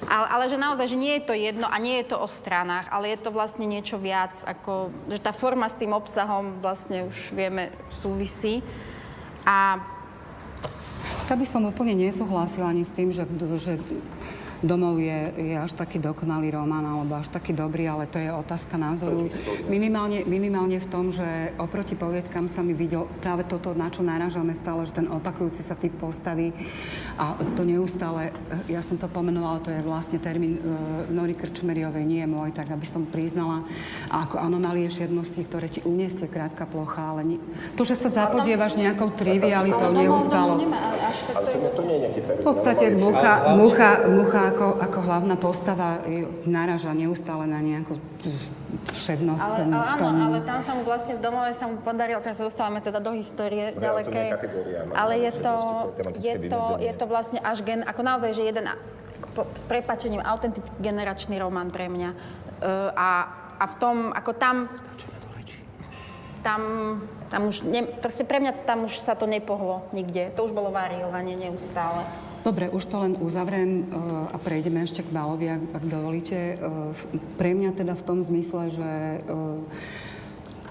Ale, 0.06 0.26
ale 0.30 0.44
že 0.46 0.62
naozaj, 0.62 0.86
že 0.86 0.98
nie 0.98 1.18
je 1.18 1.24
to 1.26 1.34
jedno 1.34 1.66
a 1.66 1.76
nie 1.82 2.00
je 2.02 2.14
to 2.14 2.22
o 2.22 2.30
stranách, 2.30 2.86
ale 2.94 3.10
je 3.10 3.20
to 3.20 3.34
vlastne 3.34 3.66
niečo 3.66 3.98
viac, 3.98 4.34
ako, 4.46 4.94
že 5.10 5.18
tá 5.18 5.34
forma 5.34 5.66
s 5.66 5.76
tým 5.76 5.98
obsahom 5.98 6.62
vlastne 6.62 7.10
už 7.10 7.34
vieme 7.34 7.74
súvisí. 8.02 8.62
A 9.42 9.82
Ja 11.26 11.34
by 11.34 11.46
som 11.50 11.66
úplne 11.66 11.98
nesúhlasila 11.98 12.70
ani 12.70 12.86
s 12.86 12.94
tým, 12.94 13.10
že, 13.10 13.26
že 13.58 13.82
domov 14.64 15.00
je, 15.02 15.34
je 15.36 15.56
až 15.56 15.74
taký 15.76 16.00
dokonalý 16.00 16.54
román 16.56 16.86
alebo 16.86 17.18
až 17.18 17.28
taký 17.28 17.52
dobrý, 17.52 17.90
ale 17.90 18.08
to 18.08 18.22
je 18.22 18.32
otázka 18.32 18.78
názoru. 18.80 19.28
Minimálne, 19.68 20.24
minimálne 20.24 20.80
v 20.80 20.88
tom, 20.88 21.12
že 21.12 21.52
oproti 21.60 21.98
poviedkam 21.98 22.48
sa 22.48 22.64
mi 22.64 22.72
videl 22.72 23.10
práve 23.20 23.44
toto, 23.44 23.76
na 23.76 23.92
čo 23.92 24.06
narážame 24.06 24.56
stále, 24.56 24.86
že 24.88 24.96
ten 24.96 25.08
opakujúci 25.10 25.66
sa 25.66 25.76
typ 25.76 25.92
postavy 26.00 26.56
a 27.16 27.36
to 27.56 27.64
neustále, 27.64 28.36
ja 28.68 28.84
som 28.84 29.00
to 29.00 29.08
pomenovala, 29.08 29.64
to 29.64 29.72
je 29.72 29.80
vlastne 29.84 30.20
termín 30.20 30.60
uh, 30.60 31.08
Nory 31.08 31.36
Krčmeriovej, 31.36 32.04
nie 32.04 32.22
je 32.24 32.30
môj, 32.30 32.52
tak 32.52 32.72
aby 32.72 32.84
som 32.84 33.08
priznala, 33.08 33.64
a 34.12 34.28
ako 34.28 34.40
anomálie 34.40 34.92
šiednosti, 34.92 35.40
ktoré 35.48 35.72
ti 35.72 35.80
uniesie 35.88 36.28
krátka 36.28 36.68
plocha, 36.68 37.16
ale 37.16 37.22
nie, 37.24 37.40
to, 37.80 37.88
že 37.88 37.96
sa 37.96 38.12
zapodievaš 38.12 38.76
nejakou 38.76 39.12
trivialitou 39.16 39.96
neustále. 39.96 40.60
Ale 40.60 41.48
to, 41.48 41.58
nie- 41.58 41.72
to 41.72 41.82
nie 41.88 41.96
je 41.96 42.02
nejaký 42.04 42.20
termín. 42.28 42.42
V 42.42 42.46
podstate 42.46 42.86
mucha, 43.00 43.34
mucha, 43.56 43.92
mucha 44.12 44.44
ako, 44.56 44.80
ako 44.80 45.00
hlavná 45.04 45.36
postava 45.36 46.00
naráža 46.48 46.96
neustále 46.96 47.44
na 47.46 47.60
nejakú 47.60 48.00
všednosť 48.96 49.44
ale, 49.44 49.58
ten, 49.60 49.70
ale 49.70 49.84
v 49.84 49.92
áno, 49.92 50.00
tom. 50.00 50.16
ale 50.16 50.38
tam 50.48 50.60
sa 50.64 50.72
mu 50.72 50.82
vlastne 50.88 51.14
v 51.20 51.22
domove 51.22 51.52
sa 51.60 51.66
mu 51.68 51.76
podarilo, 51.84 52.24
sa 52.24 52.32
dostávame 52.32 52.80
teda 52.80 53.04
do 53.04 53.12
histórie 53.12 53.76
No, 53.76 53.84
ďalekej. 53.84 54.28
no, 54.88 54.94
ale 54.96 55.14
je 55.20 55.32
že 55.36 55.40
to, 55.44 55.54
je 56.24 56.36
to, 56.48 56.62
je 56.80 56.94
to 56.96 57.06
vlastne 57.06 57.40
až 57.44 57.60
gen, 57.68 57.84
ako 57.84 58.02
naozaj, 58.02 58.32
že 58.32 58.48
jeden 58.48 58.66
po- 59.36 59.48
s 59.52 59.64
prepačením 59.68 60.24
autentický 60.24 60.72
generačný 60.80 61.36
román 61.36 61.70
pre 61.70 61.92
mňa. 61.92 62.10
Uh, 62.56 62.90
a, 62.96 63.10
a 63.60 63.66
v 63.68 63.76
tom, 63.78 63.96
ako 64.16 64.32
tam 64.40 64.72
tam, 66.46 66.62
tam 67.34 67.50
už, 67.50 67.66
ne, 67.66 67.90
proste 67.90 68.22
pre 68.22 68.38
mňa 68.38 68.70
tam 68.70 68.86
už 68.86 69.02
sa 69.02 69.18
to 69.18 69.26
nepohlo 69.26 69.90
nikde. 69.98 70.30
To 70.38 70.46
už 70.46 70.54
bolo 70.54 70.70
variovanie 70.70 71.34
neustále. 71.34 72.06
Dobre, 72.46 72.70
už 72.70 72.86
to 72.86 73.02
len 73.02 73.18
uzavriem 73.18 73.90
uh, 73.90 74.30
a 74.30 74.38
prejdeme 74.38 74.86
ešte 74.86 75.02
k 75.02 75.10
Balovi, 75.10 75.50
ak, 75.50 75.82
ak 75.82 75.84
dovolíte. 75.90 76.62
V- 76.94 77.08
pre 77.42 77.58
mňa 77.58 77.74
teda 77.74 77.98
v 77.98 78.06
tom 78.06 78.22
zmysle, 78.22 78.70
že 78.70 78.92
uh, 79.26 79.66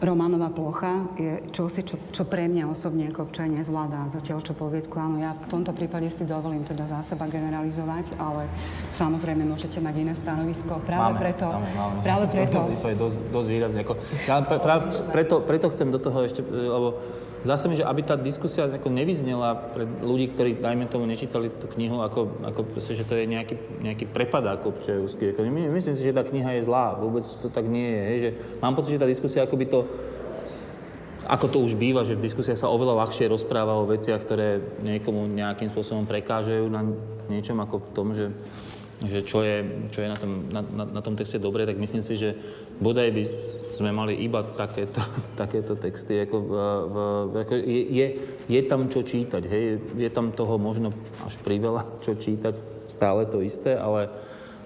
románová 0.04 0.52
plocha 0.52 1.08
je 1.16 1.40
čosi, 1.50 1.82
čo, 1.82 1.96
čo 2.12 2.28
pre 2.28 2.44
mňa 2.46 2.68
osobne 2.68 3.08
Kopčaj 3.08 3.48
nezvládá. 3.48 4.12
Zatiaľ, 4.12 4.44
čo 4.44 4.52
poviedku, 4.52 5.00
áno, 5.00 5.16
ja 5.16 5.32
v 5.32 5.48
tomto 5.48 5.72
prípade 5.72 6.06
si 6.12 6.28
dovolím 6.28 6.62
teda 6.62 6.84
za 6.84 7.00
seba 7.00 7.24
generalizovať, 7.24 8.20
ale 8.20 8.46
samozrejme 8.92 9.48
môžete 9.48 9.80
mať 9.80 9.94
iné 10.04 10.14
stanovisko. 10.14 10.84
Práve 10.84 11.16
preto, 11.16 11.48
máme, 11.48 11.68
máme. 11.72 12.00
práve 12.04 12.24
preto, 12.28 12.58
To 12.84 12.90
je 12.92 12.98
dosť, 13.00 13.18
dosť 13.32 13.48
výrazne. 13.48 13.78
Ako, 13.82 13.94
ja 14.28 14.34
práve 14.44 14.82
preto, 15.10 15.34
preto 15.40 15.66
chcem 15.72 15.88
do 15.88 15.98
toho 15.98 16.18
ešte, 16.28 16.44
e, 16.44 16.52
lebo 16.52 17.00
zdá 17.44 17.60
mi, 17.68 17.76
že 17.76 17.84
aby 17.84 18.00
tá 18.00 18.16
diskusia 18.16 18.64
ako 18.64 18.88
nevyznela 18.88 19.54
pre 19.76 19.84
ľudí, 19.84 20.32
ktorí, 20.32 20.58
dajme 20.64 20.88
tomu, 20.88 21.04
nečítali 21.04 21.52
tú 21.52 21.68
knihu, 21.76 22.00
ako, 22.00 22.40
ako 22.40 22.60
proste, 22.64 22.96
že 22.96 23.04
to 23.04 23.14
je 23.20 23.28
nejaký, 23.28 23.60
nejaký 23.84 24.08
prepadák 24.08 24.64
občajovský. 24.64 25.36
Myslím 25.70 25.94
si, 25.94 26.02
že 26.02 26.16
tá 26.16 26.24
kniha 26.24 26.56
je 26.56 26.64
zlá. 26.64 26.96
Vôbec 26.96 27.22
to 27.22 27.52
tak 27.52 27.68
nie 27.68 27.84
je. 27.84 28.04
Že 28.18 28.30
mám 28.64 28.72
pocit, 28.72 28.96
že 28.96 29.02
tá 29.04 29.08
diskusia 29.08 29.44
akoby 29.44 29.68
to 29.68 29.84
ako 31.24 31.48
to 31.48 31.58
už 31.64 31.80
býva, 31.80 32.04
že 32.04 32.20
v 32.20 32.24
diskusiách 32.28 32.60
sa 32.60 32.68
oveľa 32.68 33.00
ľahšie 33.00 33.32
rozpráva 33.32 33.80
o 33.80 33.88
veciach, 33.88 34.20
ktoré 34.20 34.60
niekomu 34.84 35.24
nejakým 35.32 35.72
spôsobom 35.72 36.04
prekážajú 36.04 36.68
na 36.68 36.84
niečom 37.32 37.56
ako 37.64 37.80
v 37.80 37.88
tom, 37.96 38.06
že, 38.12 38.28
že 39.08 39.24
čo, 39.24 39.40
je, 39.40 39.88
čo 39.88 40.04
je 40.04 40.08
na 40.12 40.18
tom, 40.20 40.32
na, 40.52 40.60
na, 40.60 40.84
na 40.84 41.00
tom 41.00 41.16
texte 41.16 41.40
dobré, 41.40 41.64
tak 41.64 41.80
myslím 41.80 42.04
si, 42.04 42.20
že 42.20 42.36
bodaj 42.76 43.08
by 43.08 43.22
sme 43.74 43.90
mali 43.90 44.14
iba 44.22 44.46
takéto, 44.54 45.02
takéto 45.40 45.74
texty. 45.74 46.22
Ako 46.22 46.36
v, 46.38 46.52
v, 46.86 46.96
ako 47.42 47.54
je, 47.58 47.82
je, 47.90 48.06
je 48.46 48.60
tam 48.64 48.86
čo 48.86 49.02
čítať, 49.02 49.42
hej? 49.50 49.64
je 49.98 50.10
tam 50.14 50.30
toho 50.30 50.56
možno 50.56 50.94
až 51.26 51.34
priveľa 51.42 51.84
čo 52.00 52.14
čítať, 52.14 52.86
stále 52.86 53.26
to 53.26 53.42
isté, 53.42 53.74
ale 53.74 54.08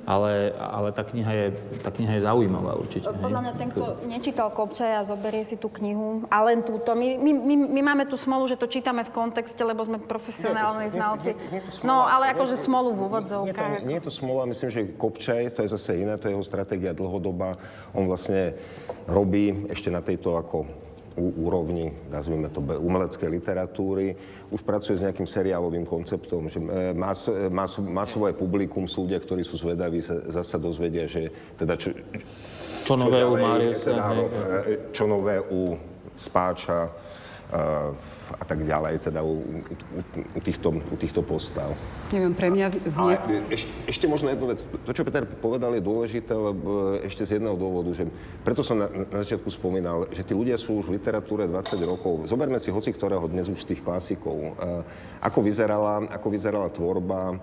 ale, 0.09 0.57
ale 0.57 0.89
tá, 0.97 1.05
kniha 1.05 1.33
je, 1.37 1.47
tá 1.85 1.93
kniha 1.93 2.17
je 2.17 2.23
zaujímavá 2.25 2.81
určite. 2.81 3.13
Podľa 3.13 3.29
hej. 3.29 3.45
mňa 3.45 3.53
ten, 3.61 3.69
kto 3.69 3.85
nečítal 4.09 4.49
Kopčaja, 4.49 5.05
zoberie 5.05 5.45
si 5.45 5.61
tú 5.61 5.69
knihu 5.69 6.25
a 6.33 6.41
len 6.49 6.65
túto. 6.65 6.97
My, 6.97 7.21
my, 7.21 7.33
my, 7.37 7.55
my 7.77 7.81
máme 7.93 8.05
tú 8.09 8.17
smolu, 8.17 8.49
že 8.49 8.57
to 8.57 8.65
čítame 8.65 9.05
v 9.05 9.13
kontexte, 9.13 9.61
lebo 9.61 9.85
sme 9.85 10.01
profesionálni 10.01 10.89
Nie, 10.89 10.89
nie, 10.89 10.97
znalci. 10.97 11.31
nie, 11.37 11.61
nie 11.61 11.61
smola. 11.69 11.85
No, 11.85 11.97
ale 12.09 12.25
Nie, 12.25 12.33
akože 12.41 12.57
nie, 12.57 12.65
smolu 12.65 12.89
v 12.89 12.97
nie, 12.97 13.05
úvodzovkách. 13.05 13.71
Nie, 13.85 13.85
nie 13.85 13.97
je 14.01 14.05
to 14.09 14.13
smola, 14.17 14.43
myslím, 14.49 14.69
že 14.73 14.81
Kopčaj, 14.97 15.53
to 15.53 15.61
je 15.61 15.69
zase 15.77 16.01
iné, 16.01 16.17
to 16.17 16.33
je 16.33 16.33
jeho 16.33 16.47
stratégia 16.47 16.97
dlhodobá. 16.97 17.61
On 17.93 18.09
vlastne 18.09 18.57
robí 19.05 19.69
ešte 19.69 19.93
na 19.93 20.01
tejto 20.01 20.41
ako 20.41 20.65
úrovni, 21.19 21.91
nazvime 22.09 22.49
to, 22.49 22.63
umeleckej 22.63 23.29
literatúry, 23.29 24.15
už 24.49 24.63
pracuje 24.63 24.97
s 24.97 25.05
nejakým 25.05 25.27
seriálovým 25.27 25.85
konceptom, 25.85 26.47
že 26.47 26.63
e, 26.63 26.95
má, 26.95 27.11
s- 27.11 27.29
e, 27.29 27.51
má, 27.51 27.67
s- 27.67 27.83
má 27.83 28.07
svoje 28.07 28.33
publikum, 28.33 28.87
sú 28.87 29.05
ľudia, 29.05 29.19
ktorí 29.19 29.43
sú 29.43 29.59
zvedaví, 29.59 29.99
sa, 30.01 30.23
zasa 30.31 30.57
dozvedia, 30.57 31.05
že 31.05 31.29
teda 31.59 31.75
čo, 31.75 31.91
Čo 32.87 32.95
nové 32.97 33.21
u 33.21 33.37
ďalej, 33.37 33.43
Mariusa, 33.45 33.91
teda, 33.93 34.03
e, 34.09 34.25
čo 34.95 35.05
nové 35.05 35.37
u 35.43 35.77
Spáča 36.15 36.89
e, 36.89 36.91
a 38.37 38.45
tak 38.45 38.65
ďalej, 38.65 39.01
teda 39.01 39.25
u, 39.25 39.41
u, 39.41 40.01
u, 40.37 40.41
týchto, 40.45 40.69
u 40.75 40.97
týchto 41.01 41.25
postav. 41.25 41.73
Neviem, 42.13 42.37
pre 42.37 42.53
mňa... 42.53 42.67
v- 42.69 42.97
Ale 42.97 43.13
ešte, 43.49 43.73
ešte 43.89 44.07
možno 44.11 44.29
jednu 44.29 44.53
vec. 44.53 44.59
To, 44.85 44.91
čo 44.93 45.07
Peter 45.09 45.25
povedal, 45.25 45.73
je 45.77 45.83
dôležité, 45.85 46.37
lebo 46.37 47.01
ešte 47.01 47.25
z 47.25 47.41
jedného 47.41 47.57
dôvodu, 47.57 47.89
že 47.97 48.05
preto 48.45 48.61
som 48.61 48.77
na, 48.77 48.89
na 48.89 49.25
začiatku 49.25 49.49
spomínal, 49.49 50.05
že 50.13 50.25
tí 50.25 50.37
ľudia 50.37 50.61
sú 50.61 50.85
už 50.85 50.93
v 50.93 51.01
literatúre 51.01 51.49
20 51.49 51.81
rokov. 51.89 52.29
Zoberme 52.29 52.61
si 52.61 52.69
hoci 52.69 52.93
ktorého 52.93 53.25
dnes 53.29 53.49
už 53.49 53.65
tých 53.65 53.81
klasikov. 53.81 54.37
E, 54.37 54.51
ako, 55.25 55.39
vyzerala, 55.41 56.05
ako 56.13 56.27
vyzerala 56.29 56.69
tvorba 56.69 57.33
e, 57.33 57.37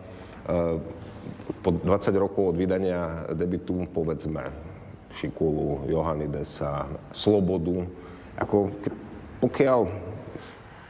po 1.65 1.69
20 1.73 2.13
rokov 2.21 2.53
od 2.53 2.55
vydania 2.57 3.25
debitu, 3.33 3.89
povedzme, 3.89 4.45
Šikulu, 5.15 5.87
Johannidesa, 5.87 6.91
Slobodu. 7.15 7.87
Ako, 8.35 8.67
pokiaľ 9.39 9.87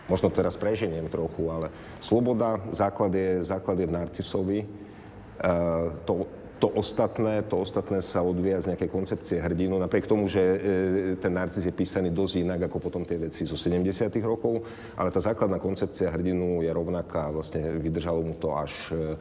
možno 0.06 0.30
teraz 0.30 0.58
preženiem 0.58 1.10
trochu, 1.10 1.50
ale 1.50 1.68
sloboda, 2.02 2.62
základ 2.72 3.14
je, 3.14 3.42
základ 3.42 3.78
je 3.80 3.90
v 3.90 3.96
Narcisovi. 3.96 4.60
E, 4.62 4.68
to, 6.06 6.30
to 6.62 6.68
ostatné, 6.72 7.44
to 7.46 7.60
ostatné 7.60 8.00
sa 8.00 8.24
odvíja 8.24 8.62
z 8.64 8.74
nejakej 8.74 8.90
koncepcie 8.90 9.38
hrdinu, 9.42 9.76
napriek 9.82 10.08
tomu, 10.08 10.30
že 10.30 10.42
e, 10.42 10.58
ten 11.20 11.34
Narcis 11.34 11.66
je 11.66 11.74
písaný 11.74 12.14
dosť 12.14 12.34
inak 12.46 12.70
ako 12.70 12.78
potom 12.80 13.04
tie 13.04 13.18
veci 13.20 13.44
zo 13.44 13.58
70 13.58 14.14
rokov, 14.24 14.64
ale 14.96 15.12
tá 15.12 15.20
základná 15.20 15.60
koncepcia 15.60 16.14
hrdinu 16.14 16.62
je 16.62 16.72
rovnaká, 16.72 17.34
vlastne 17.34 17.76
vydržalo 17.82 18.22
mu 18.22 18.34
to 18.38 18.54
až, 18.56 18.94
e, 18.94 19.18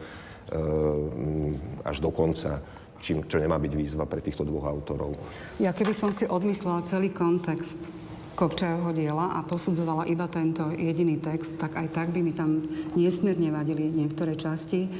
až 1.82 1.96
do 1.98 2.12
konca, 2.12 2.60
čím, 3.00 3.24
čo 3.24 3.40
nemá 3.40 3.56
byť 3.56 3.72
výzva 3.72 4.04
pre 4.04 4.20
týchto 4.20 4.44
dvoch 4.44 4.68
autorov. 4.68 5.16
Ja 5.56 5.72
keby 5.72 5.96
som 5.96 6.12
si 6.12 6.28
odmyslela 6.28 6.84
celý 6.84 7.10
kontext 7.10 8.03
Kopčajovho 8.34 8.90
diela 8.90 9.38
a 9.38 9.46
posudzovala 9.46 10.10
iba 10.10 10.26
tento 10.26 10.66
jediný 10.74 11.22
text, 11.22 11.58
tak 11.62 11.78
aj 11.78 11.88
tak 11.94 12.08
by 12.10 12.18
mi 12.18 12.34
tam 12.34 12.66
nesmierne 12.98 13.54
vadili 13.54 13.90
niektoré 13.94 14.34
časti. 14.34 14.90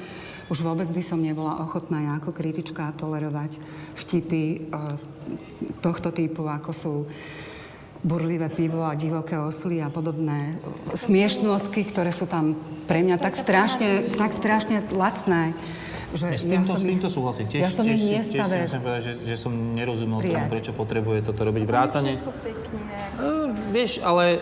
Už 0.47 0.63
vôbec 0.63 0.87
by 0.87 1.03
som 1.03 1.19
nebola 1.19 1.59
ochotná 1.59 1.99
ja 2.05 2.13
ako 2.23 2.31
kritička 2.31 2.95
tolerovať 2.95 3.59
vtipy 3.97 4.43
e, 4.45 4.59
tohto 5.83 6.15
typu, 6.15 6.47
ako 6.47 6.71
sú 6.71 6.95
burlivé 8.05 8.53
pivo 8.53 8.85
a 8.85 8.95
divoké 8.95 9.41
osly 9.41 9.81
a 9.81 9.89
podobné 9.89 10.61
smiešnosti, 10.93 11.81
ktoré 11.89 12.13
sú 12.13 12.29
tam 12.29 12.53
pre 12.85 13.01
mňa 13.01 13.17
tak 13.17 13.33
strašne, 13.33 14.13
tak 14.21 14.37
strašne 14.37 14.85
lacné, 14.93 15.57
že 16.15 16.39
S 16.39 16.47
týmto, 16.47 16.71
ja 16.71 16.75
som 16.75 16.79
s 16.79 16.87
týmto 16.87 17.09
súhlasím. 17.11 17.47
Tiež, 17.51 17.63
ja 17.67 17.71
som 17.71 17.85
tiež, 17.85 17.99
ich 17.99 18.05
tiež, 18.07 18.25
nestave 18.31 18.57
tiež 18.65 18.73
povedať, 18.79 19.03
že, 19.03 19.13
že 19.27 19.35
som 19.35 19.53
nerozumel 19.53 20.19
tomu, 20.23 20.47
prečo 20.47 20.71
potrebuje 20.71 21.19
toto 21.27 21.41
robiť 21.43 21.63
vrátane. 21.67 22.13
Všetko 22.17 22.31
v 22.31 22.41
tej 22.41 22.55
knihe. 22.55 22.99
Uh, 23.15 23.49
vieš, 23.75 23.93
ale 23.99 24.25
uh, 24.39 24.41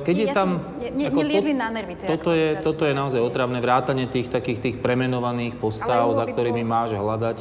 keď 0.00 0.16
je 0.16 0.26
ja 0.26 0.34
tam... 0.34 0.48
nie- 0.80 1.12
neliezli 1.12 1.52
na 1.52 1.68
nervy 1.68 1.94
toto, 2.04 2.32
je, 2.32 2.56
toto 2.64 2.82
je 2.88 2.94
naozaj 2.96 3.20
otravné 3.20 3.60
vrátanie 3.60 4.08
tých 4.08 4.32
takých 4.32 4.58
tých 4.60 4.76
premenovaných 4.80 5.60
postav, 5.60 6.08
za 6.16 6.24
ktorými 6.24 6.64
to- 6.64 6.70
máš 6.70 6.90
hľadať. 6.96 7.36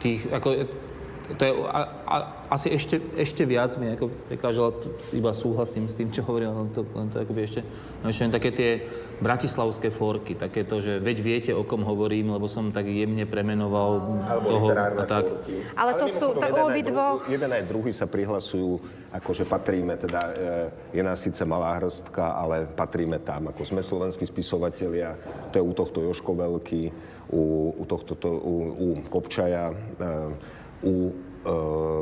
Tých, 0.00 0.30
ako, 0.32 0.48
to 1.24 1.42
je 1.44 1.52
a, 1.56 1.80
a, 2.04 2.16
asi 2.52 2.68
ešte, 2.68 3.00
ešte 3.16 3.48
viac 3.48 3.72
mi 3.80 3.88
ako 3.96 4.12
prekážalo, 4.28 4.76
iba 5.16 5.32
súhlasím 5.32 5.88
s 5.88 5.96
tým, 5.96 6.12
čo 6.12 6.20
hovoril, 6.20 6.52
len 6.52 6.68
to, 6.68 6.84
len 6.92 7.08
to 7.08 7.24
akoby 7.24 7.48
ešte, 7.48 7.60
no 8.04 8.12
ešte 8.12 8.28
také 8.28 8.50
tie 8.52 8.70
bratislavské 9.24 9.88
forky, 9.88 10.36
také 10.36 10.68
to, 10.68 10.84
že 10.84 11.00
veď 11.00 11.16
viete, 11.24 11.50
o 11.56 11.64
kom 11.64 11.80
hovorím, 11.80 12.36
lebo 12.36 12.44
som 12.44 12.68
tak 12.68 12.84
jemne 12.92 13.24
premenoval 13.24 14.20
Alebo 14.28 14.48
toho 14.52 14.66
literárne 14.68 15.00
a 15.00 15.06
tak. 15.08 15.24
forky. 15.24 15.56
Ale 15.72 15.92
to 15.96 16.06
sú- 16.12 16.36
mimochodom, 16.36 16.68
tak 16.74 17.30
jeden 17.32 17.50
aj 17.56 17.62
druhý 17.64 17.92
sa 17.94 18.04
prihlasujú, 18.04 18.84
ako 19.14 19.30
že 19.32 19.44
patríme, 19.48 19.96
teda 19.96 20.20
e, 20.20 20.98
je 20.98 21.02
nás 21.02 21.16
síce 21.16 21.40
malá 21.48 21.72
hrstka, 21.80 22.36
ale 22.36 22.68
patríme 22.68 23.16
tam, 23.24 23.48
ako 23.48 23.64
sme 23.64 23.80
slovenskí 23.80 24.28
spisovatelia, 24.28 25.16
to 25.54 25.56
je 25.56 25.64
u 25.64 25.72
tohto 25.72 26.04
Joško 26.04 26.36
Veľký, 26.36 26.92
u, 27.32 27.72
u, 27.80 27.84
tohto, 27.88 28.12
to, 28.14 28.28
u, 28.28 28.54
u 28.76 28.86
Kopčaja, 29.08 29.72
e, 29.72 29.74
u 30.84 30.94
e, 31.08 31.12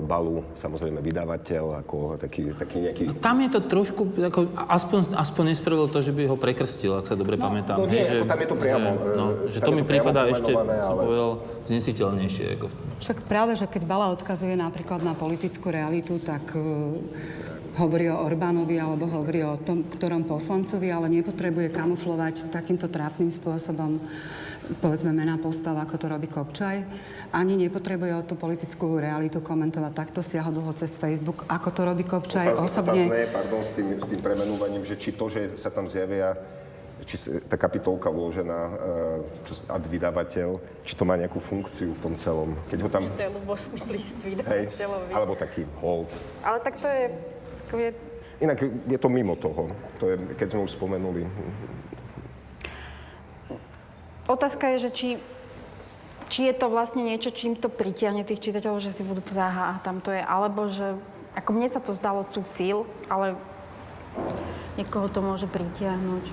Balu, 0.03 0.43
samozrejme 0.59 0.99
vydavateľ, 0.99 1.87
ako 1.87 2.19
taký, 2.19 2.51
taký 2.59 2.77
nejaký... 2.83 3.03
Tam 3.23 3.39
je 3.39 3.49
to 3.55 3.61
trošku, 3.63 4.03
ako, 4.19 4.51
aspoň, 4.67 5.15
aspoň 5.15 5.45
nespravil 5.55 5.87
to, 5.87 6.03
že 6.03 6.11
by 6.11 6.27
ho 6.27 6.37
prekrstil, 6.37 6.99
ak 6.99 7.07
sa 7.07 7.15
dobre 7.15 7.39
pamätám. 7.39 7.79
no 7.79 7.87
nie, 7.87 8.03
ako 8.03 8.27
tam 8.27 8.41
je 8.43 8.49
to 8.51 8.57
priamo, 8.59 8.89
Že, 8.99 9.15
no, 9.15 9.25
e, 9.31 9.51
že 9.51 9.59
to 9.63 9.71
je 9.71 9.77
mi 9.79 9.83
prípada 9.87 10.27
ešte, 10.27 10.51
som 10.53 10.67
ale- 10.99 11.05
povedal, 11.07 11.31
znesiteľnejšie. 11.67 12.47
Ako, 12.59 12.67
Však 12.99 13.19
práve, 13.31 13.55
že 13.55 13.71
keď 13.71 13.83
Bala 13.87 14.11
odkazuje 14.11 14.59
napríklad 14.59 15.01
na 15.07 15.15
politickú 15.15 15.71
realitu, 15.71 16.19
tak 16.23 16.43
uh, 16.55 16.99
hovorí 17.79 18.09
o 18.13 18.21
Orbánovi 18.21 18.77
alebo 18.77 19.09
hovorí 19.09 19.41
o 19.45 19.57
tom, 19.57 19.85
ktorom 19.89 20.29
poslancovi, 20.29 20.93
ale 20.93 21.09
nepotrebuje 21.09 21.73
kamuflovať 21.73 22.53
takýmto 22.53 22.93
trápnym 22.93 23.33
spôsobom 23.33 23.97
povedzme 24.79 25.11
mená 25.11 25.39
postav, 25.39 25.75
ako 25.79 25.95
to 25.99 26.07
robí 26.07 26.31
Kopčaj. 26.31 26.85
Ani 27.33 27.57
nepotrebuje 27.59 28.13
o 28.15 28.23
tú 28.23 28.35
politickú 28.39 29.01
realitu 29.01 29.43
komentovať 29.43 29.93
takto 29.93 30.21
siahodlho 30.23 30.71
cez 30.77 30.95
Facebook, 30.95 31.45
ako 31.49 31.69
to 31.73 31.81
robí 31.83 32.05
Kopčaj. 32.07 32.55
Otázne, 32.55 32.65
Osobne... 32.65 33.03
otázne 33.03 33.19
je, 33.19 33.29
pardon, 33.33 33.61
s 33.63 33.73
tým, 33.75 33.89
s 33.99 34.05
tým 34.07 34.21
premenúvaním, 34.23 34.83
že 34.87 34.95
či 34.95 35.13
to, 35.13 35.27
že 35.27 35.59
sa 35.59 35.73
tam 35.73 35.89
zjavia 35.91 36.39
či 37.03 37.19
tá 37.51 37.59
kapitolka 37.59 38.15
vložená 38.15 38.61
e, 38.63 38.73
čo, 39.43 39.59
ad 39.67 39.85
vydavateľ, 39.91 40.51
či 40.87 40.95
to 40.95 41.03
má 41.03 41.19
nejakú 41.19 41.43
funkciu 41.43 41.99
v 41.99 42.01
tom 42.01 42.15
celom. 42.15 42.55
Keď 42.71 42.79
ho 42.79 42.89
tam, 42.89 43.11
To 43.11 43.27
je 43.27 43.33
ľubostný 43.35 43.83
list 43.91 44.23
hej, 44.23 44.39
vydavateľovi. 44.39 45.11
alebo 45.11 45.35
taký 45.35 45.67
hold. 45.83 46.07
Ale 46.47 46.63
tak 46.63 46.79
to 46.79 46.87
je... 46.87 47.05
To 47.71 47.77
je 47.79 47.91
Inak 48.43 48.59
je 48.91 48.99
to 48.99 49.07
mimo 49.07 49.39
toho. 49.39 49.71
To 50.03 50.11
je, 50.11 50.19
keď 50.35 50.47
sme 50.51 50.67
už 50.67 50.75
spomenuli. 50.75 51.23
Otázka 54.33 54.73
je, 54.73 54.89
že 54.89 54.91
či, 54.97 55.09
či 56.33 56.49
je 56.49 56.55
to 56.57 56.73
vlastne 56.73 57.05
niečo, 57.05 57.29
čím 57.29 57.53
to 57.53 57.69
pritiahne 57.69 58.25
tých 58.25 58.41
čitateľov, 58.41 58.81
že 58.81 58.97
si 58.97 59.05
budú 59.05 59.21
pozerať, 59.21 59.53
aha, 59.53 59.85
tam 59.85 60.01
to 60.01 60.09
je, 60.09 60.25
alebo 60.25 60.73
že, 60.73 60.97
ako 61.37 61.51
mne 61.53 61.69
sa 61.69 61.85
to 61.85 61.93
zdalo 61.93 62.25
tu 62.33 62.41
feel, 62.41 62.89
ale 63.13 63.37
niekoho 64.81 65.13
to 65.13 65.21
môže 65.21 65.45
pritiahnuť. 65.53 66.25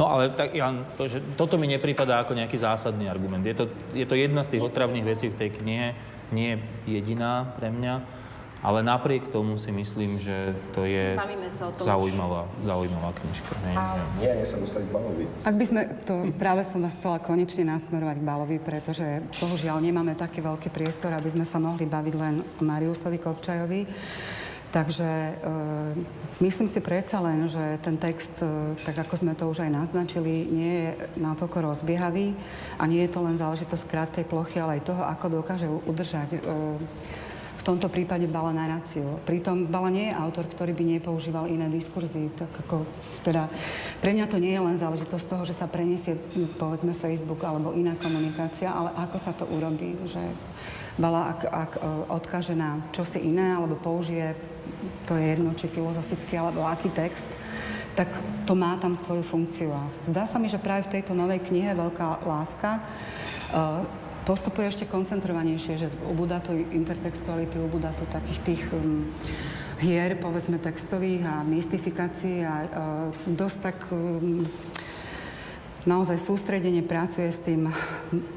No 0.00 0.08
ale 0.08 0.32
tak, 0.32 0.56
Jan, 0.56 0.88
to, 0.96 1.04
že, 1.04 1.20
toto 1.36 1.60
mi 1.60 1.68
nepripadá 1.68 2.24
ako 2.24 2.32
nejaký 2.32 2.56
zásadný 2.56 3.12
argument. 3.12 3.44
Je 3.44 3.52
to, 3.52 3.68
je 3.92 4.08
to 4.08 4.16
jedna 4.16 4.40
z 4.40 4.56
tých 4.56 4.64
otravných 4.64 5.04
vecí 5.04 5.28
v 5.28 5.36
tej 5.36 5.50
knihe, 5.60 5.92
nie 6.32 6.56
jediná 6.88 7.52
pre 7.60 7.68
mňa, 7.68 8.21
ale 8.62 8.86
napriek 8.86 9.26
tomu 9.34 9.58
si 9.58 9.74
myslím, 9.74 10.22
že 10.22 10.54
to 10.70 10.86
je 10.86 11.18
Bavíme 11.18 11.50
sa 11.50 11.66
o 11.66 11.72
tom 11.74 11.82
zaujímavá, 11.82 12.46
zaujímavá 12.62 13.10
knižka. 13.18 13.52
Nie, 13.66 13.74
nie. 13.74 14.04
Nie, 14.22 14.32
nie 14.38 14.46
sa 14.46 14.56
dostať 14.62 14.82
k 14.86 14.90
Balovi. 14.94 15.24
Ak 15.42 15.54
by 15.58 15.64
sme, 15.66 15.80
to 16.06 16.14
práve 16.38 16.62
som 16.62 16.78
vás 16.78 16.94
chcela 16.94 17.18
konečne 17.18 17.66
nasmerovať 17.66 18.16
k 18.22 18.28
Balovi, 18.30 18.56
pretože 18.62 19.06
bohužiaľ 19.42 19.82
nemáme 19.82 20.14
taký 20.14 20.46
veľký 20.46 20.70
priestor, 20.70 21.10
aby 21.10 21.26
sme 21.26 21.42
sa 21.42 21.58
mohli 21.58 21.90
baviť 21.90 22.14
len 22.14 22.34
o 22.38 22.62
Mariusovi 22.62 23.18
Kopčajovi. 23.18 23.82
Takže 24.72 25.04
e, 25.04 25.32
myslím 26.40 26.64
si 26.64 26.80
predsa 26.80 27.20
len, 27.20 27.44
že 27.44 27.76
ten 27.84 28.00
text, 28.00 28.40
e, 28.40 28.72
tak 28.80 29.04
ako 29.04 29.14
sme 29.20 29.36
to 29.36 29.44
už 29.52 29.68
aj 29.68 29.70
naznačili, 29.74 30.48
nie 30.48 30.72
je 30.72 30.90
natoľko 31.20 31.68
rozbiehavý 31.68 32.32
a 32.80 32.88
nie 32.88 33.04
je 33.04 33.12
to 33.12 33.20
len 33.20 33.36
záležitosť 33.36 33.84
krátkej 33.84 34.24
plochy, 34.24 34.64
ale 34.64 34.80
aj 34.80 34.88
toho, 34.88 35.04
ako 35.04 35.44
dokáže 35.44 35.68
udržať 35.68 36.28
e, 36.32 36.40
v 37.62 37.70
tomto 37.70 37.86
prípade 37.86 38.26
Bala 38.26 38.50
naráciu. 38.50 39.22
Pritom 39.22 39.70
Bala 39.70 39.86
nie 39.86 40.10
je 40.10 40.18
autor, 40.18 40.50
ktorý 40.50 40.74
by 40.74 40.98
nepoužíval 40.98 41.46
iné 41.46 41.70
diskurzy. 41.70 42.26
Tak 42.34 42.50
ako, 42.66 42.82
teda, 43.22 43.46
pre 44.02 44.10
mňa 44.10 44.26
to 44.26 44.42
nie 44.42 44.50
je 44.50 44.66
len 44.66 44.74
záležitosť 44.74 45.26
toho, 45.30 45.46
že 45.46 45.54
sa 45.54 45.70
preniesie, 45.70 46.18
povedzme, 46.58 46.90
Facebook 46.90 47.38
alebo 47.46 47.70
iná 47.70 47.94
komunikácia, 48.02 48.66
ale 48.66 48.90
ako 48.98 49.14
sa 49.14 49.30
to 49.30 49.46
urobí. 49.46 49.94
Že 50.02 50.26
Bala, 50.98 51.38
ak, 51.38 51.40
ak 51.46 51.72
e, 51.78 51.80
odkáže 52.10 52.58
na 52.58 52.82
čosi 52.90 53.22
iné 53.30 53.54
alebo 53.54 53.78
použije, 53.78 54.34
to 55.06 55.14
je 55.14 55.38
jedno, 55.38 55.54
či 55.54 55.70
filozofický 55.70 56.34
alebo 56.42 56.66
aký 56.66 56.90
text, 56.90 57.30
tak 57.94 58.10
to 58.42 58.58
má 58.58 58.74
tam 58.82 58.98
svoju 58.98 59.22
funkciu. 59.22 59.70
A 59.70 59.86
zdá 59.86 60.26
sa 60.26 60.42
mi, 60.42 60.50
že 60.50 60.58
práve 60.58 60.90
v 60.90 60.98
tejto 60.98 61.14
novej 61.14 61.46
knihe 61.46 61.78
Veľká 61.78 62.26
láska 62.26 62.82
e, 63.54 64.02
postupuje 64.22 64.70
ešte 64.70 64.86
koncentrovanejšie, 64.86 65.74
že 65.82 65.88
ubúda 66.06 66.38
to 66.38 66.54
intertextuality, 66.54 67.58
ubúda 67.58 67.90
to 67.94 68.06
takých 68.06 68.40
tých 68.46 68.62
um, 68.70 69.10
hier, 69.82 70.14
povedzme, 70.18 70.62
textových 70.62 71.26
a 71.26 71.42
mystifikácií 71.42 72.46
a 72.46 72.54
uh, 72.62 72.66
dosť 73.26 73.58
tak 73.58 73.78
um, 73.90 74.46
naozaj 75.82 76.14
sústredenie 76.22 76.86
pracuje 76.86 77.26
s 77.26 77.42
tým 77.42 77.66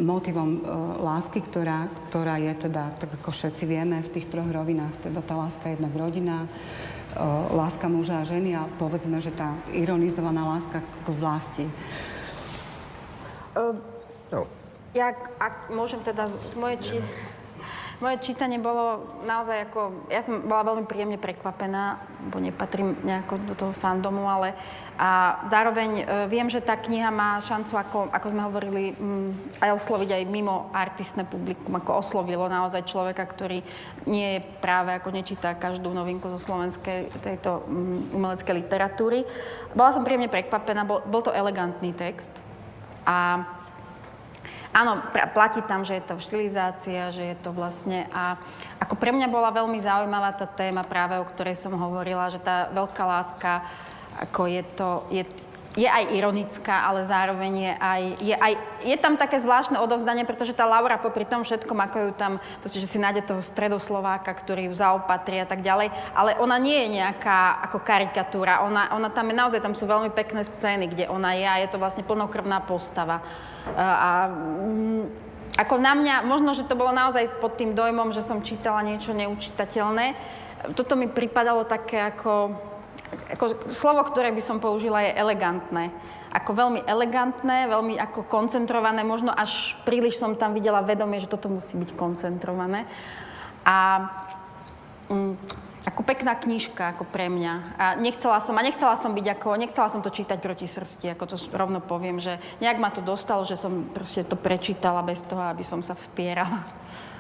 motivom 0.02 0.50
uh, 0.58 0.62
lásky, 1.06 1.46
ktorá, 1.46 1.86
ktorá 2.10 2.42
je 2.42 2.54
teda, 2.66 2.98
tak 2.98 3.22
ako 3.22 3.30
všetci 3.30 3.64
vieme, 3.70 4.02
v 4.02 4.10
tých 4.10 4.30
troch 4.34 4.50
rovinách. 4.50 5.06
Teda 5.06 5.22
tá 5.22 5.38
láska 5.38 5.70
je 5.70 5.78
jednak 5.78 5.94
rodina, 5.94 6.50
uh, 6.50 7.46
láska 7.54 7.86
muža 7.86 8.26
a 8.26 8.28
ženy 8.28 8.58
a 8.58 8.66
povedzme, 8.82 9.22
že 9.22 9.30
tá 9.30 9.54
ironizovaná 9.70 10.50
láska 10.50 10.82
k 10.82 11.08
vlasti. 11.14 11.66
No, 14.34 14.64
Ja, 14.96 15.12
ak 15.43 15.76
môžem 15.76 16.00
teda, 16.08 16.32
moje, 16.56 16.80
či, 16.80 16.96
moje 18.00 18.16
čítanie 18.24 18.56
bolo 18.56 19.04
naozaj 19.28 19.68
ako, 19.68 20.08
ja 20.08 20.24
som 20.24 20.39
bola 20.48 20.72
veľmi 20.72 20.88
príjemne 20.88 21.20
prekvapená, 21.20 22.00
bo 22.32 22.39
nepatrím 22.39 22.96
nejako 23.04 23.43
do 23.43 23.54
toho 23.60 23.74
fandomu, 23.76 24.24
ale 24.24 24.56
a 24.96 25.43
zároveň 25.52 25.89
e, 26.00 26.04
viem, 26.32 26.48
že 26.48 26.64
tá 26.64 26.80
kniha 26.80 27.12
má 27.12 27.43
šancu, 27.43 27.76
ako, 27.76 28.00
ako 28.08 28.28
sme 28.32 28.48
hovorili, 28.48 28.96
mm, 28.96 29.60
aj 29.60 29.76
osloviť 29.84 30.10
aj 30.16 30.32
mimo 30.32 30.72
artistné 30.72 31.28
publikum, 31.28 31.76
ako 31.76 32.00
oslovilo 32.00 32.48
naozaj 32.48 32.88
človeka, 32.88 33.28
ktorý 33.28 33.60
nie 34.08 34.39
je 34.39 34.48
práve, 34.64 34.96
ako 34.96 35.12
nečíta 35.12 35.60
každú 35.60 35.91
novinku 35.91 36.32
zo 36.32 36.39
slovenskej 36.39 37.12
tejto 37.20 37.68
mm, 37.68 38.16
umeleckej 38.16 38.64
literatúry. 38.64 39.28
Bola 39.76 39.91
som 39.91 40.08
príjemne 40.08 40.32
prekvapená, 40.32 40.88
bol, 40.88 41.04
bol 41.04 41.20
to 41.20 41.36
elegantný 41.36 41.91
text 41.91 42.32
a 43.04 43.43
Áno, 44.76 44.99
platí 45.32 45.63
tam, 45.63 45.88
že 45.88 45.95
je 45.95 46.03
to 46.03 46.19
štilizácia, 46.19 47.07
že 47.15 47.32
je 47.32 47.36
to 47.39 47.55
vlastne... 47.55 48.11
A 48.11 48.36
ako 48.84 48.99
pre 48.99 49.15
mňa 49.15 49.32
bola 49.32 49.47
veľmi 49.55 49.80
zaujímavá 49.80 50.36
tá 50.36 50.43
téma 50.43 50.84
práve, 50.84 51.15
o 51.15 51.23
ktorej 51.23 51.55
som 51.55 51.71
hovorila, 51.80 52.28
že 52.28 52.43
tá 52.43 52.67
veľká 52.76 53.03
láska, 53.07 53.63
ako 54.19 54.51
je 54.51 54.63
to... 54.76 54.89
Je, 55.15 55.23
je 55.76 55.84
aj 55.91 56.15
ironická, 56.15 56.88
ale 56.88 57.03
zároveň 57.03 57.53
je 57.67 57.73
aj, 57.76 58.01
je 58.23 58.36
aj... 58.36 58.53
Je 58.88 58.95
tam 58.95 59.19
také 59.19 59.43
zvláštne 59.43 59.76
odovzdanie, 59.84 60.23
pretože 60.23 60.55
tá 60.55 60.63
Laura 60.63 60.95
popri 60.95 61.28
tom 61.28 61.43
všetkom, 61.43 61.76
ako 61.76 61.97
ju 61.99 62.11
tam... 62.15 62.39
Proste, 62.63 62.80
že 62.80 62.88
si 62.88 62.95
nájde 62.95 63.28
toho 63.28 63.43
stredoslováka, 63.43 64.32
ktorý 64.32 64.71
ju 64.71 64.73
zaopatrí 64.80 65.43
a 65.43 65.47
tak 65.47 65.59
ďalej, 65.59 65.91
ale 66.15 66.39
ona 66.39 66.55
nie 66.55 66.88
je 66.88 67.03
nejaká 67.03 67.59
ako 67.67 67.84
karikatúra. 67.84 68.63
Ona, 68.63 68.95
ona 68.95 69.11
tam 69.11 69.28
je 69.28 69.36
naozaj, 69.36 69.59
tam 69.59 69.76
sú 69.76 69.84
veľmi 69.84 70.15
pekné 70.15 70.47
scény, 70.47 70.88
kde 70.88 71.11
ona 71.11 71.36
je 71.36 71.43
a 71.43 71.59
je 71.59 71.69
to 71.69 71.78
vlastne 71.78 72.07
plnokrvná 72.07 72.63
postava. 72.63 73.19
A, 73.76 74.32
mm, 74.32 75.03
ako 75.59 75.76
na 75.76 75.91
mňa, 75.91 76.15
možno, 76.23 76.55
že 76.55 76.67
to 76.67 76.80
bolo 76.80 76.95
naozaj 76.95 77.39
pod 77.43 77.59
tým 77.59 77.76
dojmom, 77.76 78.15
že 78.15 78.23
som 78.23 78.43
čítala 78.43 78.80
niečo 78.80 79.11
neučitateľné. 79.11 80.15
Toto 80.71 80.95
mi 80.95 81.11
pripadalo 81.11 81.67
také 81.67 81.99
ako, 81.99 82.55
ako 83.34 83.70
slovo, 83.72 84.01
ktoré 84.07 84.32
by 84.32 84.41
som 84.43 84.57
použila 84.63 85.03
je 85.03 85.16
elegantné. 85.16 85.91
Ako 86.36 86.51
veľmi 86.51 86.84
elegantné, 86.84 87.72
veľmi 87.72 87.95
ako 87.95 88.28
koncentrované, 88.28 89.07
možno 89.07 89.32
až 89.32 89.76
príliš 89.88 90.20
som 90.20 90.36
tam 90.36 90.51
videla 90.51 90.84
vedomie, 90.84 91.24
že 91.24 91.32
toto 91.32 91.47
musí 91.47 91.80
byť 91.80 91.95
koncentrované. 91.95 92.84
A 93.63 94.09
mm, 95.07 95.34
ako 95.86 96.01
pekná 96.01 96.34
knižka, 96.34 96.97
ako 96.97 97.05
pre 97.05 97.30
mňa. 97.30 97.53
A 97.78 97.86
nechcela 98.01 98.41
som, 98.41 98.57
a 98.57 98.66
nechcela 98.66 98.97
som 98.97 99.13
byť 99.13 99.38
ako, 99.38 99.55
nechcela 99.55 99.88
som 99.88 100.01
to 100.01 100.09
čítať 100.09 100.41
proti 100.41 100.66
srsti, 100.66 101.13
ako 101.13 101.24
to 101.30 101.38
rovno 101.53 101.78
poviem, 101.78 102.18
že 102.18 102.41
nejak 102.57 102.82
ma 102.82 102.89
to 102.89 103.05
dostalo, 103.05 103.45
že 103.45 103.55
som 103.55 103.86
proste 103.93 104.26
to 104.26 104.34
prečítala 104.34 105.05
bez 105.05 105.22
toho, 105.22 105.45
aby 105.45 105.61
som 105.61 105.86
sa 105.86 105.93
vspierala. 105.93 106.66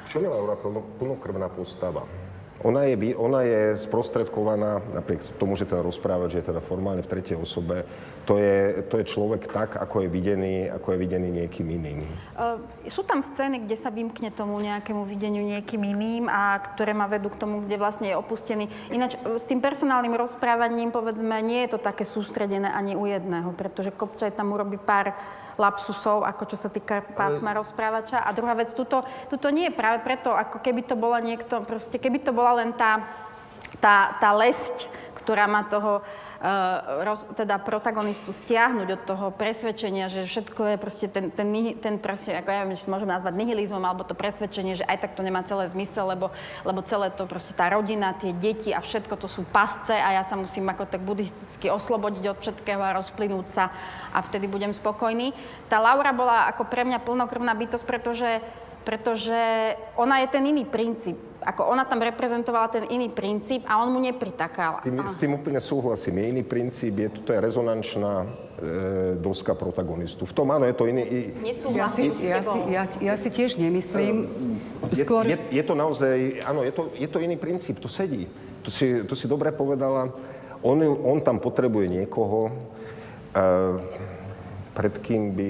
čo 0.09 0.17
je 0.17 0.27
Laura 0.27 0.57
plno, 0.57 0.81
plnokrvná 0.97 1.47
postava? 1.53 2.24
Ona 2.63 2.87
je, 2.87 2.95
ona 3.19 3.43
je 3.43 3.75
sprostredkovaná, 3.75 4.79
napriek 4.95 5.19
tomu, 5.35 5.59
že 5.59 5.67
ten 5.67 5.83
rozprávač 5.83 6.39
je 6.39 6.47
teda 6.47 6.63
formálne 6.63 7.03
v 7.03 7.11
tretej 7.11 7.35
osobe, 7.35 7.83
to 8.25 8.39
je, 8.39 8.81
to 8.87 8.97
je 8.97 9.05
človek 9.05 9.51
tak, 9.51 9.75
ako 9.77 10.01
je 10.01 10.09
videný, 10.09 10.55
ako 10.71 10.95
je 10.95 10.97
videný 10.97 11.29
niekým 11.29 11.67
iným. 11.67 11.99
Uh, 12.33 12.57
sú 12.87 13.03
tam 13.03 13.21
scény, 13.21 13.67
kde 13.67 13.77
sa 13.77 13.93
vymkne 13.93 14.33
tomu 14.33 14.57
nejakému 14.63 15.03
videniu 15.03 15.45
niekým 15.45 15.83
iným 15.83 16.25
a 16.31 16.57
ktoré 16.57 16.95
ma 16.97 17.05
vedú 17.05 17.29
k 17.29 17.37
tomu, 17.37 17.61
kde 17.61 17.77
vlastne 17.77 18.09
je 18.09 18.17
opustený. 18.17 18.65
Ináč 18.89 19.19
e, 19.21 19.37
s 19.37 19.45
tým 19.45 19.61
personálnym 19.61 20.17
rozprávaním, 20.17 20.89
povedzme, 20.89 21.37
nie 21.45 21.67
je 21.67 21.77
to 21.77 21.79
také 21.83 22.01
sústredené 22.01 22.71
ani 22.71 22.97
u 22.97 23.05
jedného, 23.05 23.53
pretože 23.53 23.93
Kopčaj 23.93 24.33
tam 24.33 24.55
urobí 24.57 24.81
pár 24.81 25.13
lapsusov, 25.55 26.23
ako 26.23 26.43
čo 26.51 26.57
sa 26.59 26.69
týka 26.69 27.03
pásma 27.15 27.55
rozprávača. 27.55 28.23
A 28.23 28.29
druhá 28.35 28.55
vec, 28.55 28.71
tuto, 28.71 29.03
tuto 29.31 29.47
nie 29.51 29.71
je 29.71 29.77
práve 29.77 30.03
preto, 30.03 30.31
ako 30.31 30.59
keby 30.59 30.83
to 30.83 30.95
bola 30.99 31.19
niekto, 31.23 31.63
proste 31.63 31.99
keby 31.99 32.23
to 32.23 32.35
bola 32.35 32.63
len 32.63 32.75
tá, 32.75 33.03
tá, 33.79 34.19
tá 34.19 34.29
lesť, 34.35 34.87
ktorá 35.25 35.49
má 35.49 35.65
toho 35.65 36.05
uh, 36.05 37.01
roz, 37.01 37.25
teda 37.33 37.57
protagonistu 37.57 38.29
stiahnuť 38.29 38.87
od 38.93 39.01
toho 39.09 39.25
presvedčenia, 39.33 40.05
že 40.05 40.29
všetko 40.29 40.61
je 40.69 40.77
proste 40.77 41.09
ten, 41.09 41.33
ten, 41.33 41.49
ten 41.81 41.97
proste, 41.97 42.37
ako 42.37 42.53
ja 42.53 42.61
neviem, 42.61 42.77
či 42.77 42.85
môžem 42.85 43.09
nazvať 43.09 43.33
nihilizmom, 43.33 43.81
alebo 43.81 44.05
to 44.05 44.13
presvedčenie, 44.13 44.77
že 44.77 44.85
aj 44.85 45.01
tak 45.01 45.17
to 45.17 45.25
nemá 45.25 45.41
celé 45.49 45.65
zmysel, 45.73 46.05
lebo, 46.05 46.29
lebo 46.61 46.85
celé 46.85 47.09
to 47.09 47.25
proste 47.25 47.57
tá 47.57 47.73
rodina, 47.73 48.13
tie 48.13 48.37
deti 48.37 48.69
a 48.69 48.85
všetko 48.85 49.17
to 49.17 49.25
sú 49.25 49.41
pasce 49.49 49.97
a 49.97 50.21
ja 50.21 50.23
sa 50.29 50.37
musím 50.37 50.69
ako 50.69 50.85
tak 50.85 51.01
buddhisticky 51.01 51.73
oslobodiť 51.73 52.23
od 52.29 52.37
všetkého 52.37 52.81
a 52.85 52.93
rozplynúť 52.93 53.47
sa 53.49 53.73
a 54.13 54.21
vtedy 54.21 54.45
budem 54.45 54.69
spokojný. 54.69 55.33
Tá 55.65 55.81
Laura 55.81 56.13
bola 56.13 56.45
ako 56.53 56.69
pre 56.69 56.85
mňa 56.85 57.01
plnokrvná 57.01 57.57
bytosť, 57.57 57.85
pretože 57.89 58.29
pretože 58.85 59.73
ona 59.97 60.21
je 60.21 60.27
ten 60.29 60.45
iný 60.45 60.63
princíp. 60.69 61.17
Ako 61.41 61.65
ona 61.65 61.85
tam 61.85 62.01
reprezentovala 62.01 62.69
ten 62.69 62.85
iný 62.89 63.09
princíp 63.09 63.65
a 63.65 63.81
on 63.81 63.93
mu 63.93 64.01
nepritakal. 64.01 64.77
S 64.77 64.85
tým, 64.85 64.97
s 65.01 65.15
tým 65.17 65.31
úplne 65.33 65.61
súhlasím. 65.61 66.21
Je 66.21 66.25
iný 66.37 66.43
princíp, 66.45 66.93
je 66.97 67.09
to 67.21 67.33
je 67.33 67.39
rezonančná 67.41 68.13
e, 68.21 68.27
doska 69.17 69.53
protagonistu. 69.53 70.25
V 70.25 70.33
tom 70.33 70.49
áno, 70.53 70.65
je 70.65 70.73
to 70.77 70.85
iný... 70.89 71.01
I, 71.05 71.19
Ja 71.33 71.53
Nesúhlasím 71.53 72.11
si, 72.13 72.25
s 72.25 72.29
ja, 72.29 72.41
si, 72.41 72.59
ja, 72.69 72.83
ja 73.01 73.15
si 73.17 73.29
tiež 73.29 73.57
nemyslím. 73.61 74.25
je, 74.89 75.05
Skôr, 75.05 75.25
je, 75.25 75.37
je 75.53 75.63
to 75.65 75.73
naozaj, 75.77 76.41
áno, 76.45 76.65
je 76.65 76.73
to, 76.73 76.89
je 76.97 77.09
to 77.09 77.17
iný 77.21 77.37
princíp, 77.37 77.77
to 77.77 77.89
sedí. 77.89 78.25
To 78.65 78.73
si, 78.73 79.05
to 79.05 79.13
si 79.13 79.29
dobre 79.29 79.53
povedala. 79.53 80.09
On, 80.65 80.77
on 80.81 81.21
tam 81.21 81.37
potrebuje 81.37 81.93
niekoho, 81.93 82.49
e, 82.49 83.43
pred 84.73 84.97
kým 84.97 85.29
by, 85.29 85.49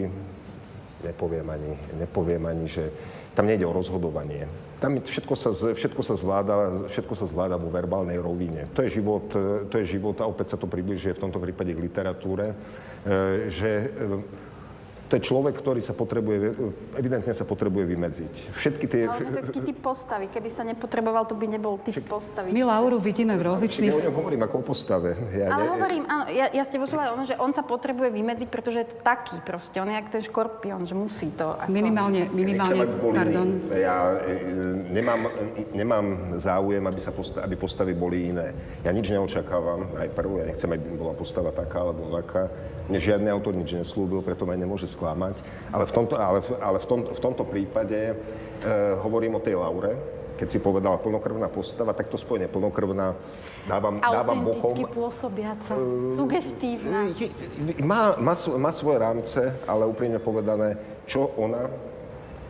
nepoviem 1.08 1.48
ani, 1.48 1.72
nepoviem 1.96 2.44
ani, 2.52 2.68
že 2.68 2.92
tam 3.36 3.46
nejde 3.46 3.68
o 3.68 3.76
rozhodovanie. 3.76 4.48
Tam 4.80 4.96
všetko 5.00 5.34
sa, 5.36 5.52
všetko 5.52 6.02
sa, 6.04 6.16
zvláda, 6.16 6.88
všetko 6.88 7.14
sa 7.16 7.26
zvláda 7.28 7.56
vo 7.60 7.68
verbálnej 7.68 8.20
rovine. 8.20 8.68
To 8.76 8.84
je 8.84 9.00
život, 9.00 9.28
e, 9.36 9.68
to 9.68 9.80
je 9.84 10.00
život 10.00 10.16
a 10.24 10.28
opäť 10.28 10.56
sa 10.56 10.58
to 10.60 10.68
približuje 10.72 11.16
v 11.16 11.24
tomto 11.28 11.40
prípade 11.40 11.76
k 11.76 11.84
literatúre, 11.84 12.52
e, 12.52 12.56
že 13.52 13.72
e, 13.72 13.88
to 15.16 15.24
je 15.24 15.32
človek, 15.32 15.56
ktorý 15.56 15.80
sa 15.80 15.96
potrebuje, 15.96 16.60
evidentne 17.00 17.32
sa 17.32 17.48
potrebuje 17.48 17.88
vymedziť. 17.88 18.34
Všetky 18.52 18.84
tie... 18.84 19.08
Ale 19.08 19.24
on 19.24 19.32
je 19.32 19.48
taký 19.48 19.64
typ 19.64 19.80
postavy. 19.80 20.28
Keby 20.28 20.52
sa 20.52 20.68
nepotreboval, 20.68 21.24
to 21.24 21.40
by 21.40 21.48
nebol 21.48 21.80
typ 21.80 21.96
postavy. 22.04 22.52
my 22.52 22.68
Lauru 22.68 23.00
vidíme 23.00 23.40
v 23.40 23.48
Ja 23.48 23.48
o 23.48 23.52
rozličných... 23.56 23.96
ňom 23.96 24.12
hovorím 24.12 24.44
ako 24.44 24.60
o 24.60 24.64
postave. 24.68 25.16
Ja, 25.32 25.56
Ale 25.56 25.64
ne- 25.64 25.72
hovorím, 25.72 26.04
áno, 26.04 26.28
ja, 26.36 26.52
ja 26.52 26.68
s 26.68 26.70
tebou 26.76 26.84
súhlasím, 26.84 27.32
že 27.32 27.40
on 27.40 27.56
sa 27.56 27.64
potrebuje 27.64 28.12
vymedziť, 28.12 28.48
pretože 28.52 28.78
je 28.84 28.88
to 28.92 28.98
taký 29.08 29.40
proste. 29.40 29.80
On 29.80 29.88
je 29.88 29.96
jak 29.96 30.12
ten 30.12 30.20
škorpión, 30.20 30.84
že 30.84 31.00
musí 31.00 31.32
to. 31.32 31.48
Ako... 31.48 31.72
Minimálne, 31.72 32.28
minimálne, 32.36 32.84
aby 32.84 32.96
boli 33.00 33.16
pardon. 33.16 33.48
Ja 33.72 34.20
e, 34.20 34.36
nemám, 34.92 35.32
nemám 35.72 36.06
záujem, 36.36 36.84
aby, 36.84 37.00
sa 37.00 37.16
posta- 37.16 37.40
aby 37.40 37.56
postavy 37.56 37.96
boli 37.96 38.36
iné. 38.36 38.52
Ja 38.84 38.92
nič 38.92 39.08
neočakávam 39.08 39.96
najprv. 39.96 40.44
Ja 40.44 40.46
nechcem, 40.52 40.76
aby 40.76 41.00
bola 41.00 41.16
postava 41.16 41.56
taká 41.56 41.88
alebo 41.88 42.12
taká. 42.20 42.52
Žiadny 42.88 43.30
autor 43.30 43.54
nič 43.54 43.74
neslúbil, 43.74 44.22
preto 44.22 44.46
aj 44.46 44.56
nemôže 44.56 44.86
sklamať. 44.86 45.42
Ale 45.70 45.86
v 45.86 45.92
tomto, 45.92 46.14
ale 46.16 46.40
v, 46.40 46.50
ale 46.60 46.78
v 46.78 46.86
tomto, 46.86 47.10
v 47.12 47.22
tomto 47.22 47.44
prípade 47.44 48.14
e, 48.14 48.16
hovorím 49.02 49.38
o 49.38 49.42
tej 49.42 49.58
Laure. 49.58 49.98
Keď 50.36 50.48
si 50.48 50.60
povedala 50.60 51.00
plnokrvná 51.00 51.48
postava, 51.48 51.96
tak 51.96 52.12
to 52.12 52.20
spojenie 52.20 52.46
plnokrvná 52.46 53.16
dávam, 53.66 53.98
dávam 53.98 54.44
bochom. 54.44 54.68
Autenticky 54.68 54.84
pôsobiaca, 54.92 55.74
sugestívna. 56.12 57.08
Je- 57.16 57.32
Má, 57.80 58.20
má, 58.20 58.36
má 58.36 58.70
svoje 58.70 58.98
rámce, 59.00 59.40
ale 59.64 59.88
úprimne 59.88 60.20
povedané, 60.20 60.76
čo 61.08 61.32
ona 61.40 61.72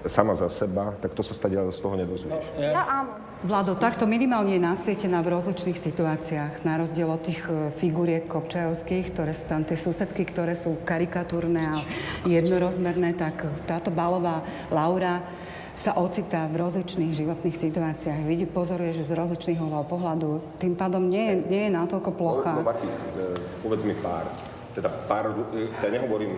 sama 0.05 0.37
za 0.37 0.49
seba, 0.49 0.93
tak 1.01 1.13
to 1.13 1.21
sa 1.25 1.33
stať 1.33 1.57
z 1.73 1.79
toho 1.81 1.95
nedozvieš. 1.97 2.45
Ja 2.57 2.83
áno. 2.85 3.25
Vlado, 3.45 3.77
takto 3.77 4.09
minimálne 4.09 4.57
je 4.57 4.63
nasvietená 4.63 5.21
v 5.21 5.37
rozličných 5.37 5.77
situáciách, 5.77 6.65
na 6.65 6.81
rozdiel 6.81 7.05
od 7.05 7.21
tých 7.21 7.45
e, 7.45 7.69
figuriek 7.77 8.25
kopčajovských, 8.25 9.13
ktoré 9.13 9.37
sú 9.37 9.45
tam 9.45 9.61
tie 9.61 9.77
susedky, 9.77 10.25
ktoré 10.25 10.57
sú 10.57 10.81
karikatúrne 10.81 11.61
a 11.61 11.77
jednorozmerné, 12.25 13.13
tak 13.13 13.45
táto 13.69 13.93
balová 13.93 14.41
Laura 14.73 15.21
sa 15.75 15.93
ocitá 15.99 16.47
v 16.47 16.63
rozličných 16.63 17.11
životných 17.11 17.53
situáciách. 17.53 18.23
Vidí, 18.23 18.47
pozoruje, 18.47 18.95
že 18.95 19.03
z 19.03 19.13
rozličných 19.13 19.59
uhlov 19.59 19.91
pohľadu. 19.91 20.57
Tým 20.57 20.73
pádom 20.73 21.03
nie 21.05 21.29
je, 21.29 21.35
nie 21.45 21.61
je 21.67 21.71
natoľko 21.75 22.15
plochá. 22.15 22.55
No, 22.57 22.65
Maki, 22.65 22.87
e, 22.87 23.35
povedz 23.61 23.83
mi 23.83 23.93
pár. 23.99 24.31
Teda 24.73 24.89
pár, 25.05 25.35
e, 25.53 25.69
ja 25.69 25.89
nehovorím 25.91 26.33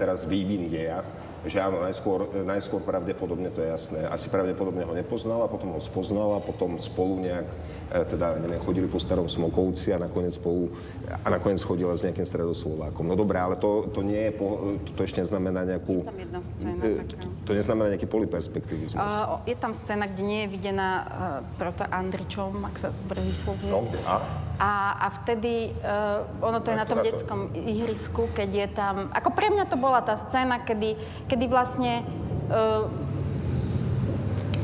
teraz 0.00 0.24
vývin 0.24 0.66
deja, 0.72 1.04
že 1.48 1.58
áno, 1.60 1.80
najskôr, 1.80 2.28
najskôr 2.44 2.84
pravdepodobne 2.84 3.48
to 3.48 3.64
je 3.64 3.68
jasné. 3.72 4.00
Asi 4.12 4.28
pravdepodobne 4.28 4.84
ho 4.84 4.92
nepoznala, 4.92 5.48
potom 5.48 5.72
ho 5.72 5.80
spoznala, 5.80 6.36
potom 6.44 6.76
spolu 6.76 7.24
nejak, 7.24 7.48
e, 7.92 8.04
teda 8.04 8.36
neviem, 8.44 8.60
chodili 8.60 8.84
po 8.84 9.00
starom 9.00 9.24
Smokovci 9.24 9.96
a 9.96 9.98
nakoniec 9.98 10.36
spolu, 10.36 10.68
a 11.08 11.28
nakoniec 11.32 11.64
chodila 11.64 11.96
s 11.96 12.04
nejakým 12.04 12.28
stredoslovákom. 12.28 13.08
No 13.08 13.16
dobré, 13.16 13.40
ale 13.40 13.56
to, 13.56 13.88
to 13.88 14.04
nie 14.04 14.28
je, 14.28 14.32
po, 14.36 14.76
to, 14.84 14.90
to 14.96 15.00
ešte 15.08 15.24
neznamená 15.24 15.64
nejakú... 15.64 16.04
Tam 16.04 16.18
jedna 16.20 16.40
scéna 16.44 16.80
e, 16.84 17.00
taká. 17.08 17.24
To 17.48 17.52
neznamená 17.56 17.86
nejaký 17.96 18.08
poliperspektivizmus. 18.10 19.00
Uh, 19.00 19.40
je 19.48 19.56
tam 19.56 19.72
scéna, 19.72 20.04
kde 20.10 20.22
nie 20.26 20.40
je 20.44 20.48
videná 20.52 20.90
uh, 21.00 21.08
Trota 21.56 21.88
Andričom, 21.88 22.60
ak 22.68 22.76
sa 22.76 22.88
vyslovuje. 23.16 23.72
No, 23.72 23.88
a? 24.04 24.49
A, 24.60 24.92
a 24.92 25.06
vtedy, 25.08 25.72
uh, 25.72 26.20
ono 26.44 26.60
to 26.60 26.68
je 26.68 26.76
na 26.76 26.84
tom 26.84 27.00
detskom 27.00 27.48
ihrisku, 27.56 28.28
keď 28.36 28.50
je 28.52 28.66
tam... 28.76 29.08
Ako 29.16 29.32
pre 29.32 29.48
mňa 29.48 29.64
to 29.64 29.80
bola 29.80 30.04
tá 30.04 30.20
scéna, 30.28 30.60
kedy, 30.60 31.00
kedy 31.32 31.48
vlastne... 31.48 32.04
Uh, 32.52 32.84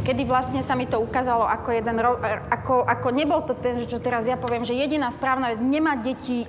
kedy 0.05 0.28
vlastne 0.28 0.61
sa 0.61 0.76
mi 0.76 0.84
to 0.84 1.01
ukázalo 1.01 1.49
ako 1.49 1.72
jeden... 1.72 1.97
Ako, 2.53 2.84
ako 2.84 3.09
nebol 3.09 3.40
to 3.42 3.57
ten, 3.57 3.80
že 3.80 3.88
čo 3.88 3.97
teraz 3.97 4.28
ja 4.28 4.36
poviem, 4.36 4.68
že 4.68 4.76
jediná 4.76 5.09
správna 5.09 5.57
vec, 5.57 5.64
nemá 5.64 5.97
deti 5.97 6.44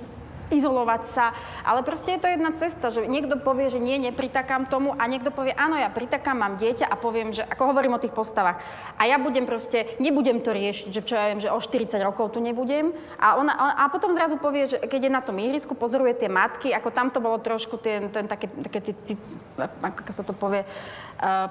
izolovať 0.50 1.02
sa, 1.08 1.32
ale 1.64 1.84
proste 1.84 2.16
je 2.16 2.20
to 2.20 2.28
jedna 2.28 2.52
cesta, 2.56 2.88
že 2.88 3.04
niekto 3.06 3.40
povie, 3.40 3.68
že 3.72 3.80
nie, 3.80 3.96
nepritakám 4.00 4.68
tomu 4.68 4.96
a 4.96 5.04
niekto 5.08 5.32
povie, 5.32 5.52
áno, 5.54 5.76
ja 5.76 5.92
pritakám, 5.92 6.36
mám 6.36 6.54
dieťa 6.56 6.88
a 6.88 6.94
poviem, 6.96 7.32
že 7.32 7.44
ako 7.44 7.72
hovorím 7.72 7.96
o 7.96 8.02
tých 8.02 8.14
postavách. 8.14 8.60
A 8.96 9.06
ja 9.08 9.20
budem 9.20 9.44
proste, 9.44 9.84
nebudem 10.00 10.40
to 10.40 10.52
riešiť, 10.52 10.88
že 10.92 11.02
čo 11.04 11.14
ja 11.16 11.32
viem, 11.32 11.40
že 11.40 11.52
o 11.52 11.60
40 11.60 12.00
rokov 12.04 12.36
tu 12.36 12.40
nebudem. 12.40 12.92
A, 13.20 13.36
ona, 13.36 13.52
a, 13.54 13.84
potom 13.92 14.12
zrazu 14.12 14.36
povie, 14.40 14.68
že 14.68 14.76
keď 14.80 15.00
je 15.08 15.12
na 15.12 15.22
tom 15.24 15.36
ihrisku, 15.36 15.76
pozoruje 15.76 16.16
tie 16.16 16.30
matky, 16.32 16.72
ako 16.72 16.88
tam 16.90 17.08
to 17.12 17.20
bolo 17.20 17.38
trošku 17.40 17.76
ten, 17.80 18.08
ten 18.08 18.24
také, 18.24 18.48
také 18.48 18.80
tie, 18.80 19.16
ako 19.82 20.12
sa 20.12 20.24
to 20.24 20.32
povie, 20.32 20.64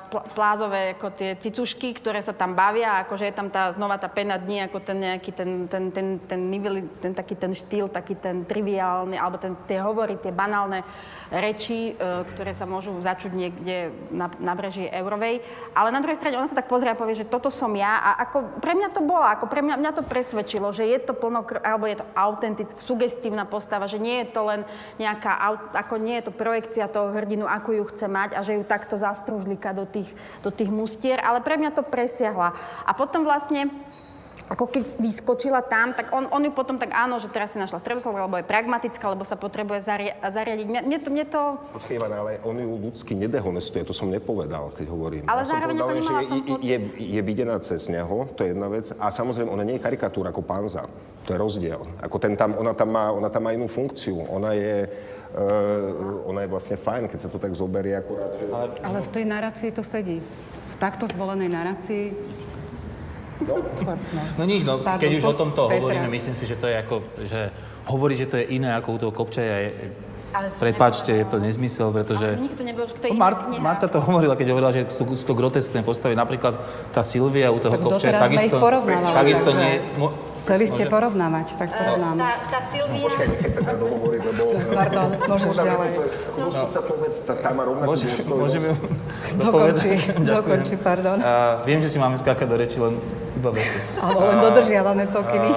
pl- 0.09 0.25
plázové, 0.31 0.95
ako 0.95 1.11
tie 1.11 1.35
cicušky, 1.35 1.91
ktoré 1.99 2.23
sa 2.23 2.31
tam 2.31 2.55
bavia, 2.55 3.03
akože 3.03 3.27
je 3.27 3.35
tam 3.35 3.51
tá, 3.51 3.69
znova 3.75 3.99
tá 3.99 4.07
pena 4.07 4.39
dní, 4.39 4.63
ako 4.63 4.79
ten 4.79 4.97
nejaký 5.03 5.31
ten, 5.35 5.49
ten, 5.67 5.91
ten, 5.91 6.07
ten, 6.23 6.39
nivel, 6.47 6.87
ten 7.03 7.11
taký 7.11 7.35
ten 7.35 7.51
štýl, 7.51 7.91
taký 7.91 8.15
ten 8.15 8.47
triviálny, 8.87 9.19
alebo 9.19 9.37
ten, 9.37 9.53
tie 9.67 9.83
hovory, 9.83 10.15
tie 10.15 10.31
banálne 10.31 10.83
reči, 11.27 11.91
uh, 11.91 12.23
ktoré 12.23 12.55
sa 12.55 12.63
môžu 12.63 12.95
začuť 13.03 13.31
niekde 13.35 13.91
na, 14.15 14.31
na 14.39 14.55
breží 14.55 14.87
Eurovej. 14.87 15.43
Ale 15.75 15.91
na 15.91 15.99
druhej 15.99 16.15
strane 16.15 16.39
ona 16.39 16.47
sa 16.47 16.55
tak 16.55 16.71
pozrie 16.71 16.87
a 16.87 16.95
povie, 16.95 17.19
že 17.19 17.27
toto 17.27 17.51
som 17.51 17.75
ja 17.75 17.99
a 17.99 18.09
ako 18.23 18.63
pre 18.63 18.71
mňa 18.79 18.89
to 18.95 19.03
bola, 19.03 19.35
ako 19.35 19.51
pre 19.51 19.59
mňa, 19.59 19.75
mňa 19.75 19.91
to 19.91 20.07
presvedčilo, 20.07 20.71
že 20.71 20.87
je 20.87 20.97
to 21.03 21.11
plno, 21.11 21.43
alebo 21.67 21.83
je 21.83 21.99
to 21.99 22.05
autentická, 22.15 22.79
sugestívna 22.79 23.43
postava, 23.43 23.91
že 23.91 23.99
nie 23.99 24.23
je 24.23 24.31
to 24.31 24.41
len 24.47 24.63
nejaká, 25.03 25.35
ako 25.75 25.99
nie 25.99 26.15
je 26.23 26.31
to 26.31 26.33
projekcia 26.33 26.87
toho 26.87 27.11
hrdinu, 27.11 27.43
ako 27.43 27.75
ju 27.75 27.83
chce 27.91 28.07
mať 28.07 28.39
a 28.39 28.41
že 28.47 28.55
ju 28.55 28.63
takto 28.63 28.95
zastrúžlika 28.95 29.75
do 29.75 29.83
tých, 29.83 30.07
do 30.39 30.49
tých 30.49 30.71
mustier, 30.71 31.19
ale 31.19 31.43
pre 31.43 31.59
mňa 31.59 31.75
to 31.75 31.83
presiahla. 31.83 32.55
A 32.87 32.91
potom 32.95 33.27
vlastne 33.27 33.67
ako 34.45 34.69
keď 34.69 35.01
vyskočila 35.01 35.65
tam, 35.65 35.97
tak 35.97 36.13
on, 36.13 36.29
on 36.29 36.41
ju 36.45 36.53
potom 36.53 36.77
tak 36.77 36.93
áno, 36.93 37.17
že 37.17 37.31
teraz 37.33 37.55
si 37.55 37.57
našla 37.57 37.81
stredoslovo, 37.81 38.21
lebo 38.29 38.37
je 38.37 38.45
pragmatická, 38.45 39.09
lebo 39.09 39.25
sa 39.25 39.33
potrebuje 39.33 39.81
zaria- 39.81 40.17
zariadiť. 40.21 40.65
Mne, 40.69 40.81
mne, 40.85 40.97
to, 41.01 41.09
mne 41.09 41.25
to... 41.25 41.41
Počkej, 41.73 41.97
Ivana, 41.97 42.21
ale 42.21 42.37
on 42.45 42.53
ju 42.53 42.77
ľudsky 42.77 43.17
nedehonestuje, 43.17 43.81
to 43.81 43.97
som 43.97 44.13
nepovedal, 44.13 44.69
keď 44.77 44.85
hovorím. 44.93 45.23
Ale 45.25 45.41
som 45.41 45.57
zároveň 45.57 45.75
povedal, 45.81 45.97
ako 45.97 46.05
že 46.05 46.13
je, 46.13 46.27
som 46.29 46.37
je, 46.37 46.57
je, 46.61 46.77
je 47.17 47.21
videná 47.25 47.57
cez 47.57 47.89
neho, 47.89 48.29
to 48.37 48.45
je 48.45 48.53
jedna 48.53 48.69
vec. 48.69 48.93
A 49.01 49.09
samozrejme, 49.09 49.49
ona 49.49 49.65
nie 49.65 49.81
je 49.81 49.83
karikatúra 49.83 50.29
ako 50.29 50.45
panza. 50.45 50.85
To 51.27 51.35
je 51.35 51.37
rozdiel. 51.41 51.81
Ako 51.99 52.21
ten 52.21 52.39
tam, 52.39 52.55
ona, 52.55 52.71
tam 52.71 52.93
má, 52.93 53.11
ona 53.11 53.27
tam 53.27 53.43
má 53.43 53.51
inú 53.51 53.67
funkciu. 53.67 54.23
Ona 54.31 54.55
je, 54.55 54.87
uh, 55.35 56.29
ona 56.29 56.47
je 56.47 56.49
vlastne 56.53 56.79
fajn, 56.79 57.11
keď 57.11 57.19
sa 57.19 57.29
to 57.33 57.35
tak 57.35 57.51
zoberie 57.51 57.99
akurát, 57.99 58.31
že... 58.39 58.47
Ale 58.79 59.03
v 59.03 59.09
tej 59.11 59.25
narácii 59.27 59.69
to 59.75 59.83
sedí. 59.83 60.23
V 60.71 60.75
takto 60.79 61.03
zvolenej 61.03 61.51
narácii... 61.51 62.15
No. 63.39 63.55
No 64.35 64.43
nič, 64.43 64.63
no, 64.63 64.79
Pardon, 64.79 64.97
keď 64.99 65.11
už 65.13 65.23
o 65.25 65.33
tomto 65.35 65.61
Petra. 65.65 65.77
hovoríme, 65.79 66.07
myslím 66.09 66.33
si, 66.33 66.43
že 66.43 66.55
to 66.55 66.65
je 66.65 66.75
ako, 66.75 66.95
že 67.21 67.53
hovoriť, 67.85 68.17
že 68.17 68.27
to 68.27 68.35
je 68.35 68.45
iné 68.51 68.73
ako 68.73 68.87
u 68.89 68.99
toho 68.99 69.11
kopčaja, 69.11 69.55
je, 69.59 69.69
Ale 70.29 70.49
sú 70.49 70.59
prepáčte, 70.59 71.11
je 71.13 71.23
to 71.23 71.37
nezmysel, 71.37 71.89
pretože... 71.89 72.27
Ale 72.27 72.43
nikto 72.43 72.61
nebol, 72.61 72.83
to 72.83 72.99
je 72.99 73.09
No, 73.09 73.15
Mar- 73.15 73.47
Marta 73.57 73.85
to 73.85 73.97
hovorila, 73.99 74.33
keď 74.33 74.47
hovorila, 74.49 74.71
že 74.71 74.85
sú, 74.87 75.05
sú 75.07 75.23
to 75.23 75.33
groteskné 75.33 75.81
postavy. 75.81 76.13
Napríklad 76.13 76.57
tá 76.89 76.99
Silvia 76.99 77.47
u 77.47 77.57
toho 77.57 77.69
Tak 77.69 77.79
kopčaja 77.79 77.95
doteraz 78.11 78.19
sme 78.19 78.35
takisto... 78.35 78.47
ich 78.49 78.59
porovnávali, 78.59 79.13
Takisto 79.15 79.49
nie... 79.53 79.71
Mo, 79.95 80.07
Chceli 80.37 80.63
ste 80.65 80.83
môže- 80.83 80.93
porovnávať, 80.93 81.47
tak 81.55 81.69
porovnáme. 81.69 82.19
Tá, 82.19 82.31
tá 82.49 82.59
Silvia... 82.65 83.03
Počkaj, 83.03 83.25
nechaj 83.29 83.51
Petra 83.53 83.73
dohovoriť, 83.77 84.21
lebo... 84.25 84.41
Pardon, 84.73 85.07
môžeš 85.21 85.51
ďalej. 85.53 85.91
dosť 86.37 86.55
podstatnú 86.57 86.95
vec, 87.01 87.15
tá, 87.17 87.33
má 87.49 87.63
rovnakú 87.63 87.87
Môžem, 87.87 88.07
dôstojnosť. 88.09 88.39
môžeme... 88.41 88.69
Dokonči, 89.37 89.89
Ďakujem. 89.93 90.23
dokonči, 90.25 90.75
pardon. 90.77 91.17
Viem, 91.63 91.79
že 91.79 91.87
si 91.87 91.97
máme 91.97 92.15
skákať 92.15 92.47
do 92.47 92.55
reči, 92.55 92.77
len 92.77 92.95
iba 93.37 93.53
veci. 93.53 93.77
Ale 94.01 94.17
len 94.33 94.37
dodržiavame 94.41 95.05
pokyny. 95.13 95.51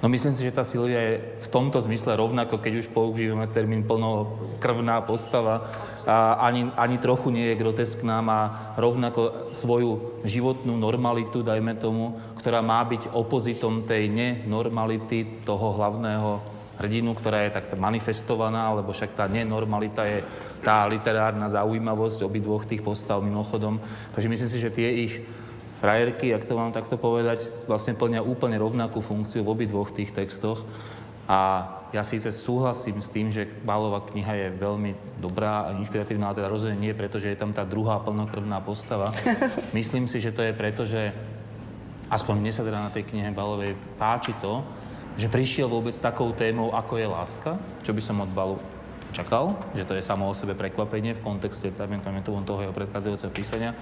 No 0.00 0.08
myslím 0.08 0.32
si, 0.32 0.48
že 0.48 0.56
tá 0.56 0.64
Silvia 0.64 0.96
je 0.96 1.14
v 1.44 1.48
tomto 1.52 1.76
zmysle 1.76 2.16
rovnako, 2.16 2.56
keď 2.56 2.80
už 2.80 2.88
používame 2.88 3.44
termín 3.52 3.84
plnokrvná 3.84 5.04
postava, 5.04 5.68
a 6.08 6.40
ani, 6.40 6.72
ani 6.80 6.96
trochu 6.96 7.28
nie 7.28 7.52
je 7.52 7.60
groteskná, 7.60 8.24
má 8.24 8.72
rovnako 8.80 9.52
svoju 9.52 10.24
životnú 10.24 10.80
normalitu, 10.80 11.44
dajme 11.44 11.76
tomu, 11.76 12.16
ktorá 12.40 12.64
má 12.64 12.80
byť 12.88 13.12
opozitom 13.12 13.84
tej 13.84 14.08
nenormality 14.08 15.44
toho 15.44 15.76
hlavného 15.76 16.40
hrdinu, 16.80 17.12
ktorá 17.12 17.44
je 17.44 17.52
takto 17.52 17.76
manifestovaná, 17.76 18.72
lebo 18.72 18.96
však 18.96 19.12
tá 19.12 19.28
nenormalita 19.28 20.08
je 20.08 20.24
tá 20.64 20.88
literárna 20.88 21.52
zaujímavosť 21.52 22.24
obidvoch 22.24 22.64
tých 22.64 22.80
postav 22.80 23.20
mimochodom. 23.20 23.76
Takže 24.16 24.28
myslím 24.32 24.50
si, 24.50 24.58
že 24.60 24.72
tie 24.72 24.88
ich 25.04 25.20
frajerky, 25.80 26.36
ak 26.36 26.44
to 26.44 26.60
mám 26.60 26.76
takto 26.76 27.00
povedať, 27.00 27.40
vlastne 27.64 27.96
plnia 27.96 28.20
úplne 28.20 28.60
rovnakú 28.60 29.00
funkciu 29.00 29.40
v 29.40 29.52
obidvoch 29.56 29.90
tých 29.96 30.12
textoch. 30.12 30.60
A 31.24 31.64
ja 31.90 32.04
síce 32.04 32.30
súhlasím 32.30 33.00
s 33.00 33.08
tým, 33.08 33.32
že 33.32 33.48
Bálová 33.64 34.04
kniha 34.04 34.34
je 34.36 34.48
veľmi 34.60 34.92
dobrá 35.18 35.66
a 35.66 35.74
inšpiratívna, 35.74 36.30
ale 36.30 36.38
teda 36.42 36.52
rozhodne 36.52 36.78
nie 36.78 36.92
preto, 36.94 37.18
že 37.18 37.32
je 37.32 37.40
tam 37.40 37.50
tá 37.50 37.64
druhá 37.64 37.98
plnokrvná 38.04 38.60
postava. 38.60 39.10
Myslím 39.78 40.06
si, 40.06 40.20
že 40.20 40.30
to 40.30 40.44
je 40.44 40.52
preto, 40.52 40.84
že 40.84 41.10
aspoň 42.12 42.34
mne 42.38 42.52
sa 42.52 42.66
teda 42.66 42.78
na 42.78 42.90
tej 42.92 43.08
knihe 43.08 43.32
Balovej 43.32 43.74
páči 43.96 44.36
to, 44.38 44.62
že 45.18 45.32
prišiel 45.32 45.66
vôbec 45.66 45.94
takou 45.98 46.30
témou, 46.36 46.70
ako 46.76 46.94
je 46.98 47.08
láska, 47.08 47.50
čo 47.82 47.90
by 47.90 48.02
som 48.04 48.22
od 48.22 48.30
Balu 48.30 48.58
čakal, 49.10 49.58
že 49.74 49.82
to 49.82 49.98
je 49.98 50.06
samo 50.06 50.30
o 50.30 50.34
sebe 50.34 50.54
prekvapenie 50.54 51.18
v 51.18 51.24
kontexte, 51.26 51.74
tomu 51.74 52.46
toho 52.46 52.62
jeho 52.62 52.74
predchádzajúceho 52.74 53.32
písania. 53.34 53.74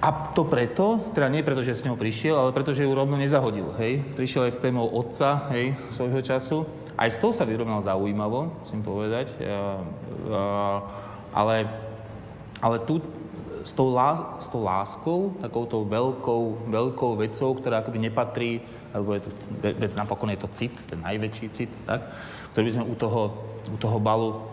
A 0.00 0.32
to 0.32 0.48
preto, 0.48 1.12
teda 1.12 1.28
nie 1.28 1.44
preto, 1.44 1.60
že 1.60 1.76
s 1.76 1.84
ňou 1.84 1.92
prišiel, 1.92 2.32
ale 2.32 2.56
preto, 2.56 2.72
že 2.72 2.88
ju 2.88 2.96
rovno 2.96 3.20
nezahodil, 3.20 3.68
hej. 3.76 4.00
Prišiel 4.16 4.48
aj 4.48 4.52
s 4.56 4.62
témou 4.64 4.88
otca, 4.88 5.52
hej, 5.52 5.76
svojho 5.92 6.24
času. 6.24 6.64
Aj 6.96 7.12
s 7.12 7.20
tou 7.20 7.36
sa 7.36 7.44
vyrovnal 7.44 7.84
zaujímavo, 7.84 8.64
musím 8.64 8.80
povedať. 8.80 9.36
Ja, 9.36 9.76
a, 10.32 10.40
ale, 11.36 11.68
ale 12.64 12.80
tu 12.88 13.04
s 13.60 13.76
tou, 13.76 13.92
lá, 13.92 14.40
s 14.40 14.48
tou 14.48 14.64
láskou, 14.64 15.36
takouto 15.44 15.84
veľkou, 15.84 16.72
veľkou 16.72 17.20
vecou, 17.20 17.52
ktorá 17.60 17.84
akoby 17.84 18.08
nepatrí, 18.08 18.64
alebo 18.96 19.20
je 19.20 19.28
to, 19.28 19.30
ve- 19.60 19.76
vec 19.76 19.92
napokon 20.00 20.32
je 20.32 20.40
to 20.40 20.48
cit, 20.56 20.74
ten 20.88 21.00
najväčší 21.04 21.46
cit, 21.52 21.70
tak, 21.84 22.08
ktorý 22.56 22.64
by 22.66 22.72
sme 22.72 22.84
u 22.88 22.94
toho, 22.96 23.20
u 23.68 23.76
toho 23.76 24.00
balu 24.00 24.48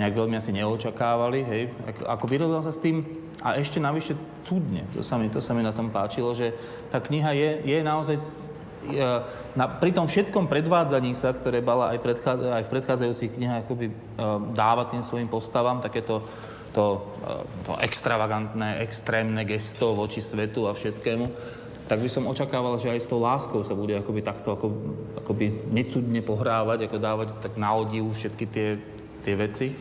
nejak 0.00 0.14
veľmi 0.16 0.34
asi 0.38 0.56
neočakávali, 0.56 1.40
hej, 1.44 1.62
ako, 2.08 2.24
vyrovnal 2.24 2.64
sa 2.64 2.72
s 2.72 2.80
tým 2.80 3.04
a 3.44 3.60
ešte 3.60 3.76
navyše 3.76 4.16
cudne, 4.46 4.88
to 4.96 5.04
sa 5.04 5.20
mi, 5.20 5.28
to 5.28 5.44
sa 5.44 5.52
mi 5.52 5.60
na 5.60 5.74
tom 5.74 5.92
páčilo, 5.92 6.32
že 6.32 6.54
tá 6.88 7.02
kniha 7.02 7.30
je, 7.36 7.50
je 7.66 7.78
naozaj 7.84 8.16
je, 8.88 9.04
na, 9.54 9.64
pri 9.68 9.94
tom 9.94 10.10
všetkom 10.10 10.50
predvádzaní 10.50 11.14
sa, 11.14 11.30
ktoré 11.30 11.62
Bala 11.62 11.94
aj, 11.94 11.98
predchá, 12.02 12.34
aj 12.34 12.64
v 12.66 12.72
predchádzajúcich 12.72 13.34
knihách 13.38 13.62
akoby, 13.68 13.86
uh, 13.92 14.42
dáva 14.56 14.90
tým 14.90 15.06
svojim 15.06 15.30
postavám, 15.30 15.84
takéto 15.84 16.26
to, 16.74 17.04
uh, 17.22 17.44
to 17.68 17.72
extravagantné, 17.84 18.82
extrémne 18.82 19.44
gesto 19.46 19.94
voči 19.94 20.18
svetu 20.18 20.66
a 20.66 20.74
všetkému, 20.74 21.26
tak 21.86 22.00
by 22.00 22.08
som 22.08 22.24
očakával, 22.30 22.80
že 22.80 22.88
aj 22.88 23.04
s 23.04 23.10
tou 23.10 23.20
láskou 23.20 23.60
sa 23.60 23.76
bude 23.76 23.92
akoby 23.92 24.24
takto 24.24 24.54
ako, 24.56 24.66
akoby 25.20 25.52
necudne 25.70 26.24
pohrávať, 26.24 26.88
ako 26.88 26.96
dávať 26.96 27.28
tak 27.42 27.60
na 27.60 27.74
odiv 27.76 28.08
všetky 28.16 28.44
tie, 28.48 28.80
tie 29.22 29.38
veci. 29.38 29.72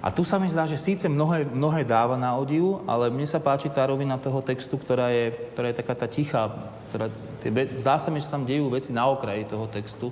A 0.00 0.08
tu 0.08 0.24
sa 0.24 0.40
mi 0.40 0.48
zdá, 0.48 0.64
že 0.64 0.80
síce 0.80 1.12
mnohé, 1.12 1.44
mnohé 1.44 1.84
dáva 1.84 2.16
na 2.16 2.32
odiv, 2.32 2.80
ale 2.88 3.12
mne 3.12 3.28
sa 3.28 3.36
páči 3.36 3.68
tá 3.68 3.84
rovina 3.84 4.16
toho 4.16 4.40
textu, 4.40 4.80
ktorá 4.80 5.12
je, 5.12 5.28
ktorá 5.52 5.68
je 5.68 5.76
taká 5.76 5.92
tá 5.92 6.08
tichá. 6.08 6.48
Ktorá, 6.88 7.12
tie, 7.44 7.52
zdá 7.76 8.00
sa 8.00 8.08
mi, 8.08 8.16
že 8.16 8.32
tam 8.32 8.48
dejú 8.48 8.72
veci 8.72 8.96
na 8.96 9.04
okraji 9.12 9.44
toho 9.44 9.68
textu, 9.68 10.08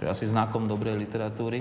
je 0.00 0.08
asi 0.08 0.24
znakom 0.24 0.64
dobrej 0.64 0.96
literatúry. 0.96 1.60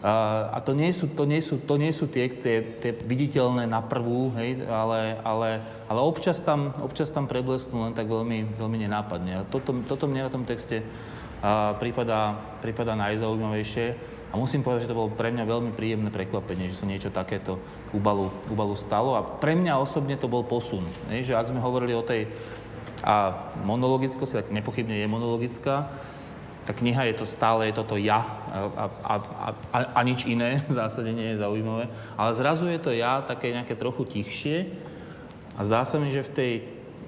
A, 0.00 0.48
a 0.54 0.58
to 0.62 0.70
nie 0.72 0.88
sú, 0.94 1.10
to 1.12 1.26
nie 1.26 1.42
sú, 1.42 1.60
to 1.66 1.74
nie 1.76 1.90
sú 1.90 2.06
tie, 2.06 2.30
tie, 2.30 2.78
tie 2.78 2.94
viditeľné 2.94 3.66
na 3.66 3.84
prvú, 3.84 4.32
hej, 4.38 4.64
ale, 4.64 5.20
ale, 5.20 5.60
ale 5.90 6.00
občas, 6.00 6.40
tam, 6.40 6.72
občas 6.80 7.12
tam 7.12 7.28
preblesnú 7.28 7.84
len 7.84 7.92
tak 7.92 8.08
veľmi, 8.08 8.56
veľmi 8.56 8.78
nenápadne. 8.86 9.42
A 9.42 9.46
toto, 9.50 9.76
toto 9.84 10.06
mne 10.06 10.24
na 10.24 10.32
tom 10.32 10.46
texte 10.46 10.80
a, 11.42 11.74
prípada, 11.74 12.38
prípada 12.62 12.94
najzaujímavejšie. 12.96 14.19
A 14.30 14.38
musím 14.38 14.62
povedať, 14.62 14.86
že 14.86 14.90
to 14.94 14.98
bolo 14.98 15.10
pre 15.10 15.34
mňa 15.34 15.42
veľmi 15.42 15.70
príjemné 15.74 16.10
prekvapenie, 16.14 16.70
že 16.70 16.78
sa 16.78 16.86
niečo 16.86 17.10
takéto 17.10 17.58
u 17.90 17.98
Balu, 17.98 18.30
u 18.46 18.54
Balu 18.54 18.78
stalo. 18.78 19.18
A 19.18 19.26
pre 19.26 19.58
mňa 19.58 19.82
osobne 19.82 20.14
to 20.14 20.30
bol 20.30 20.46
posun. 20.46 20.86
Ne? 21.10 21.26
Že 21.26 21.34
ak 21.34 21.50
sme 21.50 21.58
hovorili 21.58 21.98
o 21.98 22.06
tej 22.06 22.30
a 23.00 23.48
monologickosti, 23.64 24.36
tak 24.36 24.52
nepochybne 24.52 24.92
je 25.00 25.08
monologická, 25.08 25.88
tá 26.60 26.76
kniha 26.76 27.08
je 27.08 27.24
to 27.24 27.26
stále, 27.26 27.64
je 27.64 27.74
toto 27.74 27.96
ja 27.96 28.20
a, 28.20 28.86
a, 29.02 29.14
a, 29.72 29.78
a 29.96 30.00
nič 30.04 30.28
iné 30.28 30.60
v 30.70 30.76
zásade 30.76 31.08
nie 31.10 31.32
je 31.34 31.40
zaujímavé. 31.40 31.88
Ale 32.20 32.36
zrazu 32.36 32.68
je 32.68 32.80
to 32.80 32.92
ja 32.92 33.24
také 33.24 33.56
nejaké 33.56 33.74
trochu 33.74 34.04
tichšie 34.04 34.68
a 35.56 35.60
zdá 35.64 35.82
sa 35.88 35.96
mi, 35.96 36.12
že 36.12 36.28
v, 36.28 36.32
tej, 36.36 36.52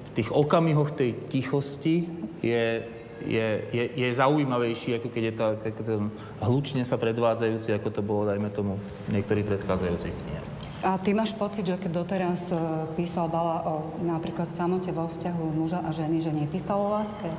v 0.09 0.11
tých 0.16 0.31
okamihoch 0.33 0.97
tej 0.97 1.14
tichosti 1.29 2.09
je, 2.41 2.83
je, 3.27 3.49
je, 3.70 3.85
je 3.97 4.09
zaujímavejší, 4.12 4.99
ako 4.99 5.09
keď 5.09 5.23
je 5.23 5.35
to, 5.35 5.45
ako 5.62 5.83
ten 5.83 6.03
hlučne 6.43 6.83
sa 6.83 6.99
predvádzajúci, 6.99 7.75
ako 7.75 7.89
to 7.91 8.03
bolo, 8.03 8.29
dajme 8.29 8.51
tomu, 8.51 8.79
v 9.09 9.20
niektorých 9.20 9.47
predchádzajúcich 9.47 10.14
knihách. 10.14 10.49
A 10.83 10.99
ty 10.99 11.14
máš 11.14 11.31
pocit, 11.39 11.62
že 11.62 11.79
keď 11.79 12.03
doteraz 12.03 12.51
e, 12.51 12.59
písal 12.99 13.31
Bala 13.31 13.62
o 13.62 13.95
napríklad 14.03 14.51
samote 14.51 14.91
vo 14.91 15.07
vzťahu 15.07 15.55
muža 15.55 15.79
a 15.79 15.95
ženy, 15.95 16.18
že 16.18 16.35
nepísal 16.35 16.75
o 16.75 16.91
láske? 16.91 17.31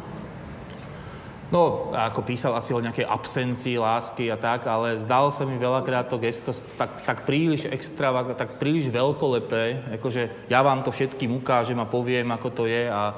No, 1.51 1.93
ako 1.93 2.25
písal 2.25 2.55
asi 2.57 2.73
o 2.73 2.81
nejakej 2.81 3.05
absencii 3.05 3.77
lásky 3.77 4.31
a 4.31 4.39
tak, 4.39 4.65
ale 4.65 4.97
zdalo 4.97 5.29
sa 5.29 5.45
mi 5.45 5.59
veľakrát 5.59 6.09
to 6.09 6.17
gesto 6.17 6.49
tak, 6.79 7.05
tak 7.05 7.29
príliš 7.29 7.69
extravagantné, 7.69 8.41
tak 8.41 8.57
príliš 8.57 8.89
veľkolepé, 8.89 9.93
akože 10.01 10.49
ja 10.49 10.65
vám 10.65 10.81
to 10.81 10.89
všetkým 10.89 11.35
ukážem 11.37 11.77
a 11.77 11.85
poviem, 11.85 12.31
ako 12.33 12.49
to 12.49 12.63
je 12.65 12.89
a, 12.89 13.13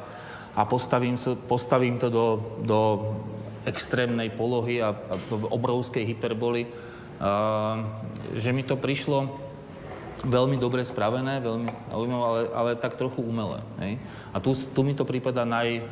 a 0.56 0.66
postavím, 0.66 1.20
postavím 1.48 2.00
to 2.00 2.10
do, 2.10 2.26
do 2.64 2.80
extrémnej 3.68 4.32
polohy 4.32 4.80
a, 4.80 4.96
a 4.96 5.14
do 5.30 5.52
obrovskej 5.52 6.06
hyperboly. 6.16 6.68
A, 7.20 7.84
že 8.34 8.56
mi 8.56 8.64
to 8.64 8.80
prišlo 8.80 9.46
veľmi 10.26 10.58
dobre 10.58 10.82
spravené, 10.88 11.44
veľmi 11.44 11.70
ale, 12.16 12.42
ale 12.56 12.72
tak 12.80 12.96
trochu 12.96 13.22
umelé. 13.22 13.60
Hej? 13.84 14.00
A 14.32 14.40
tu, 14.40 14.56
tu 14.56 14.82
mi 14.82 14.96
to 14.96 15.04
prípada 15.04 15.44
naj, 15.44 15.84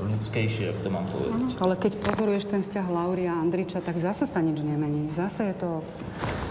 ľudskejšie, 0.00 0.64
ak 0.72 0.78
to 0.80 0.88
mám 0.88 1.04
povedať. 1.06 1.56
Ale 1.60 1.74
keď 1.76 1.92
pozoruješ 2.00 2.44
ten 2.48 2.60
vzťah 2.60 2.86
Lauri 2.88 3.28
a 3.28 3.36
Andriča, 3.36 3.80
tak 3.80 4.00
zase 4.00 4.24
sa 4.24 4.40
nič 4.40 4.60
nemení. 4.60 5.12
Zase 5.12 5.52
je 5.52 5.56
to 5.60 5.70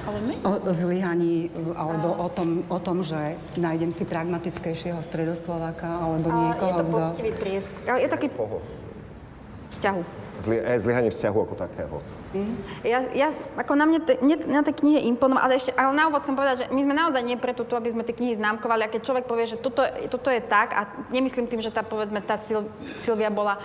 Ale 0.06 0.20
my? 0.26 0.34
o, 0.46 0.52
o 0.62 0.72
zlyhaní, 0.74 1.50
alebo 1.74 2.14
o 2.14 2.30
tom, 2.30 2.62
o 2.70 2.80
tom, 2.80 3.02
že 3.02 3.36
nájdem 3.58 3.90
si 3.90 4.06
pragmatickejšieho 4.06 5.02
stredoslováka, 5.02 5.90
alebo 6.00 6.30
niekoho, 6.30 6.70
je 6.70 6.78
to 6.78 6.86
poctivý 6.88 7.32
prieskum. 7.34 7.80
Je 7.98 8.10
taký 8.10 8.28
Koho? 8.30 8.62
vzťahu. 9.70 10.02
Zli, 10.40 10.56
eh, 10.58 10.80
zlyhanie 10.80 11.10
vzťahu 11.10 11.38
ako 11.44 11.56
takého. 11.58 11.96
Ja, 12.86 13.02
ja, 13.10 13.34
ako 13.58 13.74
na 13.74 13.90
mne, 13.90 14.06
te, 14.06 14.22
nie, 14.22 14.38
na 14.38 14.62
tej 14.62 14.78
knihe 14.78 15.02
imponoval, 15.10 15.50
ale 15.50 15.58
ešte, 15.58 15.74
ale 15.74 15.98
na 15.98 16.06
úvod 16.06 16.22
chcem 16.22 16.38
povedať, 16.38 16.56
že 16.62 16.66
my 16.70 16.82
sme 16.86 16.94
naozaj 16.94 17.22
nie 17.26 17.42
preto 17.42 17.66
tu, 17.66 17.74
aby 17.74 17.90
sme 17.90 18.06
tie 18.06 18.14
knihy 18.14 18.38
známkovali. 18.38 18.86
A 18.86 18.94
keď 18.94 19.02
človek 19.02 19.26
povie, 19.26 19.50
že 19.50 19.58
toto, 19.58 19.82
toto 20.14 20.30
je 20.30 20.38
tak, 20.38 20.78
a 20.78 20.86
nemyslím 21.10 21.50
tým, 21.50 21.66
že 21.66 21.74
tá, 21.74 21.82
povedzme, 21.82 22.22
tá 22.22 22.38
Sil, 22.38 22.70
Silvia 23.02 23.34
bola, 23.34 23.58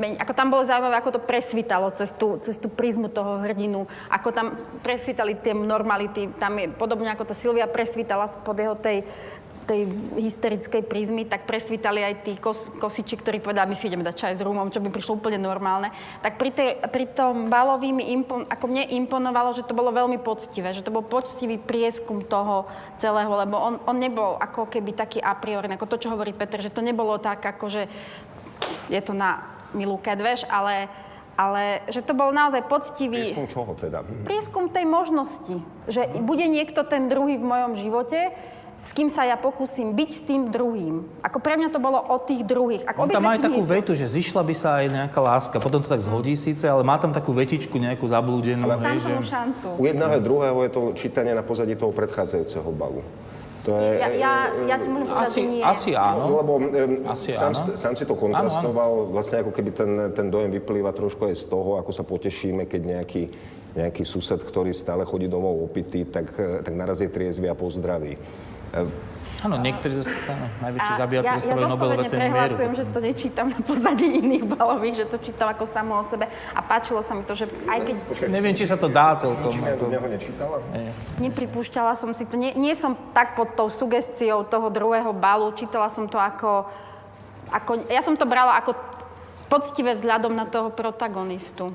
meň, 0.00 0.16
ako 0.16 0.32
tam 0.32 0.48
bolo 0.48 0.64
zaujímavé, 0.64 0.96
ako 0.96 1.20
to 1.20 1.26
presvítalo 1.28 1.92
cez 1.92 2.16
tú, 2.16 2.40
cez 2.40 2.56
tú 2.56 2.72
prízmu 2.72 3.12
toho 3.12 3.44
hrdinu, 3.44 3.84
ako 4.08 4.28
tam 4.32 4.56
presvítali 4.80 5.36
tie 5.36 5.52
normality, 5.52 6.32
tam 6.40 6.56
je 6.56 6.72
podobne 6.72 7.12
ako 7.12 7.28
tá 7.28 7.36
Silvia 7.36 7.68
presvítala 7.68 8.32
spod 8.32 8.56
jeho 8.56 8.76
tej, 8.80 9.04
tej 9.66 9.90
hysterickej 10.14 10.86
prízmy, 10.86 11.26
tak 11.26 11.44
presvítali 11.44 12.00
aj 12.00 12.14
tí 12.22 12.32
kos, 12.38 12.70
kosiči, 12.78 13.18
ktorí 13.18 13.42
povedali, 13.42 13.74
my 13.74 13.76
si 13.76 13.90
ideme 13.90 14.06
dať 14.06 14.14
čaj 14.14 14.34
s 14.38 14.46
rumom, 14.46 14.70
čo 14.70 14.78
by 14.78 14.94
prišlo 14.94 15.18
úplne 15.18 15.42
normálne. 15.42 15.90
Tak 16.22 16.38
pri, 16.38 16.50
tej, 16.54 16.70
pri 16.86 17.10
tom 17.10 17.50
Balovi 17.50 17.90
mi 17.90 18.14
impon, 18.14 18.46
ako 18.46 18.64
mne 18.70 18.86
imponovalo, 18.94 19.52
že 19.58 19.66
to 19.66 19.74
bolo 19.74 19.90
veľmi 19.90 20.22
poctivé, 20.22 20.70
že 20.70 20.86
to 20.86 20.94
bol 20.94 21.02
poctivý 21.02 21.58
prieskum 21.58 22.22
toho 22.22 22.70
celého, 23.02 23.28
lebo 23.34 23.58
on, 23.58 23.74
on 23.84 23.98
nebol 23.98 24.38
ako 24.38 24.70
keby 24.70 24.94
taký 24.94 25.18
a 25.18 25.34
priori, 25.34 25.66
ako 25.66 25.90
to, 25.90 26.06
čo 26.06 26.14
hovorí 26.14 26.30
Peter, 26.30 26.62
že 26.62 26.70
to 26.70 26.80
nebolo 26.80 27.18
tak, 27.18 27.42
ako 27.42 27.66
že 27.66 27.90
je 28.86 29.00
to 29.02 29.12
na 29.12 29.42
milú 29.74 29.98
kedveš, 29.98 30.46
ale 30.46 30.86
ale 31.36 31.84
že 31.92 32.00
to 32.00 32.16
bol 32.16 32.32
naozaj 32.32 32.64
poctivý 32.64 33.28
Prieskum 33.28 33.44
čoho 33.44 33.76
teda? 33.76 34.00
prieskum 34.24 34.72
tej 34.72 34.88
možnosti, 34.88 35.60
že 35.84 36.08
bude 36.24 36.48
niekto 36.48 36.80
ten 36.88 37.12
druhý 37.12 37.36
v 37.36 37.44
mojom 37.44 37.76
živote, 37.76 38.32
s 38.86 38.94
kým 38.94 39.10
sa 39.10 39.26
ja 39.26 39.34
pokúsim 39.34 39.90
byť 39.98 40.10
s 40.14 40.20
tým 40.22 40.46
druhým. 40.46 41.02
Ako 41.26 41.42
pre 41.42 41.58
mňa 41.58 41.74
to 41.74 41.82
bolo 41.82 41.98
o 41.98 42.22
tých 42.22 42.46
druhých. 42.46 42.86
Ako 42.86 43.02
On 43.02 43.08
tam 43.10 43.26
má 43.26 43.34
aj 43.34 43.42
takú 43.42 43.58
vetu, 43.66 43.98
že 43.98 44.06
zišla 44.06 44.46
by 44.46 44.54
sa 44.54 44.78
aj 44.78 44.86
nejaká 44.94 45.18
láska. 45.18 45.58
Potom 45.58 45.82
to 45.82 45.90
tak 45.90 46.06
zhodí 46.06 46.38
síce, 46.38 46.62
ale 46.70 46.86
má 46.86 46.94
tam 46.94 47.10
takú 47.10 47.34
vetičku 47.34 47.74
nejakú 47.82 48.06
zablúdenú. 48.06 48.62
Tam 48.62 48.86
hej, 48.86 49.02
že... 49.02 49.12
šancu. 49.26 49.66
U 49.74 49.84
jedného 49.90 50.14
a 50.14 50.22
druhého 50.22 50.58
je 50.62 50.70
to 50.70 50.82
čítanie 50.94 51.34
na 51.34 51.42
pozadí 51.42 51.74
toho 51.74 51.90
predchádzajúceho 51.90 52.70
balu. 52.70 53.02
To 53.66 53.74
je, 53.74 53.98
Ja, 53.98 54.08
ja, 54.14 54.32
ja 54.62 54.76
ti 54.78 54.86
môžem 54.86 55.10
povedať, 55.10 55.26
Asi, 55.26 55.40
nie. 55.42 55.62
asi 55.66 55.90
áno. 55.98 56.30
No, 56.30 56.38
lebo 56.38 56.52
um, 56.62 56.70
Asi 57.10 57.34
sám, 57.34 57.50
áno. 57.58 57.74
sám 57.74 57.98
si 57.98 58.06
to 58.06 58.14
kontrastoval, 58.14 59.10
vlastne 59.10 59.42
ako 59.42 59.50
keby 59.50 59.70
ten, 59.74 59.90
ten 60.14 60.30
dojem 60.30 60.54
vyplýva 60.54 60.94
trošku 60.94 61.26
aj 61.26 61.34
z 61.34 61.44
toho, 61.50 61.82
ako 61.82 61.90
sa 61.90 62.06
potešíme, 62.06 62.70
keď 62.70 63.02
nejaký, 63.02 63.22
nejaký 63.74 64.06
sused, 64.06 64.38
ktorý 64.38 64.70
stále 64.70 65.02
chodí 65.02 65.26
domov 65.26 65.58
opitý, 65.58 66.06
tak, 66.06 66.30
eh, 66.38 66.62
tak 66.62 66.78
naraz 66.78 67.02
je 67.02 67.10
triezvy 67.10 67.50
a 67.50 67.58
pozdraví. 67.58 68.14
Áno, 69.44 69.60
niektorí 69.60 70.00
dostanú 70.00 70.48
najväčší 70.64 70.92
A 70.96 70.98
zabíjaci 70.98 71.28
ja, 71.28 71.32
ja 71.36 71.38
dostávajú 71.38 71.68
Nobelové 71.68 72.02
ceny 72.08 72.18
mieru. 72.18 72.32
prehlasujem, 72.32 72.72
že 72.72 72.84
to 72.88 72.98
nečítam 73.04 73.46
na 73.52 73.60
pozadí 73.60 74.06
iných 74.08 74.44
balových, 74.48 74.94
že 74.96 75.06
to 75.12 75.16
čítam 75.20 75.48
ako 75.52 75.64
samo 75.68 75.92
o 76.00 76.04
sebe. 76.08 76.24
A 76.56 76.60
páčilo 76.64 77.04
sa 77.04 77.12
mi 77.12 77.22
to, 77.22 77.36
že 77.36 77.44
aj 77.68 77.78
keď 77.84 77.96
Neviem, 78.32 78.56
či 78.56 78.64
sa 78.64 78.80
to 78.80 78.88
dá 78.88 79.12
celkom. 79.20 79.52
Či 79.52 79.60
Ako... 79.76 79.92
neho 79.92 80.06
nečítala? 80.08 80.56
nepripúšťala 81.20 81.92
som 81.94 82.16
si 82.16 82.24
to, 82.24 82.40
nie, 82.40 82.56
nie 82.56 82.72
som 82.72 82.96
tak 83.12 83.36
pod 83.36 83.52
tou 83.52 83.68
sugestiou 83.68 84.40
toho 84.48 84.72
druhého 84.72 85.12
balu, 85.12 85.52
čítala 85.52 85.92
som 85.92 86.08
to 86.08 86.16
ako, 86.16 86.64
ako, 87.52 87.86
ja 87.92 88.00
som 88.00 88.16
to 88.16 88.24
brala 88.24 88.56
ako 88.56 88.72
poctivé 89.52 89.94
vzhľadom 89.94 90.32
na 90.32 90.48
toho 90.48 90.72
protagonistu. 90.72 91.70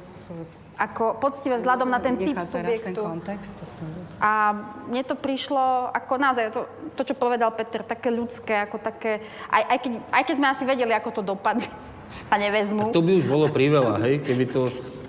Ako 0.79 1.19
poctivé 1.19 1.59
vzhľadom 1.59 1.89
na 1.91 1.99
ten 2.01 2.17
typ 2.17 2.33
teraz 2.33 2.49
ten 2.49 2.65
subjektu. 2.65 3.01
kontext. 3.05 3.53
to 3.59 3.65
som- 3.67 3.85
A 4.17 4.55
mne 4.89 5.03
to 5.05 5.13
prišlo 5.13 5.91
ako 5.93 6.13
naozaj, 6.17 6.49
to, 6.49 6.65
to 6.97 7.01
čo 7.05 7.13
povedal 7.13 7.53
Peter, 7.53 7.85
také 7.85 8.09
ľudské, 8.09 8.65
ako 8.65 8.81
také, 8.81 9.21
aj, 9.51 9.63
aj, 9.67 9.77
keď, 9.77 9.91
aj 10.09 10.23
keď 10.25 10.35
sme 10.37 10.47
asi 10.49 10.63
vedeli, 10.65 10.93
ako 10.95 11.09
to 11.11 11.21
dopadne, 11.21 11.67
sa 12.29 12.35
nevezmú. 12.39 12.89
To 12.95 13.03
by 13.03 13.11
už 13.13 13.25
bolo 13.29 13.45
priveľa, 13.47 14.01
hej, 14.07 14.25
keby 14.25 14.45
to... 14.49 14.61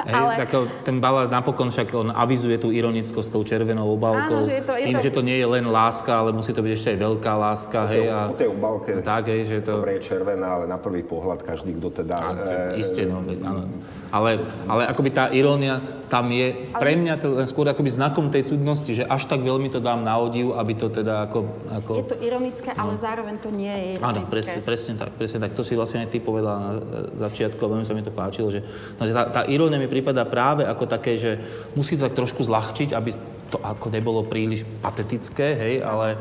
Hej, 0.03 0.14
Ale- 0.14 0.36
tak 0.42 0.50
ten 0.82 0.98
balát 0.98 1.30
napokon 1.30 1.70
však 1.70 1.88
on 1.94 2.09
avizuje 2.11 2.59
tú 2.59 2.74
ironickosť 2.74 3.26
s 3.28 3.32
tou 3.32 3.42
červenou 3.46 3.86
obálkou. 3.94 4.42
Áno, 4.42 4.48
že 4.50 4.59
je 4.59 4.64
to- 4.66 4.76
je 4.78 4.86
tým, 4.90 4.96
to- 4.98 5.05
že 5.07 5.11
to 5.14 5.22
nie 5.22 5.38
je 5.38 5.46
len 5.46 5.64
láska, 5.70 6.11
ale 6.11 6.34
musí 6.34 6.50
to 6.50 6.62
byť 6.62 6.72
ešte 6.74 6.88
aj 6.94 6.98
veľká 6.98 7.32
láska, 7.38 7.78
hej. 7.94 8.07
A, 8.11 8.18
O 8.30 8.34
tej 8.34 8.50
obálke 8.50 8.90
tak, 9.03 9.30
hej, 9.30 9.46
že 9.46 9.59
to... 9.62 9.78
dobre 9.78 10.03
je 10.03 10.03
červená, 10.03 10.59
ale 10.59 10.64
na 10.66 10.78
prvý 10.78 11.07
pohľad 11.07 11.46
každý, 11.46 11.78
kto 11.78 12.03
teda... 12.03 12.16
A, 12.18 12.30
eh, 12.74 12.82
Isté, 12.82 13.07
no, 13.07 13.22
veď 13.22 13.38
áno. 13.46 13.70
Ale, 14.12 14.42
ale 14.68 14.82
akoby 14.90 15.11
tá 15.14 15.32
irónia 15.32 15.80
tam 16.12 16.28
je 16.28 16.68
pre 16.76 16.92
mňa 16.92 17.16
to 17.16 17.40
len 17.40 17.48
skôr 17.48 17.64
akoby 17.64 17.88
znakom 17.88 18.28
tej 18.28 18.53
cudnosti, 18.53 18.92
že 18.92 19.09
až 19.09 19.24
tak 19.24 19.40
veľmi 19.40 19.72
to 19.72 19.80
dám 19.80 20.05
na 20.05 20.20
odiv, 20.20 20.53
aby 20.53 20.76
to 20.76 20.92
teda 20.92 21.24
ako... 21.24 21.48
ako... 21.72 21.92
Je 22.05 22.09
to 22.12 22.18
ironické, 22.20 22.68
ale 22.76 23.00
zároveň 23.00 23.40
to 23.40 23.48
nie 23.48 23.72
je 23.72 23.86
ironické. 23.96 24.05
Áno, 24.05 24.20
presne, 24.28 24.59
presne 24.61 24.92
tak, 25.00 25.11
presne 25.16 25.38
tak. 25.40 25.57
To 25.57 25.64
si 25.64 25.72
vlastne 25.72 26.05
aj 26.05 26.12
ty 26.12 26.20
povedala 26.20 26.57
na 26.61 26.70
e, 26.76 26.80
začiatku 27.16 27.57
a 27.64 27.68
veľmi 27.72 27.88
sa 27.88 27.96
mi 27.96 28.05
to 28.05 28.12
páčilo, 28.12 28.53
že, 28.53 28.61
no, 29.00 29.09
že 29.09 29.16
tá, 29.16 29.24
tá 29.32 29.42
irónia 29.48 29.80
mi 29.80 29.88
prípada 29.93 30.24
práve 30.24 30.64
ako 30.64 30.88
také, 30.88 31.20
že 31.20 31.36
musí 31.76 32.01
to 32.01 32.09
tak 32.09 32.16
trošku 32.16 32.40
zľahčiť, 32.40 32.97
aby 32.97 33.12
to 33.53 33.61
ako 33.61 33.93
nebolo 33.93 34.24
príliš 34.24 34.64
patetické, 34.80 35.53
hej, 35.53 35.74
ale, 35.84 36.16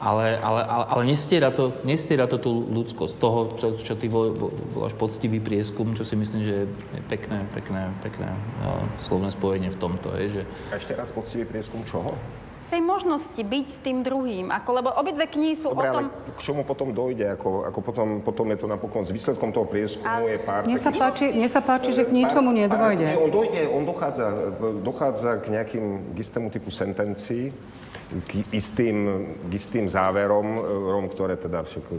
ale, 0.00 0.40
ale, 0.40 0.60
ale, 0.64 0.84
ale 0.96 1.02
nestiera, 1.04 1.52
to, 1.52 1.76
nestiera 1.84 2.24
to 2.24 2.40
tú 2.40 2.64
ľudskosť 2.72 3.14
toho, 3.20 3.40
čo, 3.60 3.66
čo 3.76 3.94
ty 4.00 4.08
vol- 4.08 4.32
vol- 4.32 4.56
voláš 4.72 4.96
poctivý 4.96 5.36
prieskum, 5.44 5.92
čo 5.92 6.08
si 6.08 6.16
myslím, 6.16 6.40
že 6.40 6.54
je 6.64 7.02
pekné, 7.12 7.44
pekné, 7.52 7.92
pekné 8.00 8.32
uh, 8.32 8.80
slovné 9.04 9.28
spojenie 9.36 9.68
v 9.68 9.76
tomto, 9.76 10.08
hej, 10.16 10.40
že 10.40 10.42
A 10.72 10.80
ešte 10.80 10.96
raz 10.96 11.12
poctivý 11.12 11.44
prieskum 11.44 11.84
čoho? 11.84 12.16
Tej 12.70 12.86
možnosti 12.86 13.42
byť 13.42 13.66
s 13.66 13.78
tým 13.82 14.06
druhým, 14.06 14.46
ako, 14.54 14.70
lebo 14.78 14.88
obidve 14.94 15.26
knihy 15.26 15.58
sú 15.58 15.74
Dobre, 15.74 15.90
o 15.90 15.92
tom... 15.92 16.06
ale 16.06 16.32
k 16.38 16.40
čomu 16.40 16.62
potom 16.62 16.94
dojde? 16.94 17.34
Ako, 17.34 17.66
ako 17.66 17.78
potom, 17.82 18.08
potom 18.22 18.46
je 18.54 18.58
to 18.62 18.66
napokon 18.70 19.02
s 19.02 19.10
výsledkom 19.10 19.50
toho 19.50 19.66
prieskumu 19.66 20.30
je 20.30 20.38
pár... 20.38 20.62
Mne 20.70 20.78
sa 20.78 20.94
takých- 20.94 21.02
páči, 21.02 21.26
mne 21.34 21.48
sa 21.50 21.60
páči 21.66 21.90
že 21.90 22.06
k 22.06 22.14
ničomu 22.14 22.54
Pár- 22.54 22.94
Nie, 22.94 23.18
on 23.18 23.30
dojde, 23.34 23.62
on 23.74 23.82
dochádza, 23.82 24.26
dochádza 24.86 25.30
k 25.42 25.46
nejakým 25.50 25.84
k 26.14 26.16
istému 26.22 26.54
typu 26.54 26.70
sentencií, 26.70 27.50
k 28.10 28.42
istým, 28.50 29.30
k 29.46 29.52
istým 29.54 29.86
záverom, 29.86 30.58
rom, 30.90 31.06
ktoré 31.06 31.38
teda 31.38 31.62
všetko, 31.62 31.92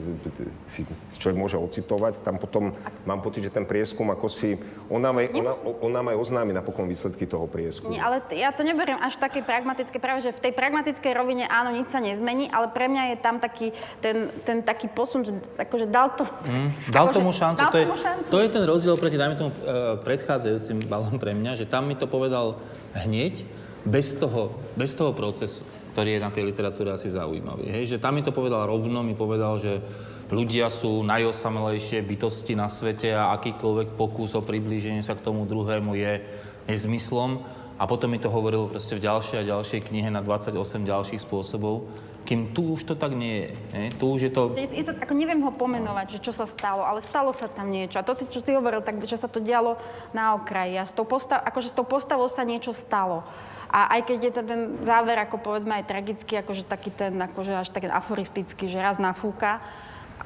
si 0.68 0.84
človek 1.16 1.40
môže 1.40 1.56
ocitovať. 1.56 2.20
Tam 2.28 2.36
potom 2.36 2.76
mám 3.08 3.24
pocit, 3.24 3.48
že 3.48 3.52
ten 3.56 3.64
prieskum 3.64 4.12
ako 4.12 4.28
si... 4.28 4.60
On 4.92 5.00
nám 5.00 5.24
aj, 5.24 5.28
ona, 5.32 5.54
on 5.80 5.92
nám 5.96 6.06
aj 6.12 6.18
oznámi 6.20 6.52
napokon 6.52 6.84
výsledky 6.92 7.24
toho 7.24 7.48
prieskumu. 7.48 7.96
Nie, 7.96 8.04
ale 8.04 8.20
t- 8.28 8.36
ja 8.36 8.52
to 8.52 8.68
neberiem 8.68 9.00
až 9.00 9.16
také 9.16 9.40
pragmatické, 9.40 10.04
práve 10.04 10.28
že 10.28 10.36
v 10.36 10.52
tej 10.52 10.54
pragmatickej 10.54 11.12
rovine 11.16 11.48
áno, 11.48 11.72
nič 11.72 11.88
sa 11.88 12.04
nezmení, 12.04 12.52
ale 12.52 12.68
pre 12.76 12.92
mňa 12.92 13.16
je 13.16 13.18
tam 13.24 13.40
taký 13.40 13.72
ten, 14.04 14.28
ten 14.44 14.60
taký 14.60 14.92
posun, 14.92 15.24
že 15.24 15.32
akože 15.56 15.88
dal 15.88 16.12
to... 16.20 16.28
Mm, 16.28 16.70
dal 16.92 17.08
akože, 17.08 17.16
tomu 17.16 17.32
šancu. 17.32 17.62
Dal 17.64 17.72
to, 17.72 17.80
je, 17.80 17.88
tomu 17.88 18.04
šancu. 18.04 18.28
to 18.28 18.38
je 18.44 18.50
ten 18.52 18.64
rozdiel 18.68 18.96
proti, 19.00 19.16
dajme 19.16 19.36
tomu, 19.40 19.52
e, 19.56 19.60
predchádzajúcim 20.04 20.78
balom 20.92 21.16
pre 21.16 21.32
mňa, 21.32 21.56
že 21.56 21.66
tam 21.72 21.88
mi 21.88 21.96
to 21.96 22.04
povedal 22.04 22.60
hneď, 22.92 23.48
bez 23.86 24.14
toho, 24.14 24.54
bez 24.78 24.94
toho 24.94 25.14
procesu, 25.14 25.66
ktorý 25.92 26.18
je 26.18 26.24
na 26.24 26.32
tej 26.32 26.48
literatúre 26.48 26.96
asi 26.96 27.12
zaujímavý. 27.12 27.68
Hej? 27.68 27.96
Že 27.96 28.02
tam 28.02 28.16
mi 28.16 28.24
to 28.24 28.32
povedal 28.32 28.64
rovno, 28.64 29.04
mi 29.04 29.14
povedal, 29.14 29.60
že 29.60 29.84
ľudia 30.32 30.72
sú 30.72 31.04
najosamelejšie 31.04 32.00
bytosti 32.08 32.56
na 32.56 32.72
svete 32.72 33.12
a 33.12 33.36
akýkoľvek 33.36 34.00
pokus 34.00 34.34
o 34.34 34.42
priblíženie 34.42 35.04
sa 35.04 35.20
k 35.20 35.28
tomu 35.28 35.44
druhému 35.44 35.92
je 36.00 36.24
nezmyslom. 36.72 37.44
A 37.76 37.84
potom 37.90 38.14
mi 38.14 38.22
to 38.22 38.30
hovoril 38.30 38.70
proste 38.70 38.94
v 38.96 39.04
ďalšej 39.04 39.38
a 39.42 39.50
ďalšej 39.58 39.90
knihe 39.90 40.08
na 40.14 40.22
28 40.22 40.54
ďalších 40.86 41.26
spôsobov, 41.26 41.90
kým 42.22 42.54
tu 42.54 42.78
už 42.78 42.86
to 42.86 42.94
tak 42.94 43.18
nie 43.18 43.50
je. 43.50 43.52
Hej? 43.74 43.88
Tu 43.98 44.06
už 44.06 44.22
je 44.22 44.32
to... 44.32 44.42
Je, 44.54 44.70
je 44.70 44.86
to, 44.86 44.94
ako 44.94 45.14
neviem 45.18 45.42
ho 45.42 45.50
pomenovať, 45.50 46.16
že 46.16 46.20
čo 46.30 46.32
sa 46.32 46.46
stalo, 46.46 46.86
ale 46.86 47.02
stalo 47.02 47.34
sa 47.34 47.50
tam 47.50 47.74
niečo. 47.74 47.98
A 47.98 48.06
to 48.06 48.14
si, 48.14 48.30
čo 48.30 48.40
si 48.40 48.54
hovoril, 48.54 48.86
tak, 48.86 49.02
že 49.04 49.18
sa 49.18 49.26
to 49.26 49.42
dialo 49.42 49.82
na 50.14 50.38
okraji. 50.38 50.78
A 50.78 50.86
s 50.86 50.94
tou, 50.94 51.10
postav, 51.10 51.42
akože 51.42 51.74
s 51.74 51.76
tou 51.76 51.84
postavou 51.84 52.30
sa 52.30 52.46
niečo 52.46 52.70
stalo. 52.70 53.26
A 53.72 53.96
aj 53.98 54.02
keď 54.04 54.20
je 54.20 54.34
to 54.36 54.44
ten 54.44 54.62
záver, 54.84 55.16
ako 55.16 55.40
povedzme 55.40 55.72
aj 55.80 55.88
tragický, 55.88 56.44
akože 56.44 56.68
taký 56.68 56.92
ten, 56.92 57.16
akože 57.16 57.56
až 57.56 57.72
taký 57.72 57.88
aforistický, 57.88 58.68
že 58.68 58.84
raz 58.84 59.00
nafúka. 59.00 59.64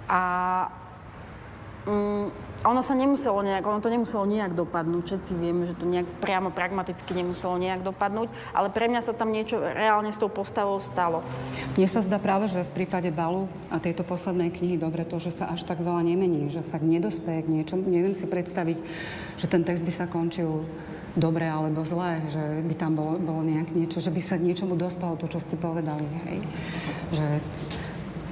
A 0.10 0.22
mm, 1.86 2.46
ono 2.66 2.82
sa 2.82 2.98
nemuselo 2.98 3.46
nejak, 3.46 3.62
ono 3.62 3.78
to 3.78 3.94
nemuselo 3.94 4.26
nejak 4.26 4.58
dopadnúť. 4.58 5.04
Všetci 5.06 5.32
vieme, 5.38 5.70
že 5.70 5.78
to 5.78 5.86
nejak 5.86 6.10
priamo 6.18 6.50
pragmaticky 6.50 7.14
nemuselo 7.14 7.62
nejak 7.62 7.86
dopadnúť, 7.86 8.34
ale 8.58 8.74
pre 8.74 8.90
mňa 8.90 9.06
sa 9.06 9.14
tam 9.14 9.30
niečo 9.30 9.62
reálne 9.62 10.10
s 10.10 10.18
tou 10.18 10.34
postavou 10.34 10.82
stalo. 10.82 11.22
Mne 11.78 11.86
sa 11.86 12.02
zdá 12.02 12.18
práve, 12.18 12.50
že 12.50 12.66
v 12.66 12.84
prípade 12.84 13.14
Balu 13.14 13.46
a 13.70 13.78
tejto 13.78 14.02
poslednej 14.02 14.50
knihy 14.50 14.82
dobre 14.82 15.06
to, 15.06 15.22
že 15.22 15.30
sa 15.30 15.54
až 15.54 15.62
tak 15.70 15.86
veľa 15.86 16.02
nemení, 16.02 16.50
že 16.50 16.66
sa 16.66 16.82
nedospeje 16.82 17.46
k 17.46 17.54
niečomu. 17.54 17.86
Neviem 17.86 18.18
si 18.18 18.26
predstaviť, 18.26 18.82
že 19.38 19.46
ten 19.46 19.62
text 19.62 19.86
by 19.86 19.94
sa 19.94 20.10
končil 20.10 20.66
dobre 21.16 21.48
alebo 21.48 21.82
zle, 21.88 22.22
že 22.28 22.44
by 22.64 22.76
tam 22.76 22.96
bolo, 23.00 23.16
bolo 23.20 23.42
nejak 23.42 23.72
niečo, 23.72 24.04
že 24.04 24.12
by 24.12 24.22
sa 24.22 24.36
niečomu 24.36 24.76
dospalo 24.76 25.16
to, 25.16 25.32
čo 25.32 25.40
ste 25.40 25.56
povedali, 25.56 26.06
hej. 26.28 26.38
Že 27.16 27.26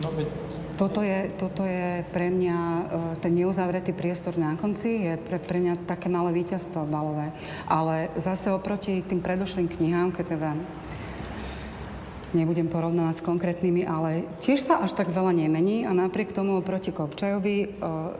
No, 0.03 0.11
veď 0.11 0.27
toto 0.73 1.05
je, 1.05 1.29
toto 1.37 1.63
je 1.63 2.01
pre 2.09 2.33
mňa, 2.33 2.59
e, 2.59 2.83
ten 3.21 3.31
neuzavretý 3.37 3.93
priestor 3.93 4.35
na 4.41 4.57
konci 4.57 5.05
je 5.05 5.13
pre, 5.21 5.37
pre 5.37 5.61
mňa 5.61 5.85
také 5.85 6.09
malé 6.09 6.33
víťazstvo 6.33 6.89
balové. 6.89 7.29
Ale 7.69 8.09
zase 8.17 8.49
oproti 8.49 9.05
tým 9.05 9.21
predošlým 9.21 9.69
knihám, 9.69 10.09
keď 10.11 10.25
teda 10.35 10.51
nebudem 12.33 12.67
porovnávať 12.67 13.21
s 13.21 13.23
konkrétnymi, 13.23 13.85
ale 13.85 14.25
tiež 14.41 14.59
sa 14.59 14.81
až 14.81 14.97
tak 14.97 15.09
veľa 15.09 15.33
nemení 15.33 15.85
a 15.85 15.93
napriek 15.93 16.33
tomu 16.33 16.57
oproti 16.59 16.89
Kopčajovi 16.89 17.57
o, 17.57 17.67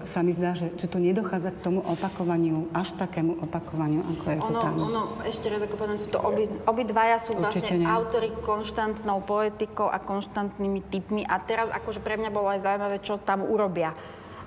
sa 0.05 0.21
mi 0.21 0.31
zdá, 0.31 0.53
že, 0.53 0.69
že 0.77 0.85
tu 0.87 1.01
nedochádza 1.01 1.51
k 1.53 1.59
tomu 1.59 1.81
opakovaniu, 1.81 2.69
až 2.71 2.93
takému 2.95 3.41
opakovaniu, 3.41 4.05
ako 4.05 4.25
je 4.29 4.37
to 4.39 4.49
Ono, 4.53 4.61
tam. 4.61 4.73
ono, 4.77 5.01
ešte 5.25 5.49
raz 5.49 5.61
ako 5.65 5.75
poviem, 5.75 5.97
sú 5.97 6.09
to 6.13 6.21
obi, 6.21 6.45
obidvaja 6.69 7.17
sú 7.19 7.33
Určite 7.35 7.73
vlastne 7.73 7.77
nie. 7.81 7.89
autory 7.89 8.29
konštantnou 8.45 9.19
poetikou 9.25 9.89
a 9.89 9.97
konštantnými 9.97 10.81
typmi 10.87 11.21
a 11.25 11.41
teraz 11.41 11.67
akože 11.73 11.99
pre 11.99 12.15
mňa 12.15 12.29
bolo 12.29 12.53
aj 12.53 12.63
zaujímavé, 12.63 12.97
čo 13.01 13.17
tam 13.19 13.43
urobia 13.43 13.91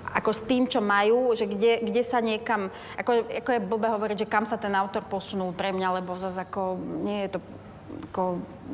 ako 0.07 0.31
s 0.31 0.41
tým, 0.47 0.71
čo 0.71 0.79
majú, 0.79 1.35
že 1.35 1.43
kde, 1.43 1.83
kde 1.83 1.99
sa 1.99 2.23
niekam, 2.23 2.71
ako, 2.95 3.27
ako 3.27 3.49
je 3.51 3.59
blbé 3.59 3.87
hovoriť, 3.91 4.17
že 4.23 4.31
kam 4.31 4.47
sa 4.47 4.55
ten 4.55 4.71
autor 4.71 5.03
posunul 5.03 5.51
pre 5.51 5.75
mňa, 5.75 5.99
lebo 5.99 6.15
zase 6.15 6.47
ako 6.47 6.79
nie 7.03 7.27
je 7.27 7.35
to 7.35 7.39
ako, 8.11 8.23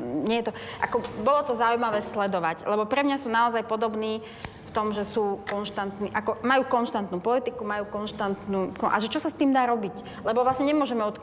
nie 0.00 0.42
je 0.42 0.50
to, 0.50 0.52
ako, 0.82 0.96
bolo 1.22 1.40
to 1.46 1.54
zaujímavé 1.54 2.02
sledovať, 2.02 2.66
lebo 2.66 2.84
pre 2.88 3.06
mňa 3.06 3.16
sú 3.20 3.28
naozaj 3.30 3.62
podobní 3.66 4.20
v 4.64 4.70
tom, 4.74 4.90
že 4.90 5.06
sú 5.06 5.38
konštantní, 5.46 6.10
ako 6.10 6.42
majú 6.42 6.66
konštantnú 6.66 7.22
politiku, 7.22 7.62
majú 7.62 7.86
konštantnú, 7.86 8.74
a 8.82 8.98
že 8.98 9.06
čo 9.06 9.22
sa 9.22 9.30
s 9.30 9.38
tým 9.38 9.54
dá 9.54 9.70
robiť? 9.70 10.26
Lebo 10.26 10.42
vlastne 10.42 10.66
nemôžeme 10.66 11.06
od 11.06 11.22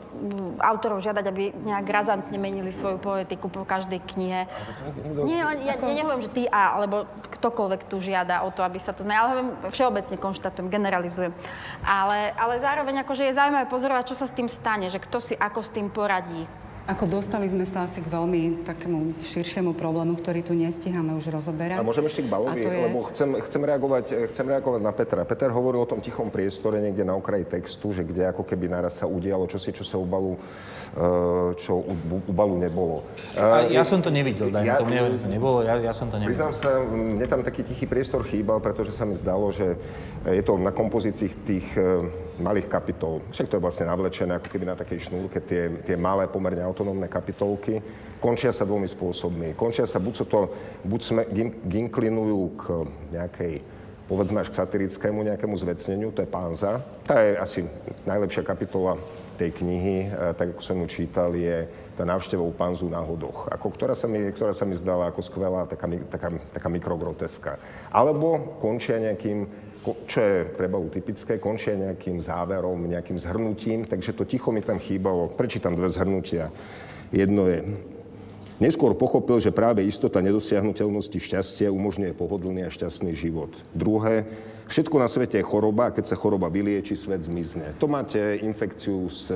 autorov 0.56 1.04
žiadať, 1.04 1.24
aby 1.28 1.52
nejak 1.52 1.84
razantne 1.84 2.40
menili 2.40 2.72
svoju 2.72 2.96
politiku 2.96 3.52
po 3.52 3.68
každej 3.68 4.00
knihe. 4.08 4.48
Nie, 5.20 5.44
ja, 5.44 5.76
ja 5.76 5.76
nehovorím, 5.76 6.24
že 6.24 6.32
ty 6.32 6.42
a, 6.48 6.80
alebo 6.80 7.04
ktokoľvek 7.28 7.92
tu 7.92 8.00
žiada 8.00 8.40
o 8.40 8.48
to, 8.48 8.64
aby 8.64 8.80
sa 8.80 8.96
to... 8.96 9.04
Ja 9.04 9.28
hovorím, 9.28 9.52
všeobecne 9.68 10.16
konštatujem, 10.16 10.72
generalizujem. 10.72 11.36
Ale, 11.84 12.32
ale 12.32 12.56
zároveň 12.56 13.04
akože 13.04 13.28
je 13.28 13.36
zaujímavé 13.36 13.68
pozorovať, 13.68 14.16
čo 14.16 14.16
sa 14.16 14.24
s 14.24 14.32
tým 14.32 14.48
stane, 14.48 14.88
že 14.88 14.96
kto 14.96 15.20
si 15.20 15.36
ako 15.36 15.60
s 15.60 15.76
tým 15.76 15.92
poradí. 15.92 16.48
Ako 16.82 17.06
dostali 17.06 17.46
sme 17.46 17.62
sa 17.62 17.86
asi 17.86 18.02
k 18.02 18.10
veľmi 18.10 18.66
takému 18.66 19.14
širšiemu 19.16 19.70
problému, 19.72 20.18
ktorý 20.18 20.42
tu 20.42 20.50
nestíhame 20.52 21.14
už 21.14 21.30
rozoberať. 21.30 21.78
A 21.78 21.86
môžem 21.86 22.02
ešte 22.02 22.20
k 22.20 22.28
Balovi, 22.28 22.50
A 22.50 22.58
to 22.58 22.66
je- 22.66 22.82
lebo 22.84 22.98
chcem, 23.06 23.30
chcem, 23.40 23.62
reagovať, 23.62 24.04
chcem 24.26 24.46
reagovať 24.48 24.80
na 24.80 24.90
Petra. 24.90 25.22
Peter 25.22 25.46
hovoril 25.48 25.78
o 25.78 25.86
tom 25.86 26.02
tichom 26.02 26.26
priestore 26.26 26.82
niekde 26.82 27.02
na 27.02 27.14
okraji 27.14 27.46
textu, 27.46 27.92
že 27.92 28.02
kde 28.02 28.26
ako 28.26 28.42
keby 28.42 28.66
naraz 28.66 28.98
sa 28.98 29.06
udialo 29.06 29.46
čosi, 29.46 29.70
čo 29.70 29.82
sa 29.82 29.94
u 29.94 30.02
Balu, 30.02 30.34
eh, 30.34 30.98
čo 31.54 31.78
u, 31.78 31.94
u 32.18 32.32
Balu 32.32 32.58
nebolo. 32.58 33.06
A 33.38 33.62
Eh, 33.62 33.72
ja 33.72 33.86
som 33.86 34.02
to 34.02 34.10
nevidel, 34.10 34.50
dajme 34.50 34.66
ja- 34.66 34.82
tomu, 34.82 34.90
neviem, 34.90 35.14
to 35.16 35.30
nebolo, 35.30 35.62
ja, 35.62 35.78
ja 35.78 35.94
som 35.94 36.10
to 36.10 36.18
nevidel. 36.18 36.34
Priznám 36.34 36.50
sa, 36.50 36.82
mne 36.82 37.26
tam 37.26 37.40
taký 37.40 37.62
tichý 37.62 37.86
priestor 37.86 38.26
chýbal, 38.26 38.58
pretože 38.58 38.90
sa 38.90 39.06
mi 39.06 39.14
zdalo, 39.14 39.48
že 39.48 39.78
je 40.24 40.42
to 40.42 40.58
na 40.58 40.70
kompozícii 40.70 41.30
tých 41.46 41.66
eh, 41.74 42.02
malých 42.40 42.70
kapitol. 42.70 43.20
Však 43.34 43.48
to 43.50 43.56
je 43.58 43.64
vlastne 43.64 43.90
navlečené 43.90 44.38
ako 44.38 44.48
keby 44.48 44.64
na 44.64 44.76
takej 44.78 45.10
šnúrke 45.10 45.42
tie, 45.44 45.68
tie 45.84 45.96
malé, 45.98 46.30
pomerne 46.30 46.64
autonómne 46.64 47.10
kapitolky. 47.10 47.82
Končia 48.22 48.54
sa 48.54 48.64
dvomi 48.64 48.88
spôsobmi. 48.88 49.52
Končia 49.58 49.84
sa, 49.84 50.00
buď, 50.00 50.14
sú 50.14 50.24
to, 50.30 50.48
buď 50.86 51.00
sme, 51.02 51.22
gin, 51.34 51.50
ginklinujú 51.66 52.42
k 52.56 52.62
nejakej 53.12 53.54
povedzme 54.12 54.44
až 54.44 54.52
k 54.52 54.60
satirickému 54.60 55.24
nejakému 55.24 55.56
zvecneniu, 55.56 56.12
to 56.12 56.20
je 56.20 56.28
Pánza. 56.28 56.84
Tá 57.08 57.22
je 57.24 57.32
asi 57.38 57.60
najlepšia 58.04 58.44
kapitola 58.44 59.00
tej 59.40 59.56
knihy, 59.56 59.96
eh, 60.04 60.36
tak 60.36 60.52
ako 60.52 60.60
som 60.60 60.76
ju 60.84 60.86
čítal, 60.90 61.32
je 61.32 61.64
tá 61.96 62.08
návšteva 62.08 62.40
u 62.40 62.52
Panzu 62.52 62.88
na 62.88 63.00
hodoch, 63.04 63.48
ako, 63.52 63.68
ktorá, 63.72 63.92
sa 63.92 64.08
mi, 64.08 64.20
ktorá 64.32 64.56
sa 64.56 64.64
mi 64.64 64.72
zdala 64.76 65.12
ako 65.12 65.20
skvelá, 65.20 65.68
taká, 65.68 65.86
taká, 66.08 66.28
taká 66.52 66.68
mikrogroteska. 66.72 67.60
Alebo 67.92 68.56
končia 68.60 68.96
nejakým 68.96 69.44
čo 69.82 70.18
je 70.22 70.46
pre 70.46 70.70
Balu 70.70 70.88
typické, 70.88 71.42
končia 71.42 71.74
nejakým 71.74 72.22
záverom, 72.22 72.86
nejakým 72.86 73.18
zhrnutím, 73.18 73.82
takže 73.82 74.14
to 74.14 74.22
ticho 74.22 74.54
mi 74.54 74.62
tam 74.62 74.78
chýbalo. 74.78 75.34
Prečítam 75.34 75.74
dve 75.74 75.90
zhrnutia. 75.90 76.54
Jedno 77.10 77.50
je, 77.50 77.60
Neskôr 78.62 78.94
pochopil, 78.94 79.42
že 79.42 79.50
práve 79.50 79.82
istota 79.82 80.22
nedosiahnutelnosti 80.22 81.18
šťastia 81.18 81.74
umožňuje 81.74 82.14
pohodlný 82.14 82.62
a 82.62 82.70
šťastný 82.70 83.10
život. 83.10 83.50
Druhé, 83.74 84.22
všetko 84.70 85.02
na 85.02 85.10
svete 85.10 85.42
je 85.42 85.42
choroba 85.42 85.90
a 85.90 85.94
keď 85.94 86.14
sa 86.14 86.14
choroba 86.14 86.46
vylieči, 86.46 86.94
svet 86.94 87.26
zmizne. 87.26 87.74
To 87.82 87.90
máte 87.90 88.38
infekciu 88.38 89.10
z, 89.10 89.34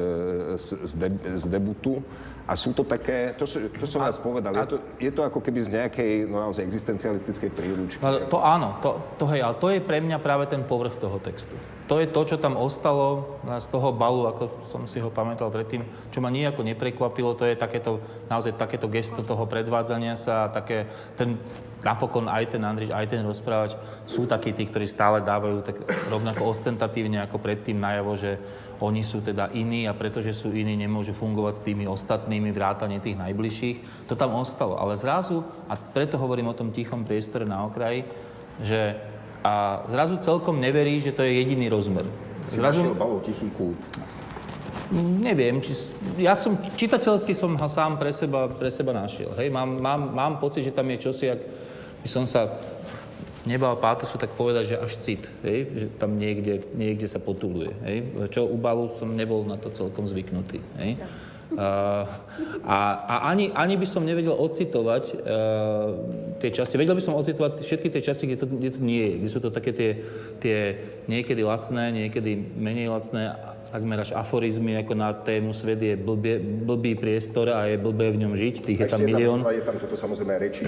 z, 0.62 0.68
z, 0.78 0.92
de, 0.94 1.08
z 1.42 1.44
debutu 1.50 1.98
a 2.46 2.54
sú 2.54 2.70
to 2.70 2.86
také, 2.86 3.34
to, 3.34 3.42
to 3.74 3.84
som 3.90 4.06
vás 4.06 4.22
povedal, 4.22 4.54
je 4.54 4.66
to, 4.70 4.76
je 5.02 5.10
to 5.10 5.22
ako 5.26 5.42
keby 5.42 5.66
z 5.66 5.74
nejakej 5.74 6.30
no, 6.30 6.38
naozaj 6.38 6.62
existencialistickej 6.62 7.50
príručky. 7.50 7.98
No, 7.98 8.30
to 8.30 8.38
áno, 8.38 8.78
to, 8.78 9.02
to, 9.18 9.26
hej, 9.34 9.42
ale 9.42 9.58
to 9.58 9.66
je 9.74 9.82
pre 9.82 9.98
mňa 9.98 10.22
práve 10.22 10.46
ten 10.46 10.62
povrch 10.62 10.94
toho 10.94 11.18
textu. 11.18 11.58
To 11.90 11.98
je 11.98 12.06
to, 12.06 12.22
čo 12.22 12.36
tam 12.38 12.54
ostalo 12.54 13.38
z 13.42 13.66
toho 13.66 13.90
balu, 13.90 14.30
ako 14.30 14.62
som 14.62 14.86
si 14.86 15.02
ho 15.02 15.10
pamätal 15.10 15.50
predtým, 15.50 15.82
čo 16.14 16.22
ma 16.22 16.30
nejako 16.30 16.62
neprekvapilo, 16.62 17.34
to 17.34 17.50
je 17.50 17.58
takéto, 17.58 17.98
naozaj 18.30 18.54
takéto 18.54 18.86
gesto 18.86 19.26
toho 19.26 19.42
predvádzania 19.42 20.14
sa, 20.14 20.46
také, 20.46 20.86
ten, 21.18 21.42
napokon 21.82 22.30
aj 22.30 22.54
ten 22.54 22.62
Andriš, 22.62 22.94
aj 22.94 23.06
ten 23.10 23.22
rozprávač 23.26 23.74
sú 24.06 24.26
takí 24.26 24.54
tí, 24.54 24.66
ktorí 24.66 24.86
stále 24.86 25.22
dávajú 25.22 25.62
tak 25.66 25.82
rovnako 26.10 26.50
ostentatívne 26.50 27.22
ako 27.22 27.42
predtým 27.42 27.78
najavo, 27.78 28.14
že 28.14 28.38
oni 28.80 29.00
sú 29.00 29.24
teda 29.24 29.52
iní 29.56 29.88
a 29.88 29.96
pretože 29.96 30.36
sú 30.36 30.52
iní, 30.52 30.76
nemôžu 30.76 31.16
fungovať 31.16 31.54
s 31.60 31.64
tými 31.64 31.84
ostatnými 31.88 32.52
vrátane 32.52 33.00
tých 33.00 33.16
najbližších. 33.16 34.08
To 34.10 34.14
tam 34.14 34.36
ostalo. 34.36 34.76
Ale 34.76 34.96
zrazu, 34.96 35.44
a 35.68 35.76
preto 35.76 36.20
hovorím 36.20 36.52
o 36.52 36.58
tom 36.58 36.72
tichom 36.72 37.04
priestore 37.08 37.48
na 37.48 37.64
okraji, 37.64 38.04
že 38.60 38.96
a 39.46 39.86
zrazu 39.86 40.18
celkom 40.18 40.58
neverí, 40.58 40.98
že 40.98 41.14
to 41.14 41.22
je 41.22 41.38
jediný 41.38 41.70
rozmer. 41.70 42.02
Našiel 42.46 42.98
Balov 42.98 43.22
tichý 43.22 43.46
kút. 43.54 43.78
Neviem, 45.22 45.58
či, 45.62 45.74
ja 46.18 46.38
som, 46.38 46.54
čitateľsky 46.78 47.34
som 47.34 47.54
ho 47.58 47.68
sám 47.70 47.98
pre 47.98 48.14
seba, 48.14 48.46
pre 48.46 48.70
seba 48.70 48.94
našiel. 48.94 49.34
Hej, 49.34 49.50
mám, 49.50 49.82
mám, 49.82 50.02
mám 50.14 50.34
pocit, 50.38 50.62
že 50.62 50.74
tam 50.74 50.86
je 50.94 50.98
čosi, 51.10 51.26
ak 51.30 51.40
by 52.02 52.08
som 52.10 52.22
sa 52.22 52.54
nebal 53.46 53.78
pátosu, 53.78 54.18
tak 54.18 54.34
povedať, 54.34 54.74
že 54.74 54.82
až 54.82 54.92
cit, 54.98 55.22
hej, 55.46 55.58
že 55.70 55.86
tam 55.96 56.18
niekde, 56.18 56.66
niekde 56.74 57.06
sa 57.06 57.22
potuluje. 57.22 57.72
Hej, 57.86 57.96
čo 58.34 58.44
u 58.44 58.58
Balu 58.58 58.90
som 58.90 59.14
nebol 59.14 59.46
na 59.46 59.54
to 59.56 59.70
celkom 59.70 60.04
zvyknutý. 60.10 60.58
Hej. 60.82 60.98
Uh, 61.46 62.02
a 62.66 62.78
a 63.06 63.14
ani, 63.30 63.54
ani 63.54 63.78
by 63.78 63.86
som 63.86 64.02
nevedel 64.02 64.34
ocitovať 64.34 65.14
uh, 65.14 65.94
tie 66.42 66.50
časti. 66.50 66.74
Vedel 66.74 66.98
by 66.98 67.04
som 67.06 67.14
ocitovať 67.14 67.62
všetky 67.62 67.86
tie 67.94 68.02
časti, 68.02 68.26
kde 68.26 68.38
to, 68.42 68.46
kde 68.50 68.70
to 68.74 68.80
nie 68.82 68.98
je. 68.98 69.14
Kde 69.22 69.30
sú 69.30 69.38
to 69.38 69.54
také 69.54 69.70
tie, 69.70 69.90
tie 70.42 70.74
niekedy 71.06 71.46
lacné, 71.46 71.94
niekedy 71.94 72.34
menej 72.34 72.90
lacné, 72.90 73.30
takmer 73.70 73.98
až 74.00 74.14
aforizmy 74.14 74.78
ako 74.78 74.92
na 74.94 75.10
tému 75.12 75.50
svet 75.50 75.82
je 75.82 75.94
blbie, 75.98 76.38
blbý 76.38 76.94
priestor 76.94 77.50
a 77.50 77.66
je 77.66 77.76
blbé 77.76 78.14
v 78.14 78.26
ňom 78.26 78.32
žiť. 78.32 78.54
Tých 78.62 78.78
je 78.78 78.86
Ešte 78.86 78.94
tam 78.96 79.00
milión. 79.04 79.40
je 79.42 79.64
tam 79.66 79.76
toto 79.76 79.96
samozrejme 79.98 80.32
reči, 80.38 80.64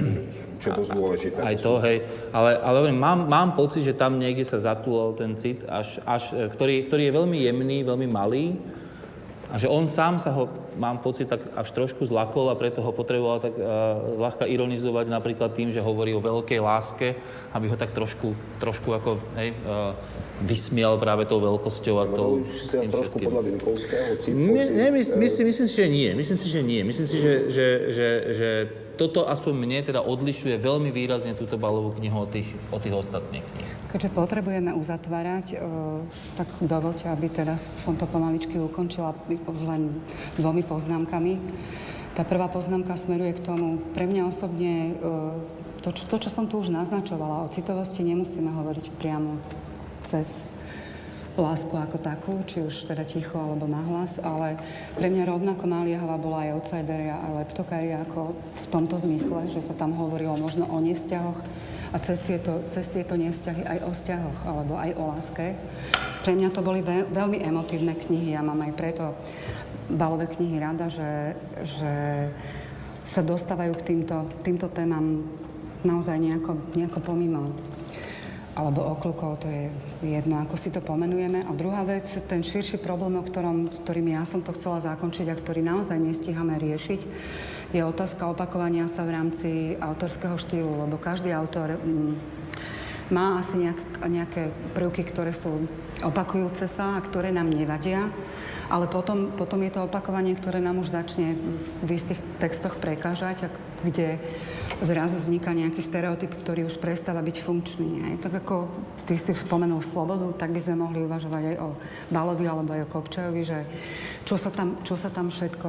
čo 0.58 0.66
je 0.68 0.72
dosť 0.76 0.90
dôležité. 0.92 1.38
Aj 1.40 1.56
to, 1.56 1.72
hej. 1.82 2.04
Ale, 2.34 2.50
ale 2.58 2.78
mám, 2.92 3.24
mám 3.30 3.54
pocit, 3.54 3.86
že 3.86 3.94
tam 3.94 4.18
niekde 4.18 4.42
sa 4.42 4.58
zatúlal 4.60 5.14
ten 5.14 5.38
cit, 5.38 5.62
až, 5.64 6.02
až, 6.04 6.34
e, 6.34 6.50
ktorý, 6.50 6.74
ktorý 6.90 7.02
je 7.08 7.12
veľmi 7.14 7.38
jemný, 7.46 7.76
veľmi 7.86 8.08
malý. 8.10 8.58
A 9.48 9.56
že 9.56 9.70
on 9.70 9.88
sám 9.88 10.20
sa 10.20 10.34
ho, 10.36 10.67
mám 10.78 11.02
pocit, 11.02 11.26
tak 11.26 11.42
až 11.58 11.68
trošku 11.74 12.06
zlakol 12.06 12.48
a 12.48 12.56
preto 12.56 12.80
ho 12.80 12.94
potreboval 12.94 13.42
tak 13.42 13.58
uh, 13.58 14.14
zľahka 14.14 14.46
ironizovať 14.46 15.10
napríklad 15.10 15.52
tým, 15.52 15.74
že 15.74 15.82
hovorí 15.82 16.14
o 16.14 16.22
veľkej 16.22 16.62
láske, 16.62 17.18
aby 17.52 17.66
ho 17.66 17.76
tak 17.76 17.90
trošku, 17.90 18.32
trošku 18.62 18.94
ako, 18.94 19.18
hej, 19.36 19.52
uh, 19.66 19.92
vysmial 20.46 20.94
práve 21.02 21.26
tou 21.26 21.42
veľkosťou 21.42 21.96
a 21.98 22.04
tou... 22.06 22.46
už 22.46 22.54
si 22.54 22.78
tým 22.78 22.94
trošku 22.94 23.18
podľa 23.18 23.42
Vinkovského 23.50 24.14
nie, 24.30 24.88
mys, 24.94 25.10
e, 25.10 25.18
myslím, 25.18 25.44
myslím 25.50 25.66
si, 25.66 25.74
že 25.74 25.86
nie. 25.90 26.10
Myslím 26.14 26.38
si, 26.38 26.46
že 26.48 26.60
nie. 26.62 26.80
Myslím 26.86 27.06
si, 27.06 27.16
že, 27.18 27.32
že, 27.50 27.66
že, 27.90 28.08
že 28.32 28.48
toto 28.98 29.30
aspoň 29.30 29.54
mne 29.54 29.78
teda 29.86 30.02
odlišuje 30.02 30.58
veľmi 30.58 30.90
výrazne 30.90 31.38
túto 31.38 31.54
balovú 31.54 31.94
knihu 32.02 32.26
od 32.26 32.34
tých, 32.34 32.50
od 32.74 32.82
tých 32.82 32.98
ostatných 32.98 33.46
kníh. 33.46 33.70
Keďže 33.94 34.10
potrebujeme 34.10 34.74
uzatvárať, 34.74 35.46
e, 35.54 35.56
tak 36.34 36.48
dovolte, 36.58 37.06
aby 37.06 37.30
teraz 37.30 37.62
som 37.62 37.94
to 37.94 38.10
pomaličky 38.10 38.58
ukončila 38.58 39.14
už 39.46 39.60
len 39.64 40.02
dvomi 40.34 40.66
poznámkami. 40.66 41.38
Tá 42.18 42.26
prvá 42.26 42.50
poznámka 42.50 42.98
smeruje 42.98 43.38
k 43.38 43.46
tomu, 43.46 43.78
pre 43.94 44.10
mňa 44.10 44.26
osobne, 44.26 44.98
e, 44.98 45.10
to, 45.86 45.94
čo- 45.94 46.10
to, 46.10 46.18
čo 46.18 46.30
som 46.34 46.50
tu 46.50 46.58
už 46.58 46.74
naznačovala, 46.74 47.46
o 47.46 47.52
citovosti 47.54 48.02
nemusíme 48.02 48.50
hovoriť 48.50 48.90
priamo 48.98 49.38
cez 50.02 50.57
lásku 51.42 51.74
ako 51.74 51.98
takú, 52.02 52.34
či 52.44 52.62
už 52.62 52.90
teda 52.90 53.06
ticho 53.06 53.38
alebo 53.38 53.70
nahlas, 53.70 54.18
ale 54.18 54.58
pre 54.98 55.06
mňa 55.06 55.30
rovnako 55.30 55.64
naliehavá 55.70 56.18
bola 56.18 56.46
aj 56.46 56.58
outsideria 56.58 57.16
a 57.18 57.42
leptokária 57.42 58.02
ako 58.02 58.34
v 58.34 58.66
tomto 58.68 58.98
zmysle, 58.98 59.46
že 59.46 59.62
sa 59.62 59.74
tam 59.78 59.94
hovorilo 59.94 60.34
možno 60.34 60.66
o 60.66 60.78
nevzťahoch 60.82 61.38
a 61.92 61.96
cez 62.02 62.20
tieto, 62.20 62.60
cez 62.68 62.92
tieto 62.92 63.16
nevzťahy 63.16 63.64
aj 63.64 63.78
o 63.86 63.90
vzťahoch 63.94 64.38
alebo 64.44 64.76
aj 64.76 64.90
o 64.98 65.02
láske. 65.14 65.56
Pre 66.26 66.32
mňa 66.34 66.48
to 66.52 66.60
boli 66.60 66.84
veľ, 66.84 67.08
veľmi 67.08 67.38
emotívne 67.40 67.96
knihy, 67.96 68.36
ja 68.36 68.44
mám 68.44 68.60
aj 68.60 68.72
preto 68.76 69.16
balové 69.88 70.28
knihy 70.28 70.60
rada, 70.60 70.92
že, 70.92 71.32
že 71.64 71.92
sa 73.08 73.24
dostávajú 73.24 73.72
k 73.80 73.86
týmto, 73.94 74.28
týmto 74.44 74.68
témam 74.68 75.24
naozaj 75.80 76.20
nejako, 76.20 76.60
nejako 76.76 77.00
pomimo 77.00 77.56
alebo 78.58 78.90
oklukov, 78.90 79.38
to 79.40 79.48
je 79.48 79.70
jedno, 80.02 80.38
ako 80.42 80.54
si 80.54 80.70
to 80.70 80.78
pomenujeme. 80.78 81.42
A 81.46 81.50
druhá 81.54 81.82
vec, 81.82 82.06
ten 82.30 82.42
širší 82.42 82.78
problém, 82.78 83.18
o 83.18 83.26
ktorom, 83.26 83.66
ktorým 83.82 84.14
ja 84.14 84.22
som 84.22 84.42
to 84.42 84.54
chcela 84.54 84.78
zakončiť 84.82 85.26
a 85.30 85.38
ktorý 85.38 85.60
naozaj 85.62 85.98
nestíhame 85.98 86.54
riešiť, 86.58 87.00
je 87.74 87.80
otázka 87.84 88.30
opakovania 88.30 88.88
sa 88.88 89.04
v 89.04 89.14
rámci 89.14 89.50
autorského 89.76 90.38
štýlu, 90.40 90.88
lebo 90.88 90.96
každý 90.96 91.34
autor 91.34 91.76
mm, 91.76 92.12
má 93.12 93.36
asi 93.40 93.68
nejak, 93.68 93.80
nejaké 94.08 94.42
prvky, 94.72 95.04
ktoré 95.04 95.36
sú 95.36 95.68
opakujúce 96.04 96.64
sa 96.70 96.96
a 96.96 97.04
ktoré 97.04 97.28
nám 97.34 97.50
nevadia, 97.50 98.08
ale 98.68 98.88
potom, 98.88 99.32
potom 99.32 99.60
je 99.64 99.72
to 99.72 99.84
opakovanie, 99.88 100.36
ktoré 100.36 100.60
nám 100.60 100.80
už 100.80 100.92
začne 100.92 101.34
v 101.84 101.90
istých 101.90 102.20
textoch 102.36 102.76
prekážať, 102.76 103.48
kde 103.84 104.20
zrazu 104.82 105.18
vzniká 105.18 105.50
nejaký 105.50 105.82
stereotyp, 105.82 106.30
ktorý 106.38 106.66
už 106.66 106.78
prestáva 106.78 107.18
byť 107.24 107.36
funkčný. 107.42 107.90
Aj? 108.10 108.14
Tak 108.22 108.46
ako 108.46 108.70
ty 109.06 109.18
si 109.18 109.34
spomenul 109.34 109.82
slobodu, 109.82 110.30
tak 110.38 110.54
by 110.54 110.60
sme 110.62 110.82
mohli 110.86 111.02
uvažovať 111.02 111.42
aj 111.54 111.56
o 111.62 111.68
Balovi 112.14 112.46
alebo 112.46 112.70
aj 112.74 112.86
o 112.86 112.92
Kopčajovi, 112.92 113.42
že 113.42 113.58
čo 114.22 114.38
sa 114.38 114.54
tam, 114.54 114.78
čo 114.86 114.94
sa 114.94 115.10
tam 115.10 115.32
všetko 115.32 115.68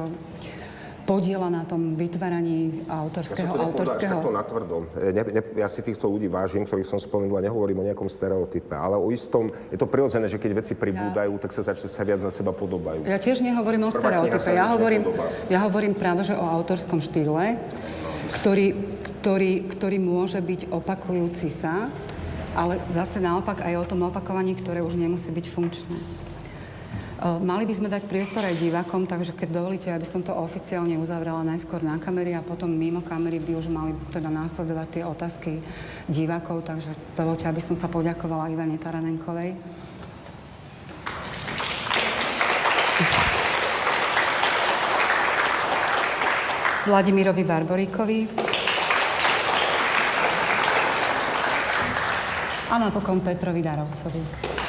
podiela 1.10 1.50
na 1.50 1.66
tom 1.66 1.98
vytváraní 1.98 2.86
Ja 2.86 3.02
autorského, 3.02 3.50
to 3.50 3.58
až 3.58 3.66
autorského... 3.66 4.14
takto 4.22 4.30
natvrdo. 4.30 4.76
E, 4.94 5.10
Ne, 5.10 5.22
ne, 5.26 5.42
ja 5.58 5.66
si 5.66 5.82
týchto 5.82 6.06
ľudí 6.06 6.30
vážim, 6.30 6.62
ktorých 6.62 6.86
som 6.86 7.02
spomenul 7.02 7.34
a 7.34 7.42
nehovorím 7.42 7.82
o 7.82 7.84
nejakom 7.90 8.06
stereotype, 8.06 8.70
ale 8.70 8.94
o 8.94 9.10
istom, 9.10 9.50
je 9.74 9.78
to 9.80 9.90
prirodzené, 9.90 10.30
že 10.30 10.38
keď 10.38 10.62
veci 10.62 10.78
pribúdajú, 10.78 11.34
tak 11.42 11.50
sa 11.50 11.66
začne 11.66 11.90
sa 11.90 12.06
viac 12.06 12.22
na 12.22 12.30
seba 12.30 12.54
podobajú. 12.54 13.02
Ja 13.10 13.18
tiež 13.18 13.42
nehovorím 13.42 13.88
o 13.88 13.90
Prvá 13.90 14.22
stereotype. 14.22 14.54
Ja 14.54 14.70
hovorím, 14.70 15.02
ja 15.50 15.58
hovorím 15.66 15.98
práve, 15.98 16.22
že 16.22 16.38
o 16.38 16.46
autorskom 16.46 17.02
štýle, 17.02 17.58
ktorý, 18.38 18.99
ktorý, 19.20 19.68
ktorý 19.68 20.00
môže 20.00 20.40
byť 20.40 20.72
opakujúci 20.72 21.52
sa, 21.52 21.92
ale 22.56 22.80
zase 22.88 23.20
naopak 23.20 23.60
aj 23.60 23.74
o 23.76 23.84
tom 23.84 24.08
opakovaní, 24.08 24.56
ktoré 24.56 24.80
už 24.80 24.96
nemusí 24.96 25.28
byť 25.28 25.46
funkčné. 25.46 25.98
E, 26.00 26.04
Mali 27.44 27.68
by 27.68 27.74
sme 27.76 27.92
dať 27.92 28.08
priestor 28.08 28.48
aj 28.48 28.56
divákom, 28.56 29.04
takže 29.04 29.36
keď 29.36 29.60
dovolíte, 29.60 29.88
aby 29.92 30.08
som 30.08 30.24
to 30.24 30.32
oficiálne 30.32 30.96
uzavrela 30.96 31.44
najskôr 31.44 31.84
na 31.84 32.00
kamery 32.00 32.32
a 32.32 32.40
potom 32.40 32.72
mimo 32.72 33.04
kamery 33.04 33.38
by 33.44 33.52
už 33.60 33.68
mali 33.68 33.92
teda 34.08 34.32
následovať 34.32 34.88
tie 34.88 35.02
otázky 35.04 35.52
divákov, 36.08 36.64
takže 36.64 36.96
dovolte, 37.12 37.44
aby 37.44 37.60
som 37.60 37.76
sa 37.76 37.92
poďakovala 37.92 38.48
Ivane 38.48 38.80
Taranenkovej. 38.80 39.52
Vladimirovi 46.88 47.44
Barboríkovi 47.44 48.20
a 52.70 52.78
napokon 52.78 53.20
Petrovi 53.20 53.62
Darovcovi. 53.62 54.59